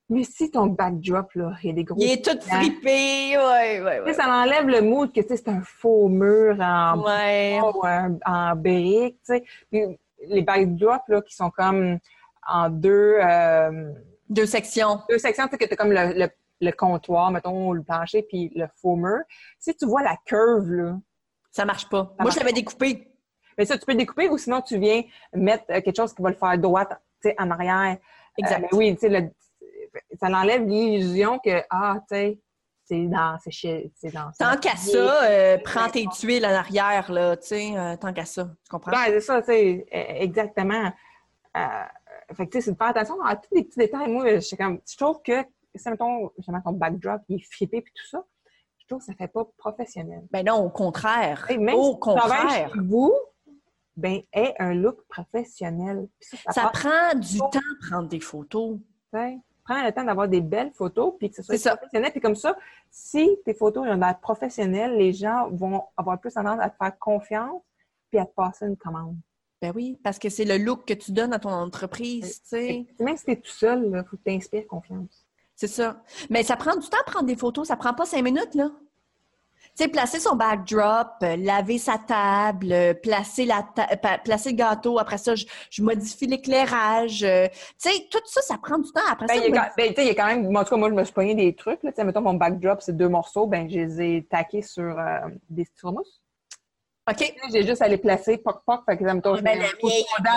Mais 0.10 0.24
si 0.24 0.52
ton 0.52 0.66
backdrop, 0.66 1.32
là, 1.36 1.54
il 1.64 1.68
y 1.68 1.70
a 1.70 1.74
des 1.74 1.84
gros... 1.86 1.98
Il 1.98 2.12
est 2.12 2.26
tout 2.26 2.38
fripé, 2.42 3.38
ouais, 3.38 3.82
ouais, 3.82 4.02
ouais. 4.02 4.14
Ça 4.14 4.28
enlève 4.28 4.68
le 4.68 4.82
mood 4.82 5.14
que, 5.14 5.22
c'est 5.26 5.48
un 5.48 5.62
faux 5.62 6.10
mur 6.10 6.58
en 6.60 7.02
ouais. 7.02 7.62
ou 7.62 7.82
en, 8.26 8.56
brique, 8.56 9.20
tu 9.26 9.36
sais. 9.72 10.00
Les 10.28 10.42
backdrops, 10.42 11.08
là, 11.08 11.22
qui 11.22 11.36
sont 11.36 11.50
comme 11.50 12.00
en 12.48 12.70
deux... 12.70 13.18
Euh, 13.22 13.92
deux 14.30 14.46
sections. 14.46 15.02
Deux 15.10 15.18
sections, 15.18 15.46
tu 15.46 15.52
sais, 15.52 15.58
que 15.58 15.66
t'as 15.66 15.76
comme 15.76 15.92
le, 15.92 16.30
le, 16.62 16.72
comptoir, 16.72 17.32
mettons, 17.32 17.74
le 17.74 17.84
plancher, 17.84 18.24
puis 18.24 18.52
le 18.56 18.68
faux 18.82 18.96
mur. 18.96 19.20
Si 19.60 19.76
tu 19.76 19.86
vois 19.86 20.04
la 20.04 20.18
curve, 20.26 20.72
là... 20.72 20.98
Ça 21.52 21.66
marche 21.66 21.90
pas. 21.90 22.16
Moi, 22.18 22.32
je 22.32 22.40
l'avais 22.40 22.54
découpé. 22.54 23.12
Mais 23.58 23.66
ça, 23.66 23.78
tu 23.78 23.86
peux 23.86 23.92
le 23.92 23.98
découper 23.98 24.30
ou 24.30 24.38
sinon 24.38 24.62
tu 24.62 24.80
viens 24.80 25.04
mettre 25.34 25.66
euh, 25.70 25.82
quelque 25.82 25.98
chose 25.98 26.14
qui 26.14 26.22
va 26.22 26.30
le 26.30 26.36
faire 26.36 26.58
droit 26.58 26.88
en 27.38 27.52
arrière. 27.52 27.98
Exact. 28.38 28.64
Euh, 28.64 28.78
oui, 28.78 28.96
tu 28.96 29.10
sais, 29.10 29.34
ça 30.20 30.28
enlève 30.28 30.66
l'illusion 30.66 31.40
que, 31.40 31.62
ah, 31.70 31.98
tu 32.10 32.16
sais, 32.16 32.40
c'est 32.92 33.08
dans, 33.08 33.38
c'est 33.40 34.14
dans. 34.14 34.32
Tant 34.38 34.58
qu'à 34.58 34.76
ça, 34.76 35.24
euh, 35.24 35.58
prends 35.64 35.90
tes 35.90 36.06
tuiles 36.08 36.46
en 36.46 36.50
arrière, 36.50 37.10
là, 37.12 37.38
tu 37.38 37.48
sais, 37.48 37.98
tant 38.00 38.12
qu'à 38.12 38.26
ça. 38.26 38.46
Tu 38.46 38.70
comprends? 38.70 38.92
Ben, 38.92 39.06
c'est 39.08 39.22
ça, 39.22 39.42
tu 39.42 39.48
sais, 39.48 39.86
e, 39.94 40.24
exactement. 40.24 40.92
fait 41.56 42.46
que, 42.46 42.52
tu 42.52 42.58
sais, 42.58 42.62
c'est 42.62 42.72
de 42.72 42.78
faire 42.78 42.88
attention 42.88 43.22
à 43.22 43.38
tous 43.38 43.56
les 43.56 43.64
petits 43.64 43.80
détails. 43.80 44.12
Moi, 44.12 44.40
je, 44.40 44.56
comme, 44.56 44.80
je 44.86 44.98
trouve 44.98 45.22
que, 45.24 45.42
si, 45.74 45.90
mettons, 45.90 46.32
justement, 46.38 46.62
ton 46.62 46.74
backdrop, 46.74 47.22
il 47.30 47.38
est 47.38 47.46
flippé 47.50 47.78
et 47.78 47.84
tout 47.84 48.08
ça, 48.10 48.26
je 48.80 48.88
trouve 48.88 49.00
que 49.00 49.06
ça 49.06 49.14
fait 49.14 49.30
pas 49.30 49.46
professionnel. 49.58 50.24
Ben 50.32 50.46
non, 50.46 50.66
au 50.66 50.70
contraire. 50.70 51.48
au 51.74 51.96
contraire. 51.96 52.72
Chez 52.74 52.80
vous, 52.82 53.14
ben, 53.96 54.22
ait 54.34 54.54
un 54.60 54.74
look 54.74 54.98
professionnel. 55.08 56.10
Ça, 56.20 56.70
prend 56.74 57.18
du 57.18 57.38
temps 57.38 57.50
de 57.54 57.90
prendre 57.90 58.10
des 58.10 58.20
photos. 58.20 58.80
Prends 59.72 59.84
le 59.84 59.92
temps 59.92 60.04
d'avoir 60.04 60.28
des 60.28 60.42
belles 60.42 60.72
photos, 60.74 61.14
puis 61.18 61.30
que 61.30 61.38
ce 61.38 61.44
soit 61.44 61.76
professionnel. 61.78 62.12
Puis 62.12 62.22
comme 62.22 62.36
ça, 62.36 62.58
si 62.90 63.38
tes 63.46 63.54
photos 63.54 63.88
ont 63.88 63.94
l'air 63.94 64.20
professionnelles, 64.20 64.98
les 64.98 65.14
gens 65.14 65.50
vont 65.52 65.84
avoir 65.98 66.20
plus 66.20 66.34
tendance 66.34 66.60
à 66.60 66.70
te 66.70 66.76
faire 66.78 66.98
confiance 67.00 67.62
puis 68.10 68.20
à 68.20 68.26
te 68.26 68.34
passer 68.34 68.66
une 68.66 68.76
commande. 68.76 69.16
Ben 69.62 69.72
oui, 69.76 69.98
parce 70.04 70.20
que 70.20 70.30
c'est 70.30 70.44
le 70.44 70.58
look 70.58 70.86
que 70.86 70.94
tu 70.94 71.12
donnes 71.12 71.34
à 71.34 71.40
ton 71.40 71.52
entreprise, 71.52 72.42
tu 72.42 72.50
sais. 72.50 72.86
Même 73.00 73.16
si 73.16 73.26
tu 73.26 73.32
es 73.32 73.36
tout 73.36 73.52
seul, 73.52 73.86
il 73.86 74.04
faut 74.10 74.18
que 74.18 74.62
tu 74.62 74.68
confiance. 74.68 75.26
C'est 75.56 75.68
ça. 75.68 76.02
Mais 76.30 76.42
ça 76.44 76.56
prend 76.56 76.76
du 76.76 76.90
temps 76.90 76.98
de 77.06 77.12
prendre 77.12 77.28
des 77.28 77.36
photos. 77.36 77.68
Ça 77.68 77.76
prend 77.76 77.94
pas 77.94 78.06
cinq 78.06 78.24
minutes, 78.24 78.56
là. 78.56 78.72
Sais, 79.82 79.88
placer 79.88 80.20
son 80.20 80.36
backdrop, 80.36 81.08
euh, 81.24 81.36
laver 81.38 81.80
sa 81.80 81.98
table, 81.98 82.72
euh, 82.72 82.94
placer, 82.94 83.46
la 83.46 83.66
placer 84.24 84.52
le 84.52 84.56
gâteau. 84.56 85.00
Après 85.00 85.18
ça, 85.18 85.34
je, 85.34 85.82
modifie 85.82 86.28
l'éclairage. 86.28 87.24
Euh, 87.24 87.48
tu 87.82 87.90
sais, 87.90 88.08
tout 88.12 88.20
ça, 88.26 88.42
ça 88.42 88.60
prend 88.62 88.78
du 88.78 88.92
temps. 88.92 89.02
Après 89.10 89.26
ben, 89.26 89.34
ça, 89.34 89.48
il 89.48 89.56
y, 89.56 89.58
a, 89.58 89.72
ben, 89.76 89.94
il 89.98 90.04
y 90.04 90.10
a 90.12 90.14
quand 90.14 90.28
même... 90.28 90.56
En 90.56 90.64
tout 90.64 90.70
cas, 90.70 90.78
moi, 90.78 90.90
je 90.90 90.94
me 90.94 91.04
suis 91.04 91.14
pogné 91.16 91.34
des 91.34 91.56
trucs. 91.56 91.82
Là. 91.82 91.92
Mettons, 92.04 92.22
mon 92.22 92.36
backdrop, 92.36 92.80
c'est 92.80 92.96
deux 92.96 93.10
morceaux. 93.10 93.48
Ben, 93.48 93.68
je 93.68 93.80
les 93.80 94.02
ai 94.02 94.28
taqués 94.30 94.62
sur 94.62 94.96
des 95.50 95.66
styromousse. 95.66 96.21
OK. 97.10 97.34
J'ai 97.52 97.64
juste 97.66 97.82
à 97.82 97.88
les 97.88 97.98
placer, 97.98 98.38
poc, 98.38 98.62
poc, 98.66 98.84
fait 98.86 98.98
que 98.98 99.06
ça 99.06 99.14
me 99.14 99.22
ben, 99.42 99.64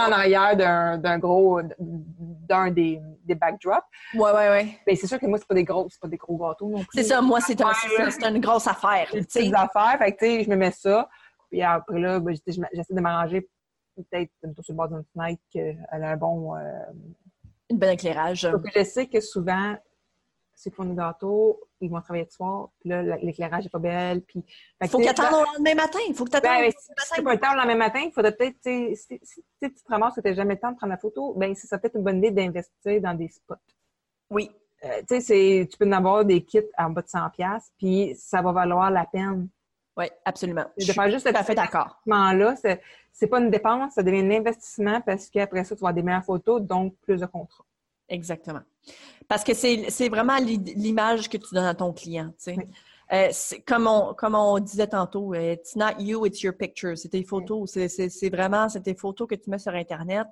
en 0.08 0.12
arrière 0.12 0.56
d'un 0.56 1.18
gros, 1.18 1.60
d'un 1.78 2.70
des, 2.70 3.00
des 3.24 3.34
backdrops. 3.34 3.84
Ouais, 4.14 4.32
ouais, 4.32 4.48
ouais. 4.48 4.78
Ben, 4.86 4.96
c'est 4.96 5.06
sûr 5.06 5.18
que 5.18 5.26
moi, 5.26 5.38
c'est 5.38 5.46
pas 5.46 5.54
des 5.54 5.64
gros, 5.64 5.86
c'est 5.90 6.00
pas 6.00 6.08
des 6.08 6.16
gros 6.16 6.36
gâteaux 6.36 6.68
non 6.70 6.78
plus. 6.78 6.88
C'est 6.94 7.04
ça, 7.04 7.20
moi, 7.20 7.40
c'est 7.40 7.60
un, 7.60 7.72
une 8.30 8.40
grosse 8.40 8.66
affaire. 8.66 9.08
C'est 9.28 9.46
une 9.46 9.54
affaire, 9.54 9.96
fait 9.98 10.12
que, 10.12 10.18
tu 10.18 10.26
sais, 10.26 10.44
je 10.44 10.50
me 10.50 10.56
mets 10.56 10.70
ça. 10.70 11.08
Puis 11.50 11.62
après 11.62 11.98
là, 12.00 12.18
ben, 12.18 12.34
j'essaie 12.46 12.94
de 12.94 13.00
m'arranger 13.00 13.48
peut-être 13.96 14.32
sur 14.62 14.72
le 14.72 14.74
bord 14.74 14.88
d'une 14.88 15.04
fenêtre 15.14 15.40
qu'elle 15.52 15.78
a 15.90 16.10
un 16.10 16.16
bon... 16.16 16.56
euh, 16.56 16.60
Une 17.70 17.82
éclairage. 17.84 18.42
Que 18.50 18.70
je 18.74 18.82
sais 18.84 19.06
que 19.06 19.20
souvent, 19.20 19.76
ceux 20.54 20.70
qui 20.70 20.76
font 20.76 20.84
des 20.84 20.94
gâteaux, 20.94 21.60
ils 21.80 21.90
vont 21.90 22.00
travailler 22.00 22.24
le 22.24 22.30
soir, 22.30 22.70
puis 22.80 22.88
là, 22.90 23.02
l'éclairage 23.18 23.64
n'est 23.64 23.70
pas 23.70 23.78
belle. 23.78 24.22
Puis, 24.22 24.42
Fait 24.80 24.88
faut 24.88 24.98
tu 24.98 25.02
qu'ils 25.04 25.10
attendent 25.10 25.34
au 25.42 25.44
lendemain 25.52 25.74
matin. 25.74 25.98
Il 26.08 26.14
faut 26.14 26.24
que 26.24 26.30
tu 26.30 26.36
attendes. 26.36 26.70
si 26.70 26.88
t'as 27.16 27.22
pas 27.22 27.34
le 27.34 27.40
temps 27.40 27.52
le 27.52 27.58
lendemain 27.58 27.74
matin, 27.76 28.00
il 28.04 28.12
faudrait 28.12 28.34
peut-être, 28.34 28.56
tu 28.64 28.94
si, 28.96 29.18
si, 29.20 29.20
si 29.22 29.42
tu 29.60 29.70
te 29.74 29.88
ramasses 29.90 30.14
que 30.14 30.20
tu 30.20 30.28
n'as 30.28 30.34
jamais 30.34 30.54
le 30.54 30.60
temps 30.60 30.70
de 30.72 30.76
prendre 30.76 30.90
la 30.92 30.98
photo, 30.98 31.34
ben 31.36 31.54
c'est 31.54 31.66
ça 31.66 31.78
peut-être 31.78 31.96
une 31.96 32.02
bonne 32.04 32.18
idée 32.18 32.30
d'investir 32.30 33.00
dans 33.00 33.14
des 33.14 33.28
spots. 33.28 33.54
Oui, 34.30 34.50
Euh, 34.84 35.00
tu 35.08 35.14
sais, 35.16 35.20
c'est- 35.22 35.68
tu 35.70 35.78
peux 35.78 35.86
en 35.88 35.92
avoir 35.92 36.24
des 36.26 36.44
kits 36.44 36.60
en 36.76 36.90
bas 36.90 37.00
de 37.00 37.08
100$, 37.08 37.70
puis 37.78 38.14
ça 38.18 38.42
va 38.42 38.52
valoir 38.52 38.90
la 38.90 39.06
peine. 39.06 39.48
oui, 39.96 40.06
absolument. 40.26 40.66
Je 40.76 40.82
De 40.82 40.92
suis 40.92 40.92
faire 40.92 41.10
juste 41.10 41.26
tout 41.30 41.34
à 41.36 41.42
fait 41.42 41.54
d'accord. 41.54 41.98
investissement-là, 42.06 42.56
c'est, 42.56 42.82
c'est 43.12 43.26
pas 43.28 43.38
une 43.40 43.48
dépense, 43.50 43.94
ça 43.94 44.02
devient 44.02 44.20
un 44.20 44.30
investissement 44.32 45.00
parce 45.00 45.30
qu'après 45.30 45.64
ça, 45.64 45.74
tu 45.74 45.80
vas 45.80 45.88
avoir 45.88 45.94
des 45.94 46.02
meilleures 46.02 46.24
photos, 46.24 46.60
donc 46.60 46.96
plus 47.00 47.20
de 47.20 47.26
contrats. 47.26 47.64
Exactement. 48.08 48.60
Parce 49.28 49.42
que 49.44 49.54
c'est 49.54 50.08
vraiment 50.08 50.36
l'i- 50.36 50.58
l'image 50.76 51.28
que 51.28 51.36
tu 51.38 51.54
donnes 51.54 51.64
à 51.64 51.74
ton 51.74 51.92
client. 51.92 52.28
tu 52.38 52.52
sais. 52.52 52.56
Oui. 52.58 52.64
Euh, 53.12 53.28
comme, 53.66 53.86
on, 53.86 54.14
comme 54.14 54.34
on 54.34 54.58
disait 54.58 54.86
tantôt, 54.86 55.34
euh, 55.34 55.52
it's 55.52 55.76
not 55.76 55.98
you, 55.98 56.24
it's 56.26 56.42
your 56.42 56.54
picture. 56.54 56.96
C'est 56.96 57.10
tes 57.10 57.22
photos. 57.22 57.70
C'est- 57.70 58.30
vraiment 58.30 58.66
tes 58.68 58.94
photos 58.94 59.28
que 59.28 59.34
tu 59.34 59.50
mets 59.50 59.58
sur 59.58 59.72
Internet 59.74 60.26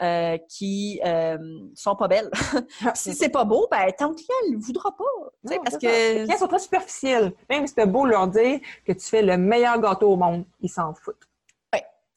euh, 0.00 0.38
qui 0.48 1.00
euh, 1.04 1.36
sont 1.74 1.94
pas 1.96 2.08
belles. 2.08 2.30
si 2.94 3.14
c'est 3.14 3.28
pas 3.28 3.44
beau, 3.44 3.66
ben 3.70 3.86
ton 3.98 4.14
client 4.14 4.28
ne 4.48 4.54
le 4.54 4.58
voudra 4.60 4.90
pas. 4.96 5.04
Non, 5.44 5.56
parce 5.64 5.72
ça. 5.72 5.78
Les 5.80 5.88
que 5.88 6.24
clients 6.24 6.38
sont 6.38 6.48
très 6.48 6.58
superficiels. 6.60 7.32
Même 7.50 7.66
si 7.66 7.74
c'est 7.76 7.86
beau 7.86 8.06
leur 8.06 8.26
dire 8.28 8.60
que 8.84 8.92
tu 8.92 9.06
fais 9.06 9.22
le 9.22 9.36
meilleur 9.36 9.80
gâteau 9.80 10.12
au 10.12 10.16
monde, 10.16 10.44
ils 10.60 10.68
s'en 10.70 10.94
foutent. 10.94 11.28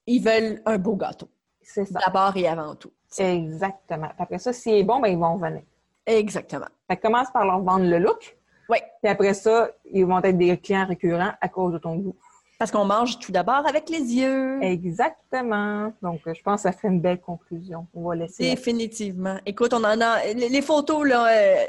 ils 0.07 0.19
veulent 0.23 0.61
un 0.65 0.77
beau 0.77 0.95
gâteau. 0.95 1.27
C'est 1.67 1.85
ça. 1.85 1.99
D'abord 2.05 2.35
et 2.37 2.47
avant 2.47 2.75
tout. 2.75 2.91
Exactement. 3.19 4.09
Après 4.17 4.39
ça, 4.39 4.53
s'il 4.53 4.75
est 4.75 4.83
bon, 4.83 4.99
ben, 4.99 5.09
ils 5.09 5.17
vont 5.17 5.35
venir. 5.35 5.61
Exactement. 6.05 6.67
Fait 6.87 6.95
que 6.95 7.01
commence 7.01 7.29
par 7.31 7.45
leur 7.45 7.59
vendre 7.59 7.85
le 7.85 7.99
look. 7.99 8.37
Oui. 8.69 8.77
Puis 9.01 9.11
après 9.11 9.33
ça, 9.33 9.69
ils 9.91 10.05
vont 10.05 10.19
être 10.19 10.37
des 10.37 10.57
clients 10.57 10.87
récurrents 10.87 11.33
à 11.39 11.49
cause 11.49 11.73
de 11.73 11.77
ton 11.77 11.95
goût. 11.95 12.15
Parce 12.57 12.71
qu'on 12.71 12.85
mange 12.85 13.19
tout 13.19 13.31
d'abord 13.31 13.67
avec 13.67 13.89
les 13.89 14.15
yeux. 14.15 14.63
Exactement. 14.63 15.93
Donc, 16.01 16.21
je 16.25 16.41
pense 16.41 16.63
que 16.63 16.69
ça 16.69 16.71
fait 16.71 16.87
une 16.87 17.01
belle 17.01 17.19
conclusion. 17.19 17.85
On 17.93 18.07
va 18.07 18.15
laisser. 18.15 18.55
Définitivement. 18.55 19.37
Écoute, 19.45 19.73
on 19.73 19.83
en 19.83 20.01
a. 20.01 20.25
Les, 20.33 20.61
photos, 20.61 21.07
là, 21.07 21.27
euh, 21.27 21.65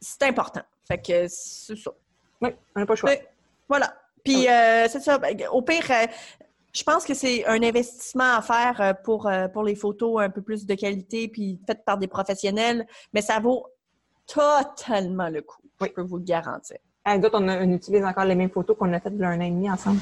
c'est 0.00 0.24
important. 0.24 0.62
Fait 0.88 0.98
que 0.98 1.28
c'est 1.28 1.76
ça. 1.76 1.92
Oui, 2.40 2.50
on 2.74 2.80
n'a 2.80 2.86
pas 2.86 2.94
le 2.94 2.96
choix. 2.96 3.10
Voilà. 3.68 3.94
Puis, 4.24 4.48
euh, 4.48 4.88
c'est 4.88 5.00
ça. 5.00 5.18
Ben, 5.18 5.36
Au 5.52 5.62
pire, 5.62 5.86
euh, 5.90 6.06
je 6.76 6.82
pense 6.84 7.06
que 7.06 7.14
c'est 7.14 7.46
un 7.46 7.62
investissement 7.62 8.36
à 8.36 8.42
faire 8.42 8.80
euh, 8.80 8.92
pour, 8.92 9.26
euh, 9.26 9.48
pour 9.48 9.62
les 9.62 9.74
photos 9.74 10.20
un 10.20 10.28
peu 10.28 10.42
plus 10.42 10.66
de 10.66 10.74
qualité, 10.74 11.26
puis 11.28 11.58
faites 11.66 11.84
par 11.86 11.96
des 11.96 12.06
professionnels, 12.06 12.86
mais 13.14 13.22
ça 13.22 13.40
vaut 13.40 13.66
totalement 14.26 15.30
le 15.30 15.40
coup. 15.40 15.62
Oui. 15.80 15.88
Je 15.88 15.94
peux 15.94 16.02
vous 16.02 16.18
le 16.18 16.24
garantir. 16.24 16.76
Ah, 17.04 17.16
d'autres, 17.16 17.40
on, 17.40 17.48
on 17.48 17.72
utilise 17.72 18.04
encore 18.04 18.24
les 18.24 18.34
mêmes 18.34 18.50
photos 18.50 18.76
qu'on 18.76 18.92
a 18.92 19.00
faites 19.00 19.14
il 19.14 19.20
y 19.20 19.24
a 19.24 19.28
un 19.28 19.38
an 19.38 19.44
et 19.44 19.50
demi 19.50 19.70
ensemble. 19.70 20.00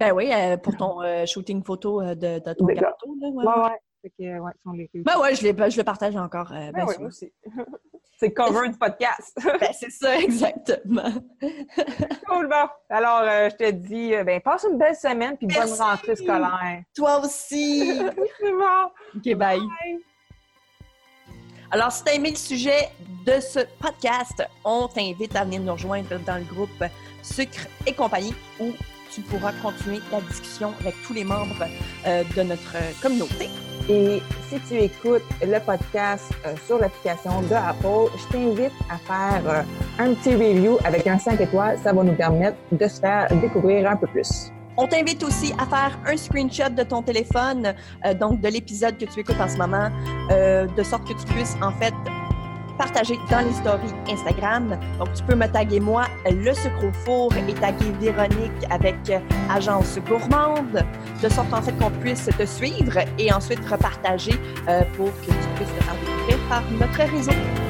Ben 0.00 0.12
oui, 0.12 0.32
euh, 0.32 0.56
pour 0.56 0.76
ton 0.76 1.00
shooting 1.26 1.62
photo 1.62 2.02
de, 2.02 2.14
de 2.14 2.52
ton. 2.54 2.66
Là, 2.66 2.94
ouais. 3.20 3.44
Ouais, 3.44 3.62
ouais. 3.64 3.78
Fait 4.02 4.10
que, 4.18 4.38
ouais, 4.40 4.52
les 4.74 4.90
Ben 5.02 5.18
ouais, 5.18 5.34
je, 5.34 5.42
l'ai- 5.46 5.70
je 5.70 5.76
le 5.76 5.84
partage 5.84 6.16
encore. 6.16 6.50
euh, 6.52 6.70
Ben 6.72 6.84
moi 6.84 7.08
aussi. 7.08 7.32
C'est 8.18 8.26
le 8.28 8.32
cover 8.34 8.68
du 8.68 8.76
podcast. 8.76 9.34
Ben, 9.60 9.72
c'est 9.72 9.90
ça, 9.90 10.18
exactement. 10.18 11.10
cool, 12.28 12.48
bon. 12.48 12.68
Alors, 12.90 13.20
euh, 13.22 13.48
je 13.50 13.56
te 13.56 13.70
dis, 13.70 14.14
euh, 14.14 14.24
ben, 14.24 14.40
passe 14.42 14.66
une 14.70 14.76
belle 14.76 14.94
semaine 14.94 15.38
puis 15.38 15.46
bonne 15.46 15.72
rentrée 15.72 16.16
scolaire. 16.16 16.82
Toi 16.94 17.20
aussi. 17.20 17.98
C'est 18.38 18.52
bon. 18.52 18.90
OK, 19.16 19.34
bye. 19.36 19.58
Bye. 19.58 20.00
Alors, 21.70 21.90
si 21.92 22.04
tu 22.04 22.10
as 22.10 22.14
aimé 22.14 22.30
le 22.30 22.36
sujet 22.36 22.90
de 23.24 23.40
ce 23.40 23.60
podcast, 23.80 24.42
on 24.66 24.86
t'invite 24.88 25.34
à 25.34 25.44
venir 25.44 25.62
nous 25.62 25.72
rejoindre 25.72 26.18
dans 26.26 26.36
le 26.36 26.44
groupe 26.44 26.84
Sucre 27.22 27.66
et 27.86 27.94
compagnie 27.94 28.34
où 28.60 28.72
tu 29.12 29.22
pourras 29.22 29.52
continuer 29.62 30.00
la 30.12 30.20
discussion 30.20 30.74
avec 30.80 30.94
tous 31.06 31.14
les 31.14 31.24
membres 31.24 31.64
euh, 32.06 32.22
de 32.36 32.42
notre 32.42 33.00
communauté. 33.00 33.48
Et 33.90 34.22
si 34.48 34.60
tu 34.68 34.74
écoutes 34.76 35.24
le 35.42 35.58
podcast 35.58 36.32
euh, 36.46 36.54
sur 36.64 36.78
l'application 36.78 37.42
de 37.42 37.54
Apple, 37.54 38.16
je 38.16 38.32
t'invite 38.32 38.72
à 38.88 38.96
faire 38.98 39.42
euh, 39.48 39.62
un 39.98 40.14
petit 40.14 40.36
review 40.36 40.78
avec 40.84 41.08
un 41.08 41.18
5 41.18 41.40
étoiles. 41.40 41.76
Ça 41.82 41.92
va 41.92 42.04
nous 42.04 42.14
permettre 42.14 42.56
de 42.70 42.86
se 42.86 43.00
faire 43.00 43.26
découvrir 43.40 43.90
un 43.90 43.96
peu 43.96 44.06
plus. 44.06 44.52
On 44.76 44.86
t'invite 44.86 45.24
aussi 45.24 45.52
à 45.58 45.66
faire 45.66 45.98
un 46.06 46.16
screenshot 46.16 46.70
de 46.70 46.84
ton 46.84 47.02
téléphone, 47.02 47.74
euh, 48.06 48.14
donc 48.14 48.40
de 48.40 48.48
l'épisode 48.48 48.96
que 48.96 49.06
tu 49.06 49.20
écoutes 49.20 49.40
en 49.40 49.48
ce 49.48 49.56
moment, 49.56 49.90
de 50.30 50.82
sorte 50.84 51.08
que 51.08 51.14
tu 51.14 51.26
puisses 51.26 51.56
en 51.60 51.72
fait 51.72 51.94
partager 52.80 53.18
dans 53.30 53.40
les 53.40 53.52
stories 53.52 53.92
Instagram. 54.08 54.78
Donc 54.98 55.12
tu 55.12 55.22
peux 55.24 55.34
me 55.34 55.46
taguer 55.46 55.80
moi, 55.80 56.04
le 56.24 56.54
sucre 56.54 56.84
au 56.84 56.92
four, 57.04 57.30
et 57.36 57.52
taguer 57.52 57.92
Véronique 58.00 58.64
avec 58.70 58.96
euh, 59.10 59.18
Agence 59.50 59.98
Gourmande, 60.08 60.82
de 61.22 61.28
sorte 61.28 61.52
en 61.52 61.60
fait 61.60 61.76
qu'on 61.78 61.90
puisse 61.90 62.24
te 62.24 62.46
suivre 62.46 62.98
et 63.18 63.30
ensuite 63.32 63.60
repartager 63.68 64.32
euh, 64.68 64.82
pour 64.96 65.08
que 65.20 65.26
tu 65.26 65.48
puisses 65.56 65.74
te 65.78 65.84
faire 65.84 65.94
découvrir 66.00 66.38
par 66.48 66.62
notre 66.80 67.12
réseau. 67.12 67.69